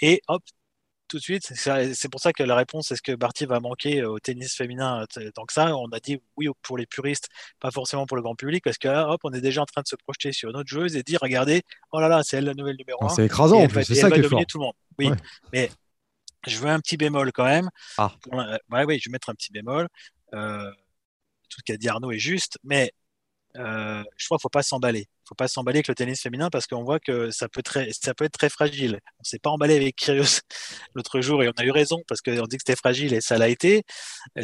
et 0.00 0.22
hop, 0.28 0.42
tout 1.10 1.18
de 1.18 1.22
suite. 1.22 1.52
C'est 1.54 2.08
pour 2.08 2.20
ça 2.20 2.32
que 2.32 2.42
la 2.42 2.54
réponse, 2.54 2.90
est-ce 2.92 3.02
que 3.02 3.12
Barty 3.12 3.44
va 3.44 3.60
manquer 3.60 4.00
euh, 4.00 4.10
au 4.10 4.20
tennis 4.20 4.54
féminin 4.54 5.04
euh, 5.18 5.30
tant 5.32 5.44
que 5.44 5.52
ça? 5.52 5.76
On 5.76 5.88
a 5.88 6.00
dit 6.00 6.22
oui 6.36 6.48
pour 6.62 6.78
les 6.78 6.86
puristes, 6.86 7.28
pas 7.58 7.70
forcément 7.70 8.06
pour 8.06 8.16
le 8.16 8.22
grand 8.22 8.36
public, 8.36 8.64
parce 8.64 8.78
que 8.78 8.88
hop, 8.88 9.20
on 9.24 9.32
est 9.32 9.40
déjà 9.40 9.60
en 9.60 9.66
train 9.66 9.82
de 9.82 9.88
se 9.88 9.96
projeter 9.96 10.32
sur 10.32 10.52
notre 10.52 10.68
joueuse 10.68 10.96
et 10.96 11.02
dire 11.02 11.18
regardez, 11.20 11.62
oh 11.92 12.00
là 12.00 12.08
là, 12.08 12.22
c'est 12.22 12.38
elle 12.38 12.44
la 12.44 12.54
nouvelle 12.54 12.76
numéro 12.76 13.04
1. 13.04 13.08
C'est 13.10 13.26
écrasant, 13.26 13.68
c'est 13.68 13.94
ça 13.94 14.10
qui 14.10 14.20
est 14.20 14.22
fort. 14.22 14.40
tout 14.48 14.58
le 14.58 14.64
monde. 14.64 14.74
Oui, 14.98 15.10
mais 15.52 15.70
je 16.46 16.56
veux 16.58 16.68
un 16.68 16.80
petit 16.80 16.96
bémol 16.96 17.32
quand 17.32 17.44
même. 17.44 17.68
Ah. 17.98 18.12
ouais, 18.70 18.84
oui, 18.84 18.98
je 18.98 19.08
vais 19.08 19.12
mettre 19.12 19.30
un 19.30 19.34
petit 19.34 19.52
bémol. 19.52 19.88
Euh, 20.32 20.70
tout 21.48 21.58
ce 21.58 21.64
qu'a 21.64 21.76
dit 21.76 21.88
Arnaud 21.88 22.12
est 22.12 22.18
juste, 22.18 22.58
mais 22.62 22.92
euh, 23.56 24.02
je 24.16 24.26
crois 24.26 24.36
qu'il 24.36 24.42
ne 24.42 24.42
faut 24.42 24.48
pas 24.48 24.62
s'emballer. 24.62 25.00
Il 25.00 25.02
ne 25.24 25.28
faut 25.28 25.34
pas 25.34 25.48
s'emballer 25.48 25.78
avec 25.78 25.88
le 25.88 25.94
tennis 25.94 26.20
féminin 26.20 26.50
parce 26.50 26.66
qu'on 26.66 26.84
voit 26.84 27.00
que 27.00 27.30
ça 27.30 27.48
peut, 27.48 27.62
très, 27.62 27.90
ça 27.92 28.14
peut 28.14 28.24
être 28.24 28.38
très 28.38 28.48
fragile. 28.48 29.00
On 29.18 29.22
ne 29.22 29.24
s'est 29.24 29.38
pas 29.38 29.50
emballé 29.50 29.76
avec 29.76 29.96
Kyrgios 29.96 30.40
l'autre 30.94 31.20
jour 31.20 31.42
et 31.42 31.48
on 31.48 31.52
a 31.56 31.64
eu 31.64 31.70
raison 31.70 32.02
parce 32.06 32.20
qu'on 32.20 32.46
dit 32.46 32.56
que 32.56 32.62
c'était 32.66 32.76
fragile 32.76 33.12
et 33.14 33.20
ça 33.20 33.38
l'a 33.38 33.48
été. 33.48 33.82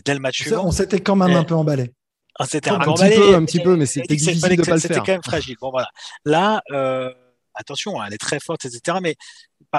Dès 0.05 0.15
le 0.15 0.21
match 0.21 0.41
suivant. 0.43 0.67
On 0.67 0.73
s'était 0.73 1.01
quand 1.01 1.17
même 1.17 1.37
un 1.37 1.45
peu 1.45 1.55
emballé. 1.55 1.93
On 2.39 2.45
s'était 2.45 2.71
un, 2.71 2.79
peu 2.79 2.91
emballé. 2.91 3.17
Petit 3.17 3.21
peu, 3.21 3.35
un 3.35 3.45
petit 3.45 3.61
peu, 3.61 3.77
mais 3.77 3.87
c'était 3.87 4.15
difficile 4.15 4.37
de 4.37 4.41
pas 4.41 4.49
le 4.49 4.65
faire. 4.65 4.79
C'était 4.81 4.95
quand 4.97 5.09
même 5.09 5.23
fragile. 5.23 5.57
Bon, 5.61 5.71
voilà. 5.71 5.89
Là, 6.25 6.63
euh, 6.71 7.11
attention, 7.55 8.03
elle 8.03 8.13
est 8.13 8.19
très 8.19 8.41
forte, 8.41 8.67
etc. 8.67 8.99
Mais 9.01 9.15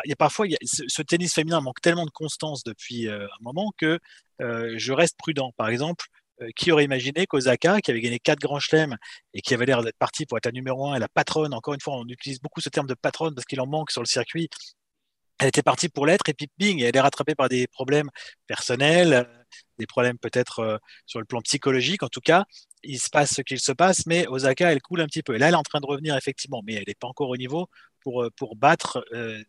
il 0.06 0.10
y 0.10 0.14
a 0.14 0.16
parfois, 0.16 0.48
ce, 0.64 1.02
tennis 1.04 1.34
féminin 1.34 1.62
manque 1.62 1.82
tellement 1.82 2.06
de 2.06 2.12
constance 2.12 2.64
depuis 2.64 3.08
euh, 3.08 3.26
un 3.26 3.44
moment 3.44 3.72
que 3.78 4.00
je 4.40 4.92
reste 4.92 5.18
prudent. 5.18 5.52
Par 5.56 5.70
exemple, 5.70 6.06
euh, 6.06 6.27
qui 6.56 6.72
aurait 6.72 6.86
imaginé 6.86 7.26
qu'Osaka, 7.26 7.82
qui 7.82 7.92
avait 7.92 8.02
gagné 8.02 8.20
quatre 8.20 8.40
grands 8.40 8.60
chelems 8.60 8.96
et 9.34 9.42
qui 9.42 9.54
avait 9.54 9.66
l'air 9.66 9.84
d'être 9.84 9.98
parti 9.98 10.26
pour 10.26 10.38
être 10.38 10.46
la 10.46 10.52
numéro 10.52 10.92
un 10.92 10.96
et 10.96 11.00
la 11.00 11.08
patronne, 11.08 11.54
encore 11.54 11.74
une 11.74 11.82
fois, 11.82 11.96
on 11.96 12.08
utilise 12.08 12.40
beaucoup 12.40 12.62
ce 12.62 12.70
terme 12.70 12.88
de 12.88 12.94
patronne 12.94 13.34
parce 13.36 13.46
qu'il 13.46 13.60
en 13.62 13.68
manque 13.68 13.92
sur 13.92 14.02
le 14.02 14.08
circuit, 14.08 14.50
elle 15.40 15.48
était 15.50 15.64
partie 15.64 15.90
pour 15.90 16.06
l'être 16.06 16.28
et 16.30 16.34
puis 16.34 16.50
bing, 16.58 16.82
elle 16.82 16.96
est 16.96 17.00
rattrapée 17.00 17.36
par 17.36 17.50
des 17.50 17.68
problèmes 17.68 18.10
personnels, 18.48 19.14
euh, 19.14 19.24
des 19.78 19.86
problèmes 19.86 20.18
peut-être 20.18 20.60
euh, 20.60 20.78
sur 21.06 21.20
le 21.20 21.26
plan 21.26 21.42
psychologique. 21.42 22.04
En 22.04 22.10
tout 22.10 22.22
cas, 22.22 22.46
il 22.84 23.00
se 23.00 23.10
passe 23.10 23.36
ce 23.36 23.42
qu'il 23.42 23.60
se 23.60 23.72
passe, 23.72 24.06
mais 24.08 24.28
Osaka, 24.28 24.72
elle 24.72 24.82
coule 24.82 25.02
un 25.02 25.06
petit 25.06 25.24
peu. 25.24 25.38
Là, 25.38 25.48
elle 25.48 25.54
est 25.54 25.58
en 25.58 25.64
train 25.64 25.80
de 25.80 25.86
revenir 25.86 26.16
effectivement, 26.16 26.62
mais 26.66 26.74
elle 26.74 26.86
n'est 26.88 26.96
pas 26.96 27.08
encore 27.08 27.30
au 27.30 27.38
niveau 27.38 27.68
pour, 28.02 28.26
pour 28.36 28.56
battre 28.56 29.06
euh, 29.14 29.44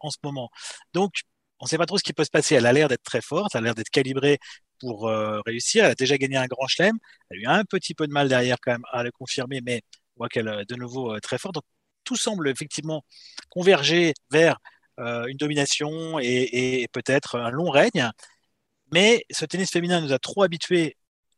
en 0.00 0.10
ce 0.10 0.18
moment. 0.22 0.50
Donc, 0.92 1.22
on 1.60 1.64
ne 1.66 1.68
sait 1.68 1.78
pas 1.78 1.86
trop 1.86 1.96
ce 1.96 2.02
qui 2.02 2.12
peut 2.12 2.24
se 2.24 2.30
passer. 2.30 2.56
Elle 2.56 2.66
a 2.66 2.72
l'air 2.72 2.88
d'être 2.88 3.04
très 3.04 3.20
forte, 3.22 3.54
elle 3.54 3.60
a 3.60 3.64
l'air 3.64 3.74
d'être 3.74 3.90
calibrée 3.90 4.38
pour 4.82 5.08
euh, 5.08 5.40
réussir. 5.46 5.84
Elle 5.84 5.92
a 5.92 5.94
déjà 5.94 6.18
gagné 6.18 6.36
un 6.36 6.46
grand 6.46 6.66
chelem. 6.66 6.98
Elle 7.30 7.38
a 7.38 7.40
eu 7.40 7.46
un 7.46 7.64
petit 7.64 7.94
peu 7.94 8.08
de 8.08 8.12
mal 8.12 8.28
derrière 8.28 8.56
quand 8.60 8.72
même 8.72 8.84
à 8.90 9.04
le 9.04 9.12
confirmer, 9.12 9.60
mais 9.64 9.82
on 10.16 10.22
voit 10.22 10.28
qu'elle 10.28 10.48
est 10.48 10.68
de 10.68 10.74
nouveau 10.74 11.14
euh, 11.14 11.20
très 11.20 11.38
forte. 11.38 11.54
Donc 11.54 11.64
tout 12.02 12.16
semble 12.16 12.48
effectivement 12.48 13.04
converger 13.48 14.12
vers 14.32 14.58
euh, 14.98 15.26
une 15.26 15.36
domination 15.36 16.18
et, 16.18 16.88
peut-être 16.92 17.38
un 17.38 17.50
long 17.50 17.70
règne. 17.70 18.10
Mais 18.92 19.24
ce 19.30 19.44
tennis 19.44 19.70
féminin 19.70 20.00
nous 20.00 20.12
a 20.12 20.18
trop 20.18 20.42
habitués 20.42 20.96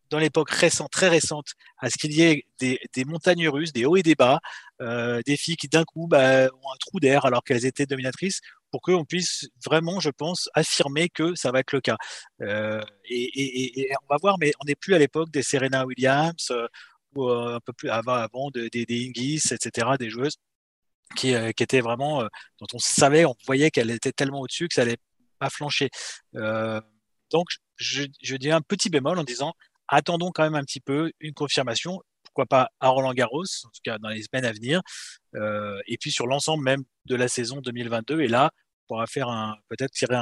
dans 0.08 0.18
l'époque 0.18 0.50
récente, 0.50 0.90
très 0.90 1.08
récente, 1.08 1.48
à 1.78 1.90
ce 1.90 1.98
qu'il 1.98 2.12
y 2.12 2.22
ait 2.22 2.46
des, 2.58 3.04
montagnes 3.04 3.48
russes, 3.48 3.72
des 3.72 3.84
hauts 3.84 3.96
et 3.96 4.02
des 4.02 4.14
bas, 4.14 4.40
des 4.80 5.36
filles 5.36 5.56
qui 5.56 5.68
d'un 5.68 5.84
coup 5.84 6.06
bah, 6.06 6.46
ont 6.46 6.72
un 6.72 6.76
trou 6.78 7.00
d'air 7.00 7.24
alors 7.26 7.42
qu'elles 7.42 7.66
étaient 7.66 7.86
dominatrices, 7.86 8.40
pour 8.74 8.80
qu'on 8.80 9.04
puisse 9.04 9.46
vraiment, 9.64 10.00
je 10.00 10.10
pense, 10.10 10.50
affirmer 10.52 11.08
que 11.08 11.36
ça 11.36 11.52
va 11.52 11.60
être 11.60 11.70
le 11.70 11.80
cas. 11.80 11.96
Euh, 12.42 12.82
et, 13.08 13.88
on 14.02 14.12
va 14.12 14.16
voir, 14.20 14.36
mais 14.40 14.50
on 14.60 14.64
n'est 14.64 14.74
plus 14.74 14.94
à 14.94 14.98
l'époque 14.98 15.30
des 15.30 15.44
Serena 15.44 15.86
Williams 15.86 16.48
euh, 16.50 16.66
ou 17.14 17.30
euh, 17.30 17.54
un 17.54 17.60
peu 17.60 17.72
plus 17.72 17.88
avant, 17.88 18.14
avant 18.14 18.50
des, 18.50 18.68
des 18.70 18.84
Ingis, 18.90 19.42
etc., 19.52 19.90
des 19.96 20.10
joueuses 20.10 20.38
qui, 21.14 21.34
qui 21.56 21.62
étaient 21.62 21.82
vraiment, 21.82 22.24
dont 22.58 22.66
on 22.72 22.80
savait, 22.80 23.24
on 23.24 23.36
voyait 23.46 23.70
qu'elle 23.70 23.92
était 23.92 24.10
tellement 24.10 24.40
au-dessus 24.40 24.66
que 24.66 24.74
ça 24.74 24.82
allait 24.82 24.98
pas 25.38 25.50
flancher. 25.50 25.88
donc, 26.32 27.46
je, 27.76 28.06
je 28.24 28.34
dis 28.34 28.50
un 28.50 28.60
petit 28.60 28.90
bémol 28.90 29.20
en 29.20 29.24
disant, 29.24 29.52
attendons 29.86 30.32
quand 30.32 30.42
même 30.42 30.56
un 30.56 30.64
petit 30.64 30.80
peu 30.80 31.12
une 31.20 31.32
confirmation 31.32 32.02
pourquoi 32.24 32.46
pas 32.46 32.70
à 32.80 32.88
Roland 32.88 33.14
Garros, 33.14 33.44
en 33.64 33.68
tout 33.68 33.82
cas 33.84 33.98
dans 33.98 34.08
les 34.08 34.24
semaines 34.24 34.46
à 34.46 34.52
venir, 34.52 34.82
et 35.86 35.96
puis 36.00 36.10
sur 36.10 36.26
l'ensemble 36.26 36.64
même 36.64 36.82
de 37.04 37.14
la 37.14 37.28
saison 37.28 37.60
2022. 37.60 38.20
Et 38.20 38.28
là, 38.28 38.50
pourra 38.86 39.06
faire 39.06 39.28
un, 39.28 39.56
peut-être 39.68 39.92
tirer 39.92 40.16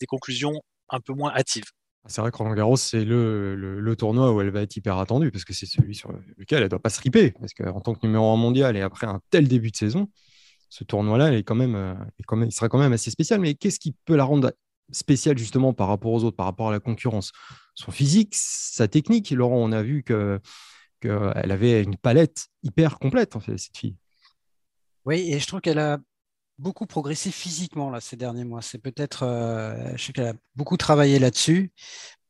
des 0.00 0.06
conclusions 0.06 0.60
un 0.90 1.00
peu 1.00 1.12
moins 1.12 1.32
hâtives. 1.34 1.64
Ah, 2.04 2.08
c'est 2.08 2.20
vrai 2.20 2.30
que 2.30 2.36
Roland 2.36 2.54
Garros, 2.54 2.76
c'est 2.76 3.04
le, 3.04 3.54
le, 3.54 3.96
tournoi 3.96 4.32
où 4.32 4.40
elle 4.40 4.50
va 4.50 4.60
être 4.60 4.76
hyper 4.76 4.98
attendue 4.98 5.30
parce 5.30 5.44
que 5.44 5.54
c'est 5.54 5.66
celui 5.66 5.94
sur 5.94 6.12
lequel 6.36 6.58
elle 6.58 6.64
ne 6.64 6.68
doit 6.68 6.82
pas 6.82 6.90
se 6.90 7.00
riper. 7.00 7.32
Parce 7.40 7.54
qu'en 7.54 7.80
tant 7.80 7.94
que 7.94 8.06
numéro 8.06 8.30
1 8.30 8.36
mondial 8.36 8.76
et 8.76 8.82
après 8.82 9.06
un 9.06 9.20
tel 9.30 9.48
début 9.48 9.70
de 9.70 9.76
saison, 9.76 10.10
ce 10.68 10.84
tournoi-là, 10.84 11.32
est 11.32 11.44
quand 11.44 11.54
même, 11.54 11.76
est 12.18 12.24
quand 12.24 12.36
même, 12.36 12.48
il 12.48 12.52
sera 12.52 12.68
quand 12.68 12.78
même 12.78 12.92
assez 12.92 13.10
spécial. 13.10 13.40
Mais 13.40 13.54
qu'est-ce 13.54 13.80
qui 13.80 13.96
peut 14.04 14.16
la 14.16 14.24
rendre 14.24 14.52
spécial 14.92 15.38
justement 15.38 15.72
par 15.72 15.88
rapport 15.88 16.12
aux 16.12 16.24
autres, 16.24 16.36
par 16.36 16.46
rapport 16.46 16.68
à 16.68 16.72
la 16.72 16.80
concurrence? 16.80 17.32
Son 17.74 17.90
physique, 17.90 18.34
sa 18.34 18.86
technique. 18.86 19.30
Laurent, 19.30 19.56
on 19.56 19.72
a 19.72 19.82
vu 19.82 20.02
que 20.02 20.40
qu'elle 21.00 21.52
avait 21.52 21.82
une 21.82 21.96
palette 21.96 22.48
hyper 22.62 22.98
complète, 22.98 23.36
en 23.36 23.40
fait, 23.40 23.56
cette 23.58 23.76
fille. 23.76 23.96
Oui, 25.04 25.32
et 25.32 25.38
je 25.38 25.46
trouve 25.46 25.60
qu'elle 25.60 25.78
a 25.78 25.98
beaucoup 26.58 26.86
progressé 26.86 27.30
physiquement 27.30 27.90
là, 27.90 28.00
ces 28.00 28.16
derniers 28.16 28.44
mois. 28.44 28.62
C'est 28.62 28.78
peut-être, 28.78 29.24
euh, 29.24 29.92
je 29.96 30.04
sais 30.04 30.12
qu'elle 30.12 30.28
a 30.28 30.34
beaucoup 30.56 30.76
travaillé 30.76 31.18
là-dessus. 31.18 31.72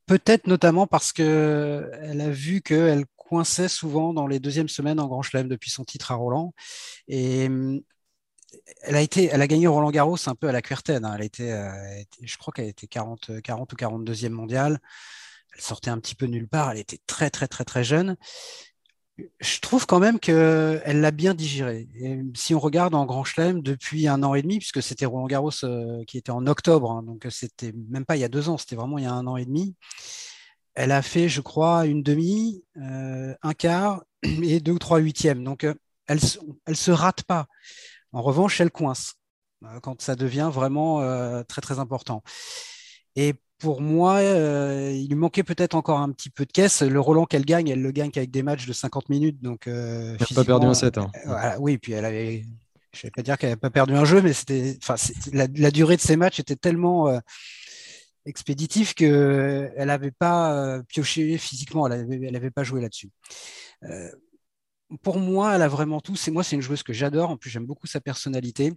Peut-être 0.06 0.46
notamment 0.46 0.86
parce 0.86 1.12
qu'elle 1.12 2.20
a 2.20 2.30
vu 2.30 2.60
qu'elle 2.62 3.04
coinçait 3.16 3.68
souvent 3.68 4.12
dans 4.12 4.26
les 4.26 4.40
deuxièmes 4.40 4.68
semaines 4.68 5.00
en 5.00 5.08
Grand 5.08 5.22
Chelem 5.22 5.48
depuis 5.48 5.70
son 5.70 5.84
titre 5.84 6.12
à 6.12 6.16
Roland. 6.16 6.54
Et 7.08 7.46
hum, 7.46 7.80
elle 8.82 8.96
a, 8.96 9.00
été, 9.00 9.26
elle 9.32 9.42
a 9.42 9.46
gagné 9.46 9.66
Roland 9.66 9.90
Garros 9.90 10.16
un 10.26 10.34
peu 10.34 10.48
à 10.48 10.52
la 10.52 10.62
Querten. 10.62 11.04
Hein. 11.04 11.14
Elle 11.18 11.24
était, 11.24 11.52
euh, 11.52 12.02
je 12.22 12.36
crois 12.36 12.52
qu'elle 12.52 12.68
était 12.68 12.86
40, 12.86 13.40
40 13.42 13.72
ou 13.72 13.76
42e 13.76 14.30
mondiale. 14.30 14.78
Elle 15.54 15.62
sortait 15.62 15.90
un 15.90 15.98
petit 15.98 16.14
peu 16.14 16.26
nulle 16.26 16.48
part. 16.48 16.70
Elle 16.72 16.78
était 16.78 17.00
très, 17.06 17.30
très, 17.30 17.48
très, 17.48 17.64
très 17.64 17.84
jeune 17.84 18.16
je 19.16 19.60
trouve 19.60 19.86
quand 19.86 20.00
même 20.00 20.18
qu'elle 20.18 21.00
l'a 21.00 21.10
bien 21.10 21.34
digéré. 21.34 21.88
Et 21.94 22.18
si 22.34 22.54
on 22.54 22.58
regarde 22.58 22.94
en 22.94 23.06
Grand 23.06 23.24
Chelem 23.24 23.62
depuis 23.62 24.08
un 24.08 24.22
an 24.22 24.34
et 24.34 24.42
demi, 24.42 24.58
puisque 24.58 24.82
c'était 24.82 25.06
Roland 25.06 25.26
Garros 25.26 25.64
euh, 25.64 26.04
qui 26.04 26.18
était 26.18 26.32
en 26.32 26.46
octobre, 26.46 26.90
hein, 26.90 27.02
donc 27.02 27.26
c'était 27.30 27.72
même 27.72 28.04
pas 28.04 28.16
il 28.16 28.20
y 28.20 28.24
a 28.24 28.28
deux 28.28 28.48
ans, 28.48 28.58
c'était 28.58 28.76
vraiment 28.76 28.98
il 28.98 29.04
y 29.04 29.06
a 29.06 29.12
un 29.12 29.26
an 29.26 29.36
et 29.36 29.44
demi. 29.44 29.76
Elle 30.74 30.90
a 30.90 31.02
fait, 31.02 31.28
je 31.28 31.40
crois, 31.40 31.86
une 31.86 32.02
demi, 32.02 32.64
euh, 32.78 33.34
un 33.42 33.54
quart 33.54 34.02
et 34.22 34.60
deux 34.60 34.72
ou 34.72 34.78
trois 34.78 34.98
huitièmes. 34.98 35.44
Donc 35.44 35.64
euh, 35.64 35.74
elle, 36.08 36.20
elle 36.66 36.76
se 36.76 36.90
rate 36.90 37.22
pas. 37.22 37.46
En 38.12 38.22
revanche, 38.22 38.60
elle 38.60 38.70
coince 38.70 39.14
quand 39.82 40.02
ça 40.02 40.14
devient 40.14 40.50
vraiment 40.52 41.00
très 41.44 41.62
très 41.62 41.78
important. 41.78 42.22
Et 43.16 43.34
pour 43.58 43.80
moi, 43.80 44.16
euh, 44.16 44.90
il 44.92 45.08
lui 45.08 45.14
manquait 45.14 45.42
peut-être 45.42 45.74
encore 45.74 46.00
un 46.00 46.10
petit 46.10 46.30
peu 46.30 46.44
de 46.44 46.52
caisse. 46.52 46.82
Le 46.82 47.00
Roland 47.00 47.24
qu'elle 47.24 47.44
gagne, 47.44 47.68
elle 47.68 47.82
le 47.82 47.90
gagne 47.92 48.10
qu'avec 48.10 48.30
des 48.30 48.42
matchs 48.42 48.66
de 48.66 48.72
50 48.72 49.08
minutes. 49.08 49.40
Donc, 49.42 49.66
euh, 49.66 50.16
elle 50.18 50.26
n'a 50.30 50.34
pas 50.34 50.44
perdu 50.44 50.66
un 50.66 50.74
set. 50.74 50.98
Hein. 50.98 51.10
Euh, 51.26 51.56
oui, 51.58 51.78
puis 51.78 51.92
elle 51.92 52.04
avait. 52.04 52.44
Je 52.92 52.98
ne 52.98 53.02
vais 53.04 53.10
pas 53.10 53.22
dire 53.22 53.38
qu'elle 53.38 53.50
n'avait 53.50 53.60
pas 53.60 53.70
perdu 53.70 53.94
un 53.94 54.04
jeu, 54.04 54.22
mais 54.22 54.32
c'était, 54.32 54.76
enfin, 54.80 54.94
la, 55.32 55.70
durée 55.70 55.96
de 55.96 56.00
ses 56.00 56.14
matchs 56.14 56.38
était 56.38 56.54
tellement 56.54 57.20
expéditif 58.24 58.94
qu'elle 58.94 59.72
n'avait 59.76 60.12
pas 60.12 60.80
pioché 60.86 61.36
physiquement. 61.36 61.88
Elle 61.88 62.30
n'avait 62.30 62.52
pas 62.52 62.62
joué 62.62 62.80
là-dessus. 62.80 63.10
pour 65.02 65.18
moi, 65.18 65.56
elle 65.56 65.62
a 65.62 65.68
vraiment 65.68 66.00
tout. 66.00 66.14
C'est 66.14 66.30
moi, 66.30 66.44
c'est 66.44 66.54
une 66.54 66.62
joueuse 66.62 66.84
que 66.84 66.92
j'adore. 66.92 67.30
En 67.30 67.36
plus, 67.36 67.50
j'aime 67.50 67.66
beaucoup 67.66 67.88
sa 67.88 68.00
personnalité. 68.00 68.74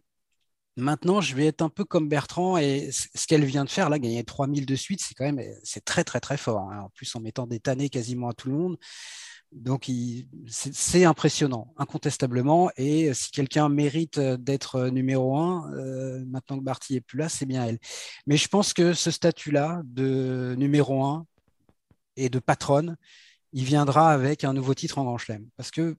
Maintenant, 0.78 1.22
je 1.22 1.36
vais 1.36 1.48
être 1.48 1.64
un 1.64 1.70
peu 1.70 1.84
comme 1.86 2.08
Bertrand 2.08 2.58
et 2.58 2.92
ce 2.92 3.26
qu'elle 3.26 3.44
vient 3.44 3.66
de 3.66 3.70
faire, 3.70 3.90
là, 3.90 3.98
gagner 3.98 4.24
3000 4.24 4.68
de 4.68 4.76
suite, 4.76 5.02
c'est 5.02 5.16
quand 5.16 5.26
même 5.26 5.42
c'est 5.64 5.84
très, 5.84 6.04
très, 6.04 6.20
très 6.20 6.38
fort. 6.38 6.70
Hein. 6.72 6.82
En 6.82 6.90
plus, 6.90 7.16
en 7.16 7.20
mettant 7.20 7.48
des 7.48 7.60
tannés 7.60 7.90
quasiment 7.90 8.30
à 8.30 8.34
tout 8.34 8.50
le 8.50 8.56
monde. 8.56 8.78
Donc, 9.52 9.90
c'est 10.48 11.06
impressionnant, 11.06 11.74
incontestablement. 11.78 12.70
Et 12.78 13.12
si 13.16 13.32
quelqu'un 13.32 13.70
mérite 13.70 14.20
d'être 14.20 14.90
numéro 14.90 15.38
un, 15.38 15.74
euh, 15.74 16.24
maintenant 16.28 16.60
que 16.60 16.64
Barty 16.64 16.98
est 16.98 17.02
plus 17.02 17.18
là, 17.18 17.30
c'est 17.30 17.46
bien 17.46 17.66
elle. 17.66 17.80
Mais 18.28 18.38
je 18.38 18.48
pense 18.48 18.74
que 18.74 18.94
ce 18.94 19.10
statut-là 19.10 19.82
de 19.86 20.54
numéro 20.58 21.04
un 21.04 21.26
et 22.18 22.30
de 22.30 22.40
patronne, 22.40 22.98
il 23.54 23.64
viendra 23.64 24.12
avec 24.12 24.44
un 24.44 24.54
nouveau 24.54 24.74
titre 24.74 24.98
en 24.98 25.04
Grand 25.04 25.18
Chelem. 25.18 25.48
Parce 25.56 25.72
que 25.72 25.96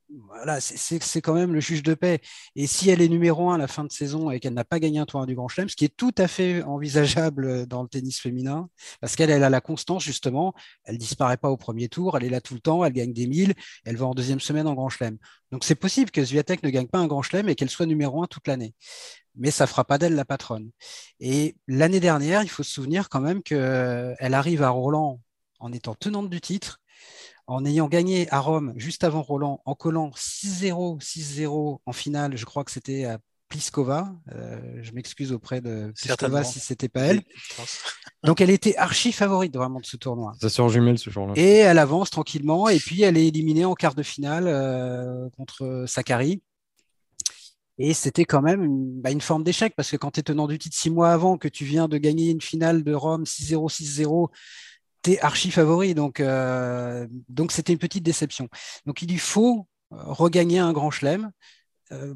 c'est 0.61 1.21
quand 1.21 1.35
même 1.35 1.55
le 1.55 1.61
juge 1.61 1.83
de 1.83 1.95
paix. 1.95 2.21
Et 2.57 2.67
si 2.67 2.91
elle 2.91 3.01
est 3.01 3.09
numéro 3.09 3.51
un 3.51 3.55
à 3.55 3.59
la 3.59 3.69
fin 3.69 3.85
de 3.85 3.93
saison 3.93 4.31
et 4.31 4.41
qu'elle 4.41 4.55
n'a 4.55 4.65
pas 4.65 4.79
gagné 4.79 4.99
un 4.99 5.07
tournoi 5.07 5.27
du 5.27 5.35
Grand 5.35 5.49
Chelem, 5.49 5.69
ce 5.69 5.77
qui 5.77 5.85
est 5.85 5.97
tout 5.97 6.15
à 6.19 6.29
fait 6.29 6.63
envisageable 6.63 7.67
dans 7.67 7.83
le 7.83 7.89
tennis 7.89 8.21
féminin, 8.21 8.69
parce 9.01 9.17
qu'elle 9.17 9.31
elle 9.31 9.45
a 9.45 9.51
la 9.51 9.61
constance 9.61 10.05
justement, 10.05 10.53
elle 10.85 10.99
disparaît 10.99 11.37
pas 11.37 11.51
au 11.51 11.57
premier 11.57 11.89
tour, 11.89 12.17
elle 12.17 12.25
est 12.25 12.31
là 12.31 12.41
tout 12.41 12.55
le 12.55 12.61
temps, 12.61 12.85
elle 12.85 12.93
gagne 12.93 13.13
des 13.13 13.27
milles, 13.27 13.55
elle 13.85 13.97
va 13.97 14.07
en 14.07 14.15
deuxième 14.15 14.41
semaine 14.41 14.67
en 14.67 14.75
Grand 14.75 14.89
Chelem. 14.89 15.17
Donc 15.51 15.65
c'est 15.65 15.75
possible 15.75 16.11
que 16.11 16.23
Zviatek 16.23 16.63
ne 16.63 16.71
gagne 16.71 16.89
pas 16.89 16.99
un 16.99 17.07
Grand 17.07 17.23
Chelem 17.23 17.49
et 17.49 17.55
qu'elle 17.55 17.71
soit 17.71 17.87
numéro 17.87 18.23
un 18.23 18.27
toute 18.27 18.47
l'année. 18.47 18.75
Mais 19.37 19.51
ça 19.51 19.67
fera 19.67 19.85
pas 19.85 19.99
d'elle 19.99 20.15
la 20.15 20.25
patronne. 20.25 20.71
Et 21.21 21.57
l'année 21.69 22.01
dernière, 22.01 22.43
il 22.43 22.49
faut 22.49 22.65
se 22.65 22.73
souvenir 22.73 23.09
quand 23.09 23.21
même 23.21 23.43
qu'elle 23.43 24.35
arrive 24.35 24.63
à 24.63 24.71
Roland 24.71 25.21
en 25.61 25.73
étant 25.73 25.95
tenante 25.95 26.29
du 26.29 26.41
titre 26.41 26.81
en 27.49 27.65
ayant 27.65 27.89
gagné 27.89 28.31
à 28.31 28.41
Rome 28.41 28.75
juste 28.77 29.05
avant 29.05 29.23
Roland, 29.23 29.63
en 29.65 29.75
collant 29.75 30.11
6-0, 30.11 31.01
6-0 31.01 31.79
en 31.85 31.93
finale, 31.93 32.37
je 32.37 32.45
crois 32.45 32.63
que 32.63 32.71
c'était 32.71 33.07
à 33.07 33.19
Pliskova. 33.49 34.15
Euh, 34.35 34.61
je 34.83 34.93
m'excuse 34.93 35.33
auprès 35.33 35.63
de 35.63 35.91
Pliskova 35.97 36.45
si 36.45 36.61
c'était 36.61 36.91
pas 36.91 37.01
elle. 37.01 37.23
Donc 38.23 38.43
elle 38.43 38.51
était 38.51 38.77
archi 38.77 39.13
favorite 39.13 39.57
vraiment 39.57 39.81
de 39.81 39.87
ce 39.87 39.97
tournoi. 39.97 40.35
Ça 40.41 40.51
sort 40.51 40.69
jumelle 40.69 40.99
ce 40.99 41.09
jour-là. 41.09 41.33
Et 41.37 41.57
elle 41.57 41.79
avance 41.79 42.11
tranquillement 42.11 42.69
et 42.69 42.79
puis 42.79 43.01
elle 43.03 43.17
est 43.17 43.27
éliminée 43.27 43.65
en 43.65 43.75
quart 43.75 43.95
de 43.95 44.03
finale 44.03 44.45
euh, 44.47 45.31
contre 45.39 45.85
Sakari. 45.87 46.43
Et 47.79 47.95
c'était 47.95 48.27
quand 48.27 48.43
même 48.43 48.63
une, 48.63 49.01
bah, 49.01 49.11
une 49.11 49.21
forme 49.23 49.45
d'échec 49.45 49.73
parce 49.75 49.91
que 49.91 49.97
quand 49.97 50.11
tu 50.11 50.21
es 50.21 50.23
tenant 50.23 50.49
du 50.49 50.59
titre 50.59 50.77
six 50.77 50.91
mois 50.91 51.13
avant, 51.13 51.39
que 51.39 51.49
tu 51.49 51.65
viens 51.65 51.89
de 51.89 51.97
gagner 51.97 52.31
une 52.31 52.43
finale 52.43 52.85
de 52.85 52.93
Rome 52.93 53.23
6-0, 53.23 53.73
6-0, 53.73 54.29
t'es 55.03 55.19
archi 55.21 55.51
favori, 55.51 55.95
donc 55.95 56.21
euh, 56.21 57.07
donc 57.29 57.53
c'était 57.53 57.73
une 57.73 57.79
petite 57.79 58.05
déception. 58.05 58.49
Donc 58.87 59.03
il 59.03 59.11
lui 59.11 59.19
faut 59.19 59.67
euh, 59.93 59.97
regagner 60.07 60.59
un 60.59 60.73
grand 60.73 60.91
chelem 60.91 61.31
euh, 61.93 62.15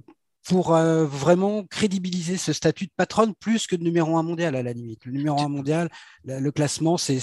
pour 0.48 0.72
vraiment 0.72 1.62
crédibiliser 1.66 2.36
ce 2.36 2.52
statut 2.52 2.86
de 2.86 2.92
patronne 2.96 3.32
plus 3.32 3.68
que 3.68 3.76
de 3.76 3.84
numéro 3.84 4.16
un 4.16 4.24
mondial 4.24 4.56
à 4.56 4.62
la 4.64 4.72
limite. 4.72 5.04
Le 5.04 5.12
numéro 5.12 5.40
un 5.40 5.48
mondial, 5.48 5.88
le, 6.24 6.50
classement, 6.50 6.96
c'est, 6.96 7.20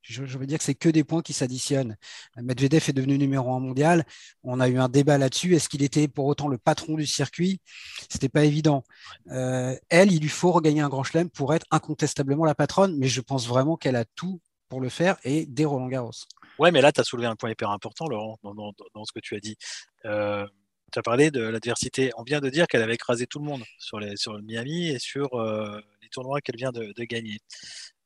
je, 0.00 0.38
veux 0.38 0.46
dire 0.46 0.56
que 0.56 0.64
c'est 0.64 0.74
que 0.74 0.88
des 0.88 1.04
points 1.04 1.20
qui 1.20 1.34
s'additionnent. 1.34 1.94
Medvedev 2.40 2.88
est 2.88 2.94
devenu 2.94 3.18
numéro 3.18 3.54
un 3.54 3.60
mondial. 3.60 4.06
On 4.44 4.60
a 4.60 4.68
eu 4.70 4.78
un 4.78 4.88
débat 4.88 5.18
là-dessus. 5.18 5.54
Est-ce 5.54 5.68
qu'il 5.68 5.82
était 5.82 6.08
pour 6.08 6.24
autant 6.24 6.48
le 6.48 6.56
patron 6.56 6.94
du 6.94 7.04
circuit? 7.04 7.60
C'était 8.08 8.30
pas 8.30 8.44
évident. 8.44 8.82
elle, 9.28 10.10
il 10.10 10.20
lui 10.20 10.30
faut 10.30 10.50
regagner 10.50 10.80
un 10.80 10.88
grand 10.88 11.04
chelem 11.04 11.28
pour 11.28 11.52
être 11.52 11.66
incontestablement 11.70 12.46
la 12.46 12.54
patronne, 12.54 12.96
mais 12.96 13.08
je 13.08 13.20
pense 13.20 13.46
vraiment 13.46 13.76
qu'elle 13.76 13.96
a 13.96 14.06
tout 14.06 14.40
le 14.80 14.88
faire 14.88 15.16
et 15.24 15.46
des 15.46 15.64
Roland 15.64 15.88
Garros. 15.88 16.12
Ouais, 16.58 16.70
mais 16.70 16.80
là, 16.80 16.92
tu 16.92 17.00
as 17.00 17.04
soulevé 17.04 17.26
un 17.26 17.36
point 17.36 17.50
hyper 17.50 17.70
important, 17.70 18.06
Laurent, 18.06 18.38
dans, 18.42 19.04
ce 19.04 19.12
que 19.12 19.20
tu 19.20 19.34
as 19.34 19.40
dit. 19.40 19.56
Euh, 20.04 20.46
tu 20.92 20.98
as 20.98 21.02
parlé 21.02 21.30
de 21.30 21.42
l'adversité. 21.42 22.12
On 22.16 22.22
vient 22.22 22.40
de 22.40 22.48
dire 22.50 22.66
qu'elle 22.66 22.82
avait 22.82 22.94
écrasé 22.94 23.26
tout 23.26 23.40
le 23.40 23.46
monde 23.46 23.64
sur, 23.78 23.98
le 23.98 24.42
Miami 24.42 24.88
et 24.88 24.98
sur 24.98 25.34
euh, 25.34 25.80
les 26.02 26.08
tournois 26.10 26.40
qu'elle 26.40 26.56
vient 26.56 26.72
de, 26.72 26.92
gagner. 27.04 27.38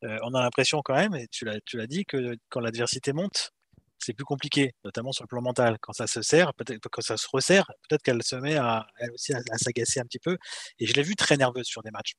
Euh, 0.05 0.19
on 0.23 0.35
a 0.35 0.41
l'impression 0.41 0.81
quand 0.83 0.95
même, 0.95 1.15
et 1.15 1.29
tu 1.29 1.45
l'as 1.45 1.87
dit, 1.87 2.05
que 2.07 2.37
quand 2.49 2.61
l'adversité 2.61 3.13
monte, 3.13 3.51
c'est 3.99 4.15
plus 4.15 4.25
compliqué, 4.25 4.73
notamment 4.85 5.13
sur 5.13 5.25
le 5.25 5.29
plan 5.29 5.43
mental. 5.43 5.77
Quand 5.81 5.93
ça 5.93 6.07
se 6.07 6.23
serre, 6.23 6.55
peut-être 6.55 6.89
quand 6.89 7.03
ça 7.03 7.17
se 7.17 7.27
resserre, 7.33 7.71
peut-être 7.89 8.03
qu'elle 8.03 8.23
se 8.23 8.37
met 8.37 8.57
à, 8.57 8.87
elle 8.99 9.11
aussi 9.11 9.35
à, 9.35 9.41
à 9.51 9.59
s'agacer 9.59 10.01
un 10.01 10.05
petit 10.05 10.21
peu. 10.21 10.39
Et 10.79 10.87
je 10.87 10.95
l'ai 10.95 11.03
vue 11.03 11.17
très 11.17 11.37
nerveuse 11.37 11.67
sur 11.67 11.83
des 11.83 11.91
matchs 11.91 12.15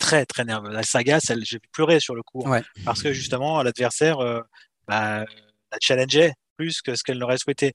très 0.00 0.26
très 0.26 0.44
nerveux. 0.44 0.70
La 0.70 0.82
saga, 0.82 1.18
j'ai 1.42 1.58
pleuré 1.72 2.00
sur 2.00 2.14
le 2.14 2.22
coup 2.22 2.44
hein, 2.46 2.62
parce 2.84 3.02
que 3.02 3.12
justement 3.12 3.62
l'adversaire 3.62 4.20
euh, 4.20 4.40
bah, 4.86 5.24
la 5.72 5.78
challengeait 5.80 6.34
plus 6.56 6.82
que 6.82 6.94
ce 6.94 7.02
qu'elle 7.02 7.18
n'aurait 7.18 7.38
souhaité. 7.38 7.74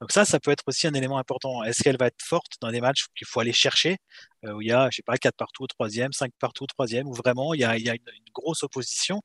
Donc 0.00 0.12
ça, 0.12 0.24
ça 0.24 0.38
peut 0.40 0.50
être 0.50 0.64
aussi 0.66 0.86
un 0.86 0.94
élément 0.94 1.18
important. 1.18 1.62
Est-ce 1.64 1.82
qu'elle 1.82 1.96
va 1.96 2.06
être 2.06 2.22
forte 2.22 2.52
dans 2.60 2.70
des 2.70 2.80
matchs 2.80 3.06
qu'il 3.16 3.26
faut 3.26 3.40
aller 3.40 3.52
chercher, 3.52 3.96
euh, 4.44 4.52
où 4.52 4.62
il 4.62 4.68
y 4.68 4.72
a, 4.72 4.88
je 4.90 4.96
sais 4.96 5.02
pas, 5.02 5.16
4 5.16 5.34
partout 5.36 5.64
au 5.64 5.66
troisième, 5.66 6.12
5 6.12 6.30
partout 6.38 6.64
au 6.64 6.66
troisième, 6.66 7.06
où 7.06 7.14
vraiment 7.14 7.54
il 7.54 7.60
y 7.60 7.64
a, 7.64 7.76
il 7.76 7.84
y 7.84 7.90
a 7.90 7.94
une, 7.94 8.00
grosse 8.34 8.62
opposition? 8.62 9.20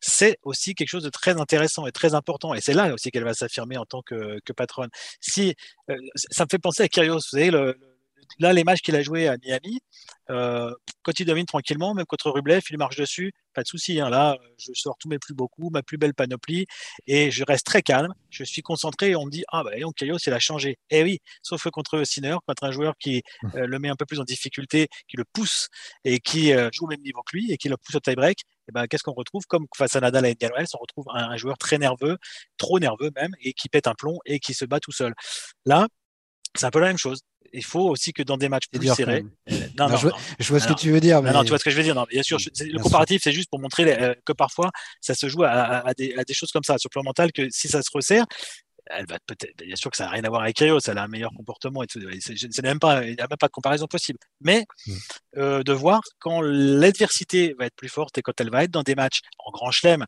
C'est 0.00 0.38
aussi 0.42 0.74
quelque 0.74 0.88
chose 0.88 1.02
de 1.02 1.10
très 1.10 1.38
intéressant 1.38 1.86
et 1.86 1.92
très 1.92 2.14
important. 2.14 2.54
Et 2.54 2.60
c'est 2.60 2.72
là 2.72 2.94
aussi 2.94 3.10
qu'elle 3.10 3.24
va 3.24 3.34
s'affirmer 3.34 3.76
en 3.76 3.84
tant 3.84 4.00
que, 4.02 4.38
que 4.44 4.52
patronne. 4.52 4.88
Si, 5.20 5.54
euh, 5.90 5.96
ça 6.14 6.44
me 6.44 6.48
fait 6.50 6.58
penser 6.58 6.82
à 6.82 6.88
Kyrgios, 6.88 7.16
vous 7.16 7.20
savez, 7.20 7.50
le 7.50 7.76
là, 8.38 8.52
les 8.52 8.64
matchs 8.64 8.80
qu'il 8.80 8.96
a 8.96 9.02
joué 9.02 9.28
à 9.28 9.36
Miami, 9.38 9.80
euh, 10.30 10.72
quand 11.02 11.18
il 11.20 11.26
domine 11.26 11.46
tranquillement, 11.46 11.94
même 11.94 12.06
contre 12.06 12.30
Rublev, 12.30 12.62
il 12.70 12.78
marche 12.78 12.96
dessus, 12.96 13.32
pas 13.52 13.62
de 13.62 13.68
souci. 13.68 14.00
Hein. 14.00 14.08
là, 14.10 14.38
je 14.58 14.72
sors 14.74 14.96
tous 14.98 15.08
mes 15.08 15.18
plus 15.18 15.34
beaux 15.34 15.48
coups, 15.48 15.70
ma 15.72 15.82
plus 15.82 15.98
belle 15.98 16.14
panoplie, 16.14 16.66
et 17.06 17.30
je 17.30 17.44
reste 17.44 17.66
très 17.66 17.82
calme. 17.82 18.14
Je 18.30 18.44
suis 18.44 18.62
concentré 18.62 19.10
et 19.10 19.16
on 19.16 19.26
me 19.26 19.30
dit 19.30 19.44
ah 19.52 19.62
bah 19.62 19.78
donc 19.80 20.00
il 20.00 20.32
a 20.32 20.38
changé. 20.38 20.78
Eh 20.90 21.02
oui, 21.02 21.18
sauf 21.42 21.68
contre 21.70 22.04
Sinner, 22.04 22.36
contre 22.46 22.64
un 22.64 22.72
joueur 22.72 22.94
qui 22.98 23.22
euh, 23.54 23.66
le 23.66 23.78
met 23.78 23.88
un 23.88 23.96
peu 23.96 24.06
plus 24.06 24.20
en 24.20 24.24
difficulté, 24.24 24.88
qui 25.08 25.16
le 25.16 25.24
pousse 25.24 25.68
et 26.04 26.20
qui 26.20 26.52
euh, 26.52 26.70
joue 26.72 26.84
au 26.84 26.88
même 26.88 27.02
niveau 27.02 27.22
que 27.22 27.36
lui 27.36 27.52
et 27.52 27.56
qui 27.56 27.68
le 27.68 27.76
pousse 27.76 27.94
au 27.96 28.00
tie-break. 28.00 28.40
Eh 28.68 28.72
ben, 28.72 28.86
qu'est-ce 28.86 29.02
qu'on 29.02 29.12
retrouve? 29.12 29.44
Comme 29.46 29.66
face 29.76 29.94
à 29.94 30.00
Nadal 30.00 30.26
et 30.26 30.30
Indian 30.30 30.50
on 30.74 30.78
retrouve 30.78 31.04
un, 31.10 31.30
un 31.30 31.36
joueur 31.36 31.58
très 31.58 31.78
nerveux, 31.78 32.16
trop 32.56 32.78
nerveux 32.78 33.10
même, 33.14 33.32
et 33.40 33.52
qui 33.52 33.68
pète 33.68 33.86
un 33.86 33.94
plomb 33.94 34.18
et 34.24 34.40
qui 34.40 34.54
se 34.54 34.64
bat 34.64 34.80
tout 34.80 34.92
seul. 34.92 35.14
Là, 35.66 35.86
c'est 36.54 36.66
un 36.66 36.70
peu 36.70 36.80
la 36.80 36.88
même 36.88 36.98
chose 36.98 37.20
il 37.54 37.64
faut 37.64 37.88
aussi 37.88 38.12
que 38.12 38.22
dans 38.22 38.36
des 38.36 38.48
matchs 38.48 38.66
plus 38.70 38.92
serrés. 38.94 39.24
Euh, 39.50 39.54
non, 39.78 39.88
non, 39.88 39.96
je, 39.96 40.48
vois, 40.48 40.60
ce 40.60 40.68
que 40.68 40.74
tu 40.74 40.90
veux 40.90 41.00
dire. 41.00 41.22
Mais... 41.22 41.32
Non, 41.32 41.42
tu 41.42 41.48
vois 41.50 41.58
ce 41.58 41.64
que 41.64 41.70
je 41.70 41.76
veux 41.76 41.82
dire. 41.82 41.94
Non, 41.94 42.04
bien 42.10 42.22
sûr, 42.22 42.38
le 42.38 42.82
comparatif, 42.82 43.22
c'est 43.22 43.32
juste 43.32 43.48
pour 43.48 43.60
montrer 43.60 43.84
euh, 44.00 44.14
que 44.24 44.32
parfois, 44.32 44.70
ça 45.00 45.14
se 45.14 45.28
joue 45.28 45.44
à, 45.44 45.92
des, 45.96 46.14
choses 46.32 46.50
comme 46.50 46.64
ça, 46.64 46.78
sur 46.78 46.88
le 46.88 46.92
plan 46.92 47.02
mental, 47.02 47.32
que 47.32 47.48
si 47.50 47.68
ça 47.68 47.82
se 47.82 47.90
resserre, 47.92 48.26
elle 48.86 49.06
va 49.06 49.18
peut-être, 49.26 49.56
bien 49.64 49.76
sûr 49.76 49.90
que 49.90 49.96
ça 49.96 50.04
n'a 50.04 50.10
rien 50.10 50.24
à 50.24 50.28
voir 50.28 50.42
avec 50.42 50.56
Kyrgios, 50.56 50.80
elle 50.86 50.98
a 50.98 51.04
un 51.04 51.08
meilleur 51.08 51.30
comportement 51.34 51.82
et 51.82 51.86
tout. 51.86 52.00
C'est 52.20 52.62
même 52.62 52.78
pas, 52.78 53.04
il 53.04 53.14
n'y 53.14 53.20
a 53.20 53.26
même 53.28 53.38
pas 53.38 53.46
de 53.46 53.52
comparaison 53.52 53.86
possible. 53.86 54.18
Mais 54.40 54.66
mm. 54.86 54.92
euh, 55.38 55.62
de 55.62 55.72
voir 55.72 56.02
quand 56.18 56.42
l'adversité 56.42 57.54
va 57.58 57.66
être 57.66 57.76
plus 57.76 57.88
forte 57.88 58.18
et 58.18 58.22
quand 58.22 58.38
elle 58.40 58.50
va 58.50 58.64
être 58.64 58.70
dans 58.70 58.82
des 58.82 58.94
matchs 58.94 59.20
en 59.38 59.50
grand 59.52 59.70
chelem 59.70 60.04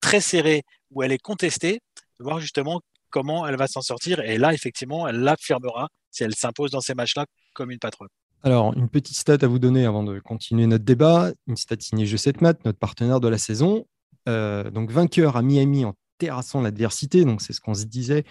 très 0.00 0.20
serrés 0.20 0.62
où 0.90 1.02
elle 1.02 1.12
est 1.12 1.18
contestée, 1.18 1.80
de 2.18 2.24
voir 2.24 2.40
justement 2.40 2.80
comment 3.10 3.46
elle 3.46 3.56
va 3.56 3.66
s'en 3.66 3.82
sortir. 3.82 4.20
Et 4.20 4.38
là, 4.38 4.52
effectivement, 4.52 5.06
elle 5.06 5.20
l'affirmera 5.20 5.88
si 6.16 6.24
elle 6.24 6.34
s'impose 6.34 6.70
dans 6.70 6.80
ces 6.80 6.94
matchs-là 6.94 7.26
comme 7.54 7.70
une 7.70 7.78
patronne. 7.78 8.08
Alors, 8.42 8.74
une 8.74 8.88
petite 8.88 9.16
stat 9.16 9.38
à 9.40 9.46
vous 9.46 9.58
donner 9.58 9.86
avant 9.86 10.02
de 10.02 10.18
continuer 10.20 10.66
notre 10.66 10.84
débat. 10.84 11.32
Une 11.46 11.56
stat 11.56 11.76
signée 11.80 12.06
Je 12.06 12.16
7 12.16 12.40
Mat, 12.40 12.64
notre 12.64 12.78
partenaire 12.78 13.20
de 13.20 13.28
la 13.28 13.38
saison. 13.38 13.86
Euh, 14.28 14.70
donc, 14.70 14.90
vainqueur 14.90 15.36
à 15.36 15.42
Miami 15.42 15.84
en 15.84 15.94
terrassant 16.18 16.60
l'adversité. 16.60 17.24
Donc, 17.24 17.42
c'est 17.42 17.52
ce 17.52 17.60
qu'on 17.60 17.74
se 17.74 17.84
disait 17.84 18.24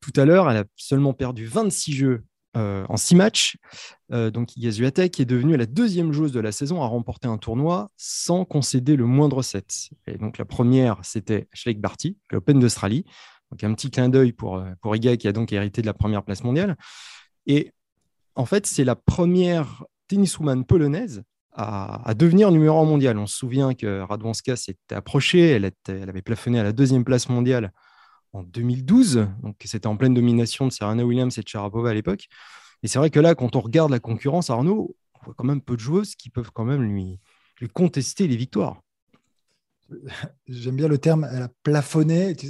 tout 0.00 0.12
à 0.16 0.24
l'heure. 0.24 0.50
Elle 0.50 0.58
a 0.58 0.64
seulement 0.76 1.12
perdu 1.12 1.46
26 1.46 1.92
jeux 1.92 2.24
euh, 2.56 2.86
en 2.88 2.96
6 2.96 3.16
matchs. 3.16 3.56
Euh, 4.12 4.30
donc, 4.30 4.48
qui 4.48 4.66
est 4.66 5.24
devenue 5.24 5.56
la 5.56 5.66
deuxième 5.66 6.12
joueuse 6.12 6.32
de 6.32 6.40
la 6.40 6.52
saison 6.52 6.82
à 6.82 6.86
remporter 6.86 7.26
un 7.26 7.38
tournoi 7.38 7.90
sans 7.96 8.44
concéder 8.44 8.96
le 8.96 9.06
moindre 9.06 9.42
set. 9.42 9.90
Et 10.06 10.18
donc, 10.18 10.38
la 10.38 10.44
première, 10.44 10.98
c'était 11.02 11.48
Schleck 11.52 11.80
Barty, 11.80 12.16
l'Open 12.30 12.60
d'Australie. 12.60 13.04
Donc, 13.50 13.64
un 13.64 13.74
petit 13.74 13.90
clin 13.90 14.08
d'œil 14.08 14.32
pour, 14.32 14.56
euh, 14.56 14.70
pour 14.80 14.94
Iga 14.94 15.16
qui 15.16 15.28
a 15.28 15.32
donc 15.32 15.52
hérité 15.52 15.80
de 15.80 15.86
la 15.86 15.94
première 15.94 16.22
place 16.22 16.44
mondiale. 16.44 16.76
Et 17.46 17.72
en 18.34 18.46
fait, 18.46 18.66
c'est 18.66 18.84
la 18.84 18.96
première 18.96 19.84
tenniswoman 20.08 20.64
polonaise 20.64 21.22
à, 21.52 22.14
devenir 22.16 22.50
numéro 22.50 22.80
1 22.80 22.84
mondial. 22.84 23.18
On 23.18 23.26
se 23.26 23.36
souvient 23.36 23.74
que 23.74 24.00
Radwanska 24.00 24.56
s'était 24.56 24.94
approchée, 24.94 25.50
elle, 25.50 25.70
elle, 25.88 26.08
avait 26.08 26.22
plafonné 26.22 26.58
à 26.58 26.64
la 26.64 26.72
deuxième 26.72 27.04
place 27.04 27.28
mondiale 27.28 27.72
en 28.32 28.42
2012, 28.42 29.28
donc 29.42 29.56
c'était 29.64 29.86
en 29.86 29.96
pleine 29.96 30.14
domination 30.14 30.66
de 30.66 30.72
Serena 30.72 31.04
Williams 31.04 31.38
et 31.38 31.42
de 31.42 31.48
Sharapova 31.48 31.90
à 31.90 31.94
l'époque. 31.94 32.26
Et 32.82 32.88
c'est 32.88 32.98
vrai 32.98 33.10
que 33.10 33.20
là, 33.20 33.36
quand 33.36 33.54
on 33.54 33.60
regarde 33.60 33.92
la 33.92 34.00
concurrence, 34.00 34.50
Arnaud, 34.50 34.96
on 35.14 35.24
voit 35.24 35.34
quand 35.34 35.44
même 35.44 35.60
peu 35.60 35.76
de 35.76 35.80
joueuses 35.80 36.16
qui 36.16 36.30
peuvent 36.30 36.50
quand 36.52 36.64
même 36.64 36.82
lui, 36.82 37.20
lui 37.60 37.68
contester 37.68 38.26
les 38.26 38.36
victoires. 38.36 38.82
J'aime 40.48 40.76
bien 40.76 40.88
le 40.88 40.98
terme, 40.98 41.28
elle 41.32 41.42
a 41.42 41.48
plafonné. 41.62 42.34
Tu, 42.34 42.48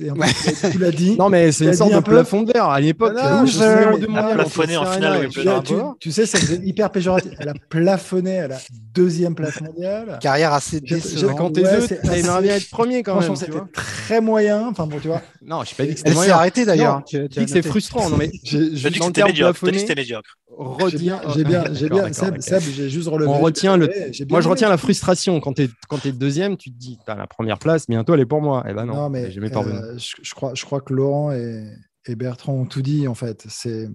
l'as 0.79 0.91
dit. 0.91 1.17
Non, 1.17 1.29
mais 1.29 1.53
c'est 1.53 1.67
une 1.67 1.75
sorte 1.75 1.93
de 1.93 2.01
plafond 2.01 2.43
de 2.43 2.53
verre. 2.53 2.69
À 2.69 2.81
l'époque, 2.81 3.15
elle 3.17 4.17
a 4.17 4.35
plafonné 4.35 4.77
en 4.77 4.87
finale. 4.87 5.29
Tu, 5.29 5.75
tu, 6.01 6.13
sais, 6.13 6.27
ça 6.27 6.39
faisait 6.39 6.61
hyper 6.65 6.91
péjoratif. 6.91 7.33
Elle 7.39 7.49
a 7.49 7.55
plafonné 7.69 8.31
elle 8.31 8.53
a 8.53 8.59
deuxième 8.93 9.35
place 9.35 9.61
mondiale. 9.61 10.19
Carrière 10.21 10.53
assez 10.53 10.81
décevante. 10.81 11.37
Quand 11.37 11.51
t'es 11.51 11.63
deux, 11.63 11.87
t'aimerais 11.87 12.43
bien 12.43 12.55
être 12.55 12.71
premier 12.71 13.03
quand 13.03 13.21
même. 13.21 13.37
c'était 13.37 13.53
très 13.73 14.21
moyen. 14.21 14.69
Enfin 14.69 14.87
bon, 14.87 14.99
tu 15.01 15.09
vois. 15.09 15.23
Non, 15.43 15.63
je 15.65 15.71
n'ai 15.71 15.77
pas 15.77 15.85
dit 15.85 15.93
que 15.93 15.99
c'était 15.99 16.15
moyen. 16.15 16.23
Elle 16.23 16.29
s'est 16.29 16.39
arrêtée 16.39 16.65
d'ailleurs. 16.65 17.03
Tu 17.05 17.29
dis 17.29 17.45
que 17.45 17.51
c'est 17.51 17.63
frustrant. 17.63 18.09
Non, 18.11 18.17
mais 18.17 18.31
je 18.45 18.89
dis 18.89 18.99
que 18.99 19.05
c'était 19.05 19.95
médiocre. 19.95 20.39
J'ai 20.89 20.99
bien, 20.99 21.21
j'ai 21.35 21.45
bien, 21.45 21.65
j'ai 21.73 21.89
bien. 21.89 22.13
Seb, 22.13 22.39
j'ai 22.39 22.89
juste 22.89 23.09
relevé. 23.09 23.31
On 23.31 23.41
retient 23.41 23.77
le. 23.77 23.89
Moi, 24.29 24.41
je 24.41 24.49
retiens 24.49 24.69
la 24.69 24.77
frustration 24.77 25.41
quand 25.41 25.55
t'es 25.55 25.69
quand 25.89 25.99
t'es 25.99 26.13
deuxième. 26.13 26.57
Tu 26.57 26.71
te 26.71 26.79
dis, 26.79 26.99
t'as 27.07 27.17
la 27.17 27.27
première 27.27 27.59
place, 27.59 27.89
bientôt 27.89 28.15
elle 28.15 28.21
est 28.21 28.27
pour 28.27 28.41
moi. 28.41 28.65
Eh 28.69 28.75
ben 28.75 28.87
non. 28.87 29.11
mais 29.11 29.25
euh, 29.25 29.99
je 29.99 30.35
crois, 30.35 30.55
je 30.55 30.65
crois 30.65 30.81
que 30.81 30.93
Laurent 30.93 31.33
et, 31.33 31.65
et 32.07 32.17
Bertrand 32.17 32.55
ont 32.55 32.67
tout 32.67 32.83
dit 32.83 33.09
en 33.09 33.15
fait. 33.15 33.45
C'est 33.49 33.89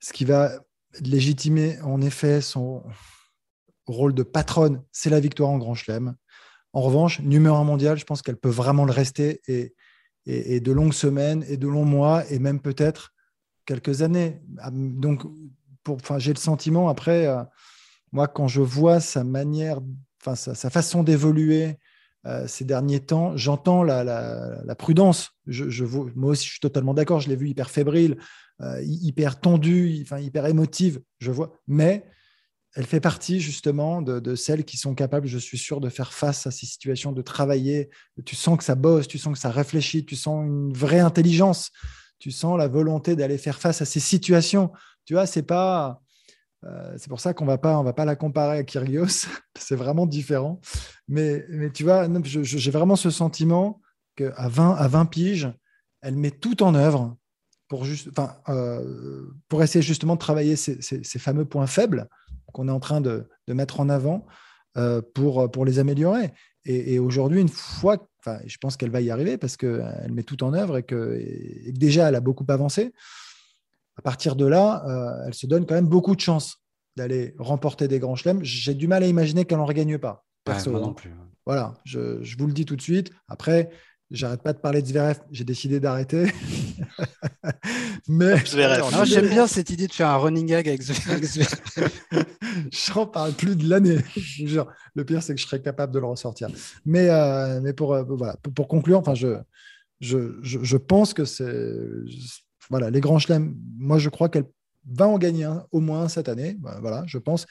ce 0.00 0.12
qui 0.12 0.24
va 0.24 0.52
légitimer 1.00 1.80
en 1.82 2.00
effet 2.00 2.40
son 2.40 2.82
rôle 3.86 4.14
de 4.14 4.22
patronne, 4.22 4.82
c'est 4.92 5.10
la 5.10 5.20
victoire 5.20 5.50
en 5.50 5.58
Grand 5.58 5.74
Chelem. 5.74 6.16
En 6.72 6.80
revanche, 6.82 7.20
numéro 7.20 7.56
un 7.56 7.64
mondial, 7.64 7.98
je 7.98 8.04
pense 8.04 8.22
qu'elle 8.22 8.36
peut 8.36 8.50
vraiment 8.50 8.84
le 8.84 8.92
rester 8.92 9.40
et, 9.46 9.74
et, 10.26 10.56
et, 10.56 10.60
de 10.60 10.72
longues 10.72 10.92
semaines 10.92 11.44
et 11.48 11.56
de 11.56 11.68
longs 11.68 11.84
mois 11.84 12.30
et 12.30 12.38
même 12.38 12.60
peut-être 12.60 13.14
quelques 13.66 14.02
années. 14.02 14.40
Donc, 14.72 15.22
enfin, 15.88 16.18
j'ai 16.18 16.32
le 16.32 16.38
sentiment, 16.38 16.88
après, 16.88 17.26
euh, 17.26 17.42
moi, 18.12 18.28
quand 18.28 18.48
je 18.48 18.62
vois 18.62 19.00
sa 19.00 19.24
manière, 19.24 19.80
enfin, 20.22 20.34
sa, 20.34 20.70
façon 20.70 21.02
d'évoluer 21.02 21.76
euh, 22.26 22.46
ces 22.46 22.64
derniers 22.64 23.00
temps, 23.00 23.36
j'entends 23.36 23.82
la, 23.82 24.74
prudence. 24.78 25.32
Je, 25.46 25.84
moi 26.14 26.30
aussi, 26.30 26.46
je 26.46 26.52
suis 26.52 26.60
totalement 26.60 26.94
d'accord. 26.94 27.20
Je 27.20 27.28
l'ai 27.28 27.36
vu 27.36 27.48
hyper 27.48 27.68
fébrile, 27.70 28.16
euh, 28.62 28.80
hyper 28.82 29.38
tendu, 29.40 30.00
enfin, 30.02 30.18
hyper 30.18 30.46
émotive, 30.46 31.00
je 31.18 31.30
vois. 31.30 31.52
Mais 31.66 32.06
elle 32.74 32.86
fait 32.86 33.00
partie 33.00 33.40
justement 33.40 34.02
de, 34.02 34.20
de, 34.20 34.34
celles 34.34 34.64
qui 34.64 34.76
sont 34.76 34.94
capables, 34.94 35.26
je 35.26 35.38
suis 35.38 35.56
sûr, 35.56 35.80
de 35.80 35.88
faire 35.88 36.12
face 36.12 36.46
à 36.46 36.50
ces 36.50 36.66
situations, 36.66 37.12
de 37.12 37.22
travailler. 37.22 37.88
Tu 38.24 38.36
sens 38.36 38.58
que 38.58 38.64
ça 38.64 38.74
bosse, 38.74 39.08
tu 39.08 39.18
sens 39.18 39.32
que 39.32 39.38
ça 39.38 39.50
réfléchit, 39.50 40.04
tu 40.04 40.14
sens 40.14 40.44
une 40.46 40.72
vraie 40.74 41.00
intelligence 41.00 41.70
tu 42.18 42.30
sens 42.30 42.58
la 42.58 42.68
volonté 42.68 43.16
d'aller 43.16 43.38
faire 43.38 43.58
face 43.58 43.82
à 43.82 43.84
ces 43.84 44.00
situations. 44.00 44.72
Tu 45.04 45.14
vois, 45.14 45.26
c'est 45.26 45.42
pas. 45.42 46.00
Euh, 46.64 46.94
c'est 46.96 47.08
pour 47.08 47.20
ça 47.20 47.34
qu'on 47.34 47.44
va 47.44 47.58
pas, 47.58 47.78
on 47.78 47.82
va 47.82 47.92
pas 47.92 48.04
la 48.04 48.16
comparer 48.16 48.58
à 48.58 48.64
Kyrgios. 48.64 49.26
c'est 49.58 49.76
vraiment 49.76 50.06
différent. 50.06 50.60
Mais, 51.08 51.44
mais 51.48 51.70
tu 51.70 51.84
vois, 51.84 52.08
j'ai 52.24 52.70
vraiment 52.70 52.96
ce 52.96 53.10
sentiment 53.10 53.80
qu'à 54.16 54.48
20, 54.48 54.74
à 54.74 54.88
20 54.88 55.06
piges, 55.06 55.52
elle 56.00 56.16
met 56.16 56.30
tout 56.30 56.62
en 56.62 56.74
œuvre 56.74 57.16
pour, 57.68 57.84
juste, 57.84 58.08
enfin, 58.08 58.36
euh, 58.48 59.26
pour 59.48 59.62
essayer 59.62 59.82
justement 59.82 60.14
de 60.14 60.20
travailler 60.20 60.56
ces, 60.56 61.02
fameux 61.18 61.44
points 61.44 61.66
faibles 61.66 62.08
qu'on 62.52 62.68
est 62.68 62.72
en 62.72 62.80
train 62.80 63.00
de, 63.00 63.28
de 63.46 63.52
mettre 63.52 63.80
en 63.80 63.88
avant 63.88 64.26
euh, 64.78 65.02
pour, 65.14 65.50
pour 65.50 65.64
les 65.64 65.78
améliorer. 65.78 66.32
Et, 66.66 66.94
et 66.94 66.98
aujourd'hui, 66.98 67.40
une 67.40 67.48
fois 67.48 68.06
je 68.46 68.56
pense 68.58 68.76
qu'elle 68.76 68.90
va 68.90 69.00
y 69.00 69.10
arriver 69.10 69.38
parce 69.38 69.56
qu'elle 69.56 70.10
met 70.12 70.22
tout 70.22 70.42
en 70.44 70.52
œuvre 70.54 70.78
et 70.78 70.82
que, 70.82 71.22
déjà, 71.70 72.08
elle 72.08 72.14
a 72.14 72.20
beaucoup 72.20 72.44
avancé. 72.48 72.92
À 73.96 74.02
partir 74.02 74.36
de 74.36 74.46
là, 74.46 74.84
euh, 74.86 75.26
elle 75.26 75.34
se 75.34 75.46
donne 75.46 75.66
quand 75.66 75.74
même 75.74 75.88
beaucoup 75.88 76.14
de 76.14 76.20
chance 76.20 76.62
d'aller 76.96 77.34
remporter 77.38 77.88
des 77.88 77.98
grands 77.98 78.16
chelems. 78.16 78.42
J'ai 78.42 78.74
du 78.74 78.88
mal 78.88 79.02
à 79.02 79.06
imaginer 79.06 79.44
qu'elle 79.44 79.58
n'en 79.58 79.66
regagne 79.66 79.98
pas. 79.98 80.24
Perso, 80.44 80.70
non 80.70 80.94
plus. 80.94 81.12
Voilà, 81.44 81.74
je, 81.84 82.22
je, 82.22 82.36
vous 82.36 82.46
le 82.46 82.52
dis 82.52 82.64
tout 82.64 82.76
de 82.76 82.82
suite. 82.82 83.10
Après, 83.28 83.70
J'arrête 84.12 84.42
pas 84.42 84.52
de 84.52 84.58
parler 84.58 84.82
de 84.82 84.86
Zverev, 84.86 85.18
j'ai 85.32 85.42
décidé 85.42 85.80
d'arrêter. 85.80 86.26
mais 88.08 88.36
j'aime 88.46 89.28
bien 89.28 89.48
cette 89.48 89.68
idée 89.70 89.88
de 89.88 89.92
faire 89.92 90.10
un 90.10 90.16
running 90.16 90.46
gag 90.46 90.68
avec 90.68 90.80
Zverev. 90.80 91.26
J'en 92.72 93.06
parle 93.06 93.32
plus 93.32 93.56
de 93.56 93.68
l'année. 93.68 93.98
Le 94.94 95.04
pire, 95.04 95.22
c'est 95.22 95.34
que 95.34 95.40
je 95.40 95.46
serais 95.46 95.60
capable 95.60 95.92
de 95.92 95.98
le 95.98 96.06
ressortir. 96.06 96.48
Mais, 96.84 97.08
euh, 97.10 97.60
mais 97.60 97.72
pour, 97.72 97.94
euh, 97.94 98.02
voilà, 98.02 98.36
pour, 98.54 98.68
conclure, 98.68 98.98
enfin, 98.98 99.14
je, 99.14 99.36
je, 100.00 100.40
je, 100.42 100.76
pense 100.76 101.14
que 101.14 101.24
c'est 101.24 101.64
voilà, 102.70 102.90
les 102.90 103.00
grands 103.00 103.18
chelems. 103.18 103.54
Moi, 103.78 103.98
je 103.98 104.08
crois 104.08 104.28
qu'elle 104.28 104.46
va 104.86 105.06
en 105.06 105.18
gagner 105.18 105.44
un, 105.44 105.66
au 105.72 105.80
moins 105.80 106.08
cette 106.08 106.28
année. 106.28 106.56
Voilà, 106.80 107.04
je 107.06 107.18
pense, 107.18 107.46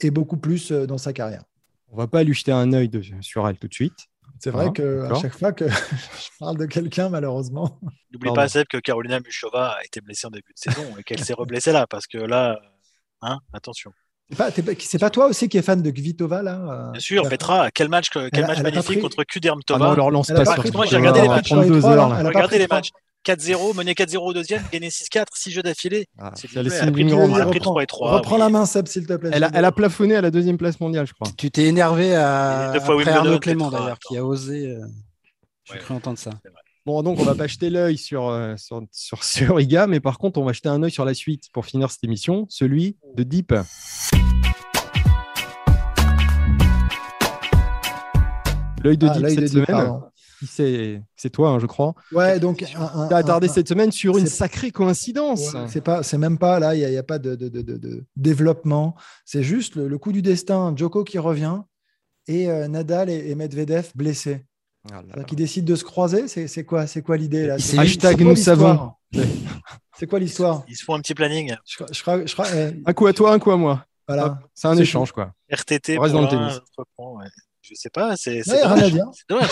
et 0.00 0.10
beaucoup 0.10 0.36
plus 0.36 0.72
euh, 0.72 0.86
dans 0.86 0.98
sa 0.98 1.12
carrière. 1.12 1.44
On 1.88 1.96
va 1.96 2.06
pas 2.06 2.22
lui 2.22 2.34
jeter 2.34 2.52
un 2.52 2.72
œil 2.72 2.90
sur 3.20 3.48
elle 3.48 3.56
tout 3.56 3.68
de 3.68 3.74
suite. 3.74 4.06
C'est 4.38 4.50
vrai 4.50 4.72
que 4.72 5.02
à 5.02 5.14
chaque 5.20 5.36
fois 5.36 5.52
que 5.52 5.68
je 5.68 6.38
parle 6.38 6.56
de 6.56 6.66
quelqu'un, 6.66 7.10
malheureusement. 7.10 7.78
N'oublie 8.10 8.32
pas, 8.32 8.48
Seb, 8.48 8.66
que 8.68 8.78
Carolina 8.78 9.20
Muchova 9.20 9.72
a 9.72 9.84
été 9.84 10.00
blessée 10.00 10.26
en 10.26 10.30
début 10.30 10.52
de 10.54 10.58
saison 10.58 10.96
et 10.98 11.02
qu'elle 11.02 11.22
s'est 11.22 11.34
reblessée 11.34 11.72
là, 11.72 11.86
parce 11.86 12.06
que 12.06 12.16
là, 12.16 12.58
hein, 13.20 13.40
attention. 13.52 13.92
C'est 14.80 14.98
pas, 14.98 15.10
toi 15.10 15.26
aussi 15.26 15.48
qui 15.48 15.58
es 15.58 15.62
fan 15.62 15.82
de 15.82 15.90
Kvitova 15.90 16.42
là 16.42 16.60
euh, 16.70 16.90
Bien 16.92 17.00
sûr, 17.00 17.28
Petra, 17.28 17.70
quel 17.72 17.88
match, 17.88 18.10
quel 18.10 18.46
match 18.46 18.60
magnifique 18.62 19.00
contre 19.00 19.24
Kudermtova. 19.24 19.84
Ah 19.84 19.88
non, 19.88 19.92
on 19.92 19.96
leur 19.96 20.10
lance 20.10 20.28
pas 20.28 20.44
sur 20.44 20.72
Moi, 20.72 20.86
j'ai 20.86 20.96
regardé 20.96 21.22
les 21.22 21.28
matchs. 21.28 21.52
Regardez 21.52 22.58
les 22.58 22.68
matchs. 22.68 22.90
4-0, 23.26 23.76
mené 23.76 23.92
4-0 23.92 24.16
au 24.16 24.32
deuxième, 24.32 24.62
gagné 24.72 24.88
6-4, 24.88 25.26
6 25.34 25.50
jeux 25.50 25.62
d'affilée. 25.62 26.06
Ah, 26.18 26.32
elle 26.56 26.68
a 26.68 26.90
pris, 27.46 27.60
3 27.60 27.82
et 27.82 27.86
3. 27.86 28.12
Reprends 28.12 28.38
la 28.38 28.48
main, 28.48 28.64
Seb, 28.64 28.88
s'il 28.88 29.06
te 29.06 29.12
plaît. 29.12 29.30
Elle 29.32 29.44
a, 29.44 29.50
elle 29.52 29.64
a, 29.66 29.72
plafonné 29.72 30.16
à 30.16 30.22
la 30.22 30.30
deuxième 30.30 30.56
place 30.56 30.80
mondiale, 30.80 31.06
je 31.06 31.12
crois. 31.12 31.28
Tu 31.36 31.50
t'es 31.50 31.64
énervé 31.64 32.14
à 32.14 32.72
Arnaud 32.72 33.38
Clément, 33.38 33.70
d'ailleurs, 33.70 33.98
qui 33.98 34.16
a 34.16 34.24
osé. 34.24 34.68
Euh... 34.68 34.86
J'ai 35.70 35.78
cru 35.78 35.94
entendre 35.94 36.18
ça. 36.18 36.30
Bon, 36.86 37.02
donc 37.02 37.18
on 37.20 37.24
va 37.24 37.34
pas 37.34 37.46
jeter 37.46 37.68
l'œil 37.68 37.98
sur, 37.98 38.28
euh, 38.28 38.54
sur, 38.56 38.82
sur, 38.90 39.22
sur, 39.24 39.60
Iga, 39.60 39.86
mais 39.86 40.00
par 40.00 40.18
contre, 40.18 40.40
on 40.40 40.44
va 40.44 40.52
jeter 40.52 40.68
un 40.68 40.82
œil 40.82 40.90
sur 40.90 41.04
la 41.04 41.14
suite 41.14 41.44
pour 41.52 41.66
finir 41.66 41.90
cette 41.90 42.04
émission, 42.04 42.46
celui 42.48 42.96
de 43.14 43.22
Deep. 43.22 43.54
L'œil 48.82 48.96
de 48.96 49.06
ah, 49.08 49.18
Deep 49.18 49.28
cette 49.28 49.48
semaine 49.48 50.00
c'est 50.42 51.30
toi, 51.32 51.50
hein, 51.50 51.58
je 51.58 51.66
crois. 51.66 51.94
Ouais, 52.12 52.40
donc. 52.40 52.58
Tu 52.58 52.76
as 52.76 53.16
attardé 53.16 53.48
cette 53.48 53.68
semaine 53.68 53.92
sur 53.92 54.16
une 54.16 54.26
sacrée 54.26 54.70
coïncidence. 54.70 55.54
c'est 55.68 55.82
pas, 55.82 56.02
c'est 56.02 56.18
même 56.18 56.38
pas 56.38 56.58
là, 56.58 56.74
il 56.74 56.88
n'y 56.88 56.96
a, 56.96 57.00
a, 57.00 57.02
pas 57.02 57.18
de, 57.18 57.34
de, 57.34 57.48
de, 57.48 58.04
développement. 58.16 58.94
C'est 59.24 59.42
juste 59.42 59.76
le, 59.76 59.98
coup 59.98 60.12
du 60.12 60.22
destin. 60.22 60.74
Joko 60.76 61.04
qui 61.04 61.18
revient 61.18 61.60
et 62.26 62.50
euh, 62.50 62.68
Nadal 62.68 63.10
et, 63.10 63.34
Medvedev 63.34 63.90
blessés. 63.94 64.46
Qui 65.26 65.36
décident 65.36 65.66
de 65.66 65.76
se 65.76 65.84
croiser. 65.84 66.28
C'est 66.28 66.64
quoi, 66.64 66.86
c'est 66.86 67.02
quoi 67.02 67.16
l'idée 67.16 67.46
là? 67.46 67.54
Hashtag 67.54 68.20
nous 68.20 68.36
savons. 68.36 68.92
C'est 69.98 70.06
quoi 70.06 70.18
l'histoire? 70.18 70.64
Ils 70.66 70.76
se 70.76 70.84
font 70.84 70.94
un 70.94 71.00
petit 71.00 71.12
planning. 71.12 71.54
Je, 71.66 71.84
je 71.92 72.00
crois, 72.00 72.24
je 72.24 72.32
crois, 72.32 72.46
eh, 72.54 72.72
Un 72.86 72.92
coup 72.94 73.06
à 73.06 73.12
toi, 73.12 73.34
un 73.34 73.38
coup 73.38 73.50
à 73.50 73.58
moi. 73.58 73.84
Voilà. 74.08 74.38
C'est 74.54 74.66
un 74.66 74.76
échange, 74.78 75.12
quoi. 75.12 75.34
RTT. 75.50 75.98
On 75.98 76.00
reste 76.00 76.14
dans 76.14 76.22
le 76.22 76.28
tennis 76.28 76.58
je 77.70 77.74
sais 77.74 77.90
pas. 77.90 78.16
C'est 78.16 78.42
rien 78.42 78.70
à 78.70 78.90
dire. 78.90 79.06
C'est 79.12 79.28
dommage. 79.28 79.50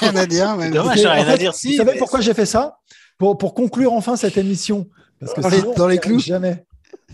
rien 0.00 0.16
à 0.16 0.26
dire. 0.26 0.56
dommage, 0.70 1.00
rien 1.00 1.28
à 1.28 1.36
dire. 1.36 1.54
Si, 1.54 1.72
vous 1.72 1.84
savez 1.84 1.98
pourquoi 1.98 2.20
j'ai 2.20 2.34
fait 2.34 2.46
ça? 2.46 2.78
Pour, 3.16 3.38
pour 3.38 3.54
conclure 3.54 3.92
enfin 3.92 4.16
cette 4.16 4.36
émission. 4.36 4.88
Parce 5.18 5.34
que 5.34 5.40
dans, 5.40 5.74
dans 5.74 5.88
les 5.88 5.98
clous. 5.98 6.20
Jamais. 6.20 6.64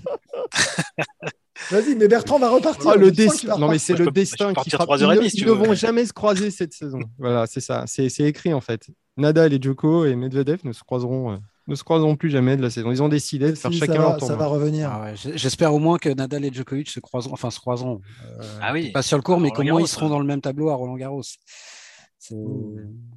Vas-y, 1.71 1.95
mais 1.95 2.09
Bertrand 2.09 2.39
va 2.39 2.51
repartir. 2.51 2.91
Ah, 2.91 2.97
le 2.97 3.11
destin. 3.11 3.57
Non, 3.59 3.69
mais 3.69 3.79
c'est 3.79 3.97
le 3.97 4.11
destin 4.11 4.55
qui 4.55 4.71
frappe. 4.71 4.89
Ils, 4.99 5.47
ne 5.47 5.53
vont 5.53 5.75
jamais 5.75 6.05
se 6.05 6.13
croiser 6.13 6.51
cette 6.51 6.73
saison. 6.73 7.01
Voilà, 7.19 7.47
c'est 7.47 7.61
ça. 7.61 7.85
C'est 7.87 8.09
écrit 8.21 8.53
en 8.53 8.61
fait. 8.61 8.89
Nadal 9.17 9.53
et 9.53 9.59
Djoko 9.61 10.05
et 10.07 10.17
Medvedev 10.17 10.61
ne 10.65 10.73
se 10.73 10.83
croiseront. 10.83 11.33
Euh, 11.33 11.37
ne 11.67 11.75
se 11.75 11.85
croiseront 11.85 12.17
plus 12.17 12.31
jamais 12.31 12.57
de 12.57 12.63
la 12.63 12.71
saison. 12.71 12.91
Ils 12.91 13.03
ont 13.03 13.09
décidé 13.09 13.51
de 13.51 13.55
faire 13.55 13.73
chacun 13.73 13.95
leur 13.95 14.17
tournoi. 14.17 14.29
Ça 14.29 14.37
va 14.37 14.47
revenir. 14.47 14.91
Ah 14.91 15.15
j'espère 15.15 15.73
au 15.73 15.79
moins 15.79 15.99
que 15.99 16.11
Nadal 16.11 16.45
et 16.45 16.53
Djokovic 16.53 16.91
se 16.91 17.01
croiseront, 17.01 17.33
enfin 17.33 17.51
se 17.51 17.59
croiseront. 17.59 18.01
Euh, 18.23 18.43
ah 18.61 18.73
oui. 18.73 18.91
Pas 18.91 19.03
sur 19.03 19.17
le 19.17 19.23
cours, 19.23 19.41
mais 19.41 19.51
qu'au 19.51 19.63
moins 19.63 19.81
ils 19.81 19.89
seront 19.89 20.09
dans 20.09 20.19
le 20.19 20.27
même 20.27 20.41
tableau 20.41 20.69
à 20.69 20.75
Roland 20.75 20.97
Garros? 20.97 21.23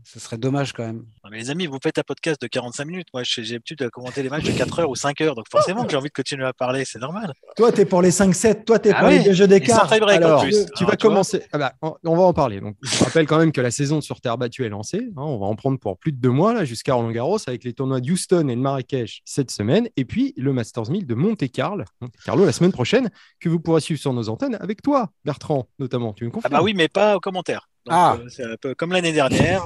Ce 0.04 0.20
serait 0.20 0.38
dommage 0.38 0.74
quand 0.74 0.86
même. 0.86 1.06
mais 1.32 1.38
les 1.38 1.50
amis, 1.50 1.66
vous 1.66 1.78
faites 1.82 1.98
un 1.98 2.04
podcast 2.04 2.42
de 2.42 2.48
45 2.48 2.86
minutes. 2.86 3.08
Moi, 3.14 3.24
j'ai 3.24 3.44
l'habitude 3.44 3.80
de 3.80 3.88
commenter 3.88 4.22
les 4.22 4.30
matchs 4.30 4.44
de 4.44 4.52
4 4.52 4.80
heures 4.80 4.90
ou 4.90 4.96
5 4.96 5.22
heures. 5.22 5.36
Donc 5.36 5.46
forcément 5.50 5.86
que 5.86 5.92
j'ai 5.92 5.98
envie 5.98 6.10
de 6.10 6.14
continuer 6.14 6.46
à 6.46 6.54
parler. 6.54 6.84
C'est 6.86 7.00
normal. 7.00 7.34
Toi, 7.56 7.72
tu 7.72 7.82
es 7.82 7.86
pour 7.86 8.02
les 8.02 8.12
5-7. 8.12 8.66
Toi, 8.66 8.80
tu 8.80 8.90
es 8.90 8.94
ah 8.94 9.00
pour 9.00 9.10
les 9.10 9.24
deux 9.24 9.34
jeux 9.34 9.48
d'écart. 9.48 9.92
Alors, 9.92 10.44
tu, 10.44 10.54
tu 10.76 10.86
vas 10.86 10.96
commencer. 10.98 11.44
Ah 11.54 11.58
bah, 11.58 11.74
on, 11.82 12.16
va 12.16 12.24
en 12.24 12.34
parler. 12.34 12.60
Donc, 12.60 12.76
je 12.82 13.04
rappelle 13.04 13.28
quand 13.28 13.38
même 13.38 13.52
que 13.52 13.62
la 13.62 13.72
saison 13.72 14.02
sur 14.02 14.20
terre 14.20 14.38
battue 14.38 14.66
est 14.66 14.70
lancée. 14.70 15.10
Hein. 15.16 15.22
on 15.22 15.40
va 15.40 15.46
en 15.46 15.56
prendre 15.56 15.80
pour 15.80 15.98
plus 15.98 16.12
de 16.12 16.18
deux 16.18 16.32
mois 16.32 16.54
là, 16.54 16.66
jusqu'à 16.66 16.94
Roland 16.94 17.12
Garros 17.12 17.38
avec 17.48 17.64
les 17.64 17.74
tournois 17.74 18.02
de 18.02 18.12
Houston 18.12 18.48
et 18.50 18.56
de 18.56 18.62
Marrakech 18.62 19.22
cette 19.26 19.52
semaine. 19.52 19.88
Et 19.96 20.06
puis 20.06 20.34
le 20.38 20.52
Masters 20.54 20.90
1000 20.90 21.06
de 21.06 21.16
Monte-Carlo, 21.16 21.84
Carlo 22.26 22.46
la 22.46 22.52
semaine 22.52 22.72
prochaine, 22.72 23.10
que 23.40 23.50
vous 23.50 23.60
pourrez 23.60 23.82
suivre 23.82 24.00
sur 24.00 24.14
nos 24.14 24.30
antennes 24.30 24.58
avec 24.60 24.82
toi, 24.82 25.12
Bertrand, 25.24 25.68
notamment. 25.80 26.14
Tu 26.14 26.26
me 26.26 26.30
confirmes 26.30 26.54
Ah 26.54 26.58
bah 26.58 26.64
oui, 26.64 26.74
mais 26.74 26.88
pas 26.88 27.16
aux 27.16 27.20
commentaires 27.20 27.70
ah. 27.90 28.18
Euh, 28.20 28.30
c'est 28.30 28.44
un 28.44 28.56
peu 28.58 28.76
comme 28.76 28.92
l'année 28.92 29.12
dernière. 29.12 29.66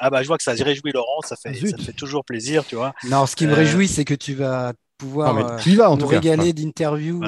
ah 0.00 0.10
bah 0.10 0.22
je 0.22 0.28
vois 0.28 0.36
que 0.36 0.42
ça 0.42 0.52
réjouit 0.52 0.92
Laurent, 0.92 1.20
ça 1.22 1.36
fait, 1.36 1.54
ça 1.54 1.78
fait 1.78 1.92
toujours 1.92 2.24
plaisir, 2.24 2.64
tu 2.66 2.76
vois. 2.76 2.94
Non, 3.04 3.26
ce 3.26 3.36
qui 3.36 3.46
me 3.46 3.52
euh, 3.52 3.56
réjouit, 3.56 3.88
c'est 3.88 4.04
que 4.04 4.14
tu 4.14 4.34
vas 4.34 4.72
pouvoir 4.98 5.36
euh, 5.36 5.58
tu 5.58 5.76
vas, 5.76 5.90
en 5.90 5.96
nous 5.96 6.06
régaler 6.06 6.52
d'interviews. 6.52 7.22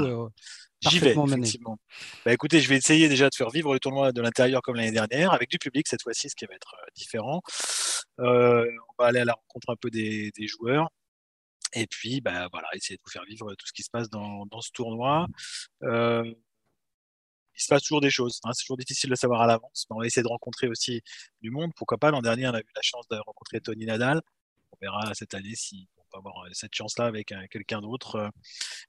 J'y 0.80 1.01
vais, 1.01 1.12
effectivement. 1.12 1.76
Bah, 2.24 2.32
écoutez, 2.32 2.61
je 2.61 2.68
vais 2.68 2.76
essayer 2.76 3.09
déjà 3.09 3.28
de 3.28 3.34
faire 3.34 3.51
vivre 3.51 3.72
le 3.72 3.80
tournoi 3.80 4.12
de 4.12 4.22
l'intérieur 4.22 4.62
comme 4.62 4.76
l'année 4.76 4.93
dernière, 4.93 5.32
avec 5.32 5.51
du 5.51 5.59
public 5.59 5.89
cette 5.89 6.03
fois-ci, 6.03 6.28
ce 6.28 6.36
qui 6.36 6.47
va 6.47 6.55
être 6.55 6.76
différent. 6.95 7.43
on 8.18 8.64
va 8.99 9.07
aller 9.07 9.20
à 9.20 9.24
la 9.24 9.32
rencontre 9.32 9.70
un 9.70 9.76
peu 9.80 9.91
des, 9.91 10.30
des 10.36 10.47
joueurs. 10.47 10.89
Et 11.74 11.86
puis, 11.86 12.20
bah, 12.20 12.49
voilà, 12.51 12.68
essayer 12.74 12.97
de 12.97 13.03
vous 13.05 13.11
faire 13.11 13.24
vivre 13.24 13.55
tout 13.55 13.66
ce 13.66 13.72
qui 13.72 13.82
se 13.82 13.91
passe 13.91 14.09
dans, 14.09 14.47
dans 14.47 14.61
ce 14.61 14.70
tournoi. 14.72 15.26
Euh, 15.82 16.24
il 17.59 17.62
se 17.62 17.68
passe 17.68 17.82
toujours 17.82 18.00
des 18.00 18.11
choses. 18.11 18.40
Hein. 18.44 18.52
C'est 18.52 18.62
toujours 18.62 18.76
difficile 18.76 19.11
de 19.11 19.16
savoir 19.16 19.42
à 19.42 19.46
l'avance. 19.46 19.86
on 19.90 19.98
va 19.98 20.06
essayer 20.06 20.22
de 20.22 20.28
rencontrer 20.28 20.68
aussi 20.68 21.02
du 21.42 21.50
monde. 21.50 21.72
Pourquoi 21.74 21.98
pas 21.98 22.11
L'an 22.11 22.22
dernier, 22.22 22.46
on 22.46 22.54
a 22.54 22.61
eu 22.61 22.66
la 22.74 22.82
chance 22.82 23.06
de 23.09 23.16
rencontrer 23.16 23.61
Tony 23.61 23.84
Nadal. 23.84 24.22
On 24.72 24.76
verra 24.80 25.12
cette 25.14 25.34
année 25.34 25.54
si 25.54 25.88
on 25.96 26.02
peut 26.11 26.18
avoir 26.18 26.46
cette 26.52 26.74
chance-là 26.74 27.06
avec 27.06 27.32
euh, 27.32 27.46
quelqu'un 27.50 27.80
d'autre. 27.80 28.30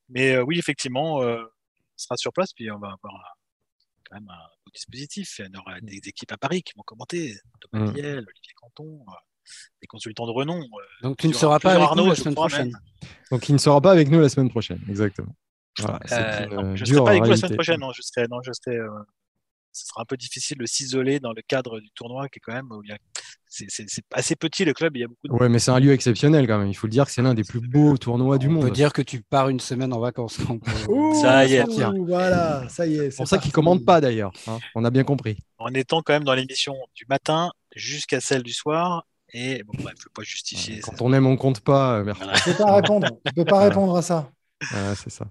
Mais 0.07 0.35
euh, 0.35 0.43
oui, 0.43 0.59
effectivement, 0.59 1.23
euh, 1.23 1.41
on 1.43 1.97
sera 1.97 2.15
sur 2.15 2.31
place. 2.31 2.53
Puis 2.53 2.69
on 2.69 2.77
va 2.77 2.95
avoir 3.01 3.35
quand 4.07 4.15
même 4.15 4.29
un 4.29 4.47
beau 4.65 4.71
dispositif. 4.73 5.39
Il 5.39 5.55
y 5.55 5.57
aura 5.57 5.81
des 5.81 6.01
équipes 6.05 6.31
à 6.31 6.37
Paris 6.37 6.61
qui 6.61 6.73
vont 6.77 6.83
commenter. 6.83 7.35
Thomas 7.59 7.85
mmh. 7.85 7.89
Olivier 7.89 8.23
Canton 8.55 9.03
des 9.81 9.87
consultants 9.87 10.27
de 10.27 10.31
renom. 10.31 10.63
Donc 11.01 11.17
tu 11.17 11.27
ne 11.27 11.33
seras 11.33 11.59
pas 11.59 11.73
avec 11.73 11.95
nous 11.95 12.05
la 12.05 12.15
semaine 12.15 12.35
prochaine. 12.35 12.79
Donc 13.31 13.49
il 13.49 13.53
ne 13.53 13.57
sera 13.57 13.81
pas 13.81 13.91
avec 13.91 14.09
nous 14.09 14.19
la 14.19 14.29
semaine 14.29 14.49
prochaine, 14.49 14.79
exactement. 14.87 15.35
Euh, 15.85 16.75
je 16.75 16.81
ne 16.81 16.85
serai 16.85 17.03
pas 17.03 17.09
avec 17.11 17.23
vous 17.23 17.29
la 17.29 17.37
semaine 17.37 17.53
prochaine. 17.53 17.79
Non, 17.79 17.91
je 17.93 18.01
serai, 18.01 18.27
non, 18.27 18.41
je 18.41 18.51
serai, 18.51 18.77
euh, 18.77 18.89
ce 19.71 19.85
sera 19.85 20.01
un 20.01 20.05
peu 20.05 20.17
difficile 20.17 20.57
de 20.57 20.65
s'isoler 20.65 21.19
dans 21.19 21.33
le 21.33 21.41
cadre 21.41 21.79
du 21.79 21.89
tournoi 21.91 22.27
qui 22.29 22.39
est 22.39 22.41
quand 22.41 22.53
même 22.53 22.69
c'est 23.49 24.03
assez 24.13 24.35
petit 24.35 24.63
le 24.63 24.73
club. 24.73 24.95
Il 24.95 24.99
y 24.99 25.03
a 25.03 25.07
beaucoup. 25.07 25.27
De... 25.27 25.33
Ouais, 25.33 25.49
mais 25.49 25.59
c'est 25.59 25.71
un 25.71 25.79
lieu 25.79 25.91
exceptionnel 25.91 26.47
quand 26.47 26.59
même. 26.59 26.67
Il 26.67 26.75
faut 26.75 26.87
le 26.87 26.91
dire 26.91 27.05
que 27.05 27.11
c'est 27.11 27.21
l'un 27.21 27.33
des 27.33 27.43
plus 27.43 27.59
beaux 27.59 27.97
tournois 27.97 28.37
du 28.37 28.47
monde. 28.47 28.63
On 28.63 28.67
peut 28.67 28.73
dire 28.73 28.93
que 28.93 29.01
tu 29.01 29.21
pars 29.21 29.49
une 29.49 29.59
semaine 29.59 29.91
en 29.91 29.99
vacances. 29.99 30.37
ça 31.21 31.45
y 31.45 31.55
est. 31.55 31.65
voilà, 32.05 32.67
ça 32.69 32.85
y 32.85 32.97
est. 32.97 33.11
C'est 33.11 33.17
pour 33.17 33.27
ça 33.27 33.39
qu'ils 33.39 33.51
commandent 33.51 33.85
pas 33.85 34.01
d'ailleurs. 34.01 34.31
Hein. 34.47 34.59
On 34.75 34.85
a 34.85 34.91
bien 34.91 35.03
compris. 35.03 35.37
En 35.57 35.73
étant 35.73 36.01
quand 36.01 36.13
même 36.13 36.23
dans 36.23 36.35
l'émission 36.35 36.75
du 36.95 37.05
matin 37.09 37.51
jusqu'à 37.75 38.21
celle 38.21 38.43
du 38.43 38.53
soir. 38.53 39.05
Et 39.31 39.63
bon, 39.63 39.73
bref, 39.83 39.95
faut 39.99 40.09
pas 40.13 40.23
justifier. 40.23 40.79
Quand 40.79 41.01
on 41.01 41.13
aime, 41.13 41.27
on 41.27 41.37
compte 41.37 41.59
pas. 41.59 42.03
Merci. 42.03 42.23
On 42.23 42.51
peut 42.51 42.57
pas 42.57 42.75
répondre. 42.75 43.07
On 43.25 43.31
peut 43.31 43.45
pas 43.45 43.59
répondre 43.59 43.95
à 43.95 44.01
ça. 44.01 44.31
c'est 44.61 45.11
ça. 45.11 45.27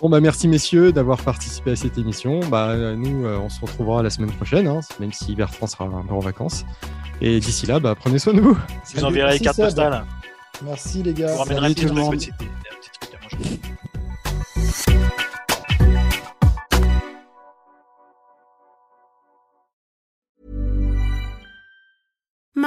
Bon, 0.00 0.08
bah, 0.08 0.20
merci 0.20 0.48
messieurs 0.48 0.92
d'avoir 0.92 1.22
participé 1.22 1.72
à 1.72 1.76
cette 1.76 1.98
émission. 1.98 2.40
Bah, 2.48 2.74
nous, 2.96 3.26
euh, 3.26 3.38
on 3.38 3.50
se 3.50 3.60
retrouvera 3.60 4.02
la 4.02 4.08
semaine 4.08 4.32
prochaine, 4.32 4.66
hein, 4.66 4.80
même 4.98 5.12
si 5.12 5.34
Bertrand 5.34 5.66
sera 5.66 5.84
un 5.84 6.04
peu 6.06 6.14
en 6.14 6.20
vacances. 6.20 6.64
Et 7.20 7.38
d'ici 7.38 7.66
là, 7.66 7.80
bah, 7.80 7.94
prenez 7.94 8.18
soin 8.18 8.32
de 8.32 8.40
vous. 8.40 8.56
vous 8.94 9.04
enverrai 9.04 9.34
les 9.34 9.40
cartes 9.40 9.58
postales. 9.58 10.06
Merci 10.64 11.02
les 11.02 11.12
gars. 11.12 11.32
Vous 11.32 11.38
ramènerez 11.38 11.74
tout 11.74 11.86
le 11.86 11.94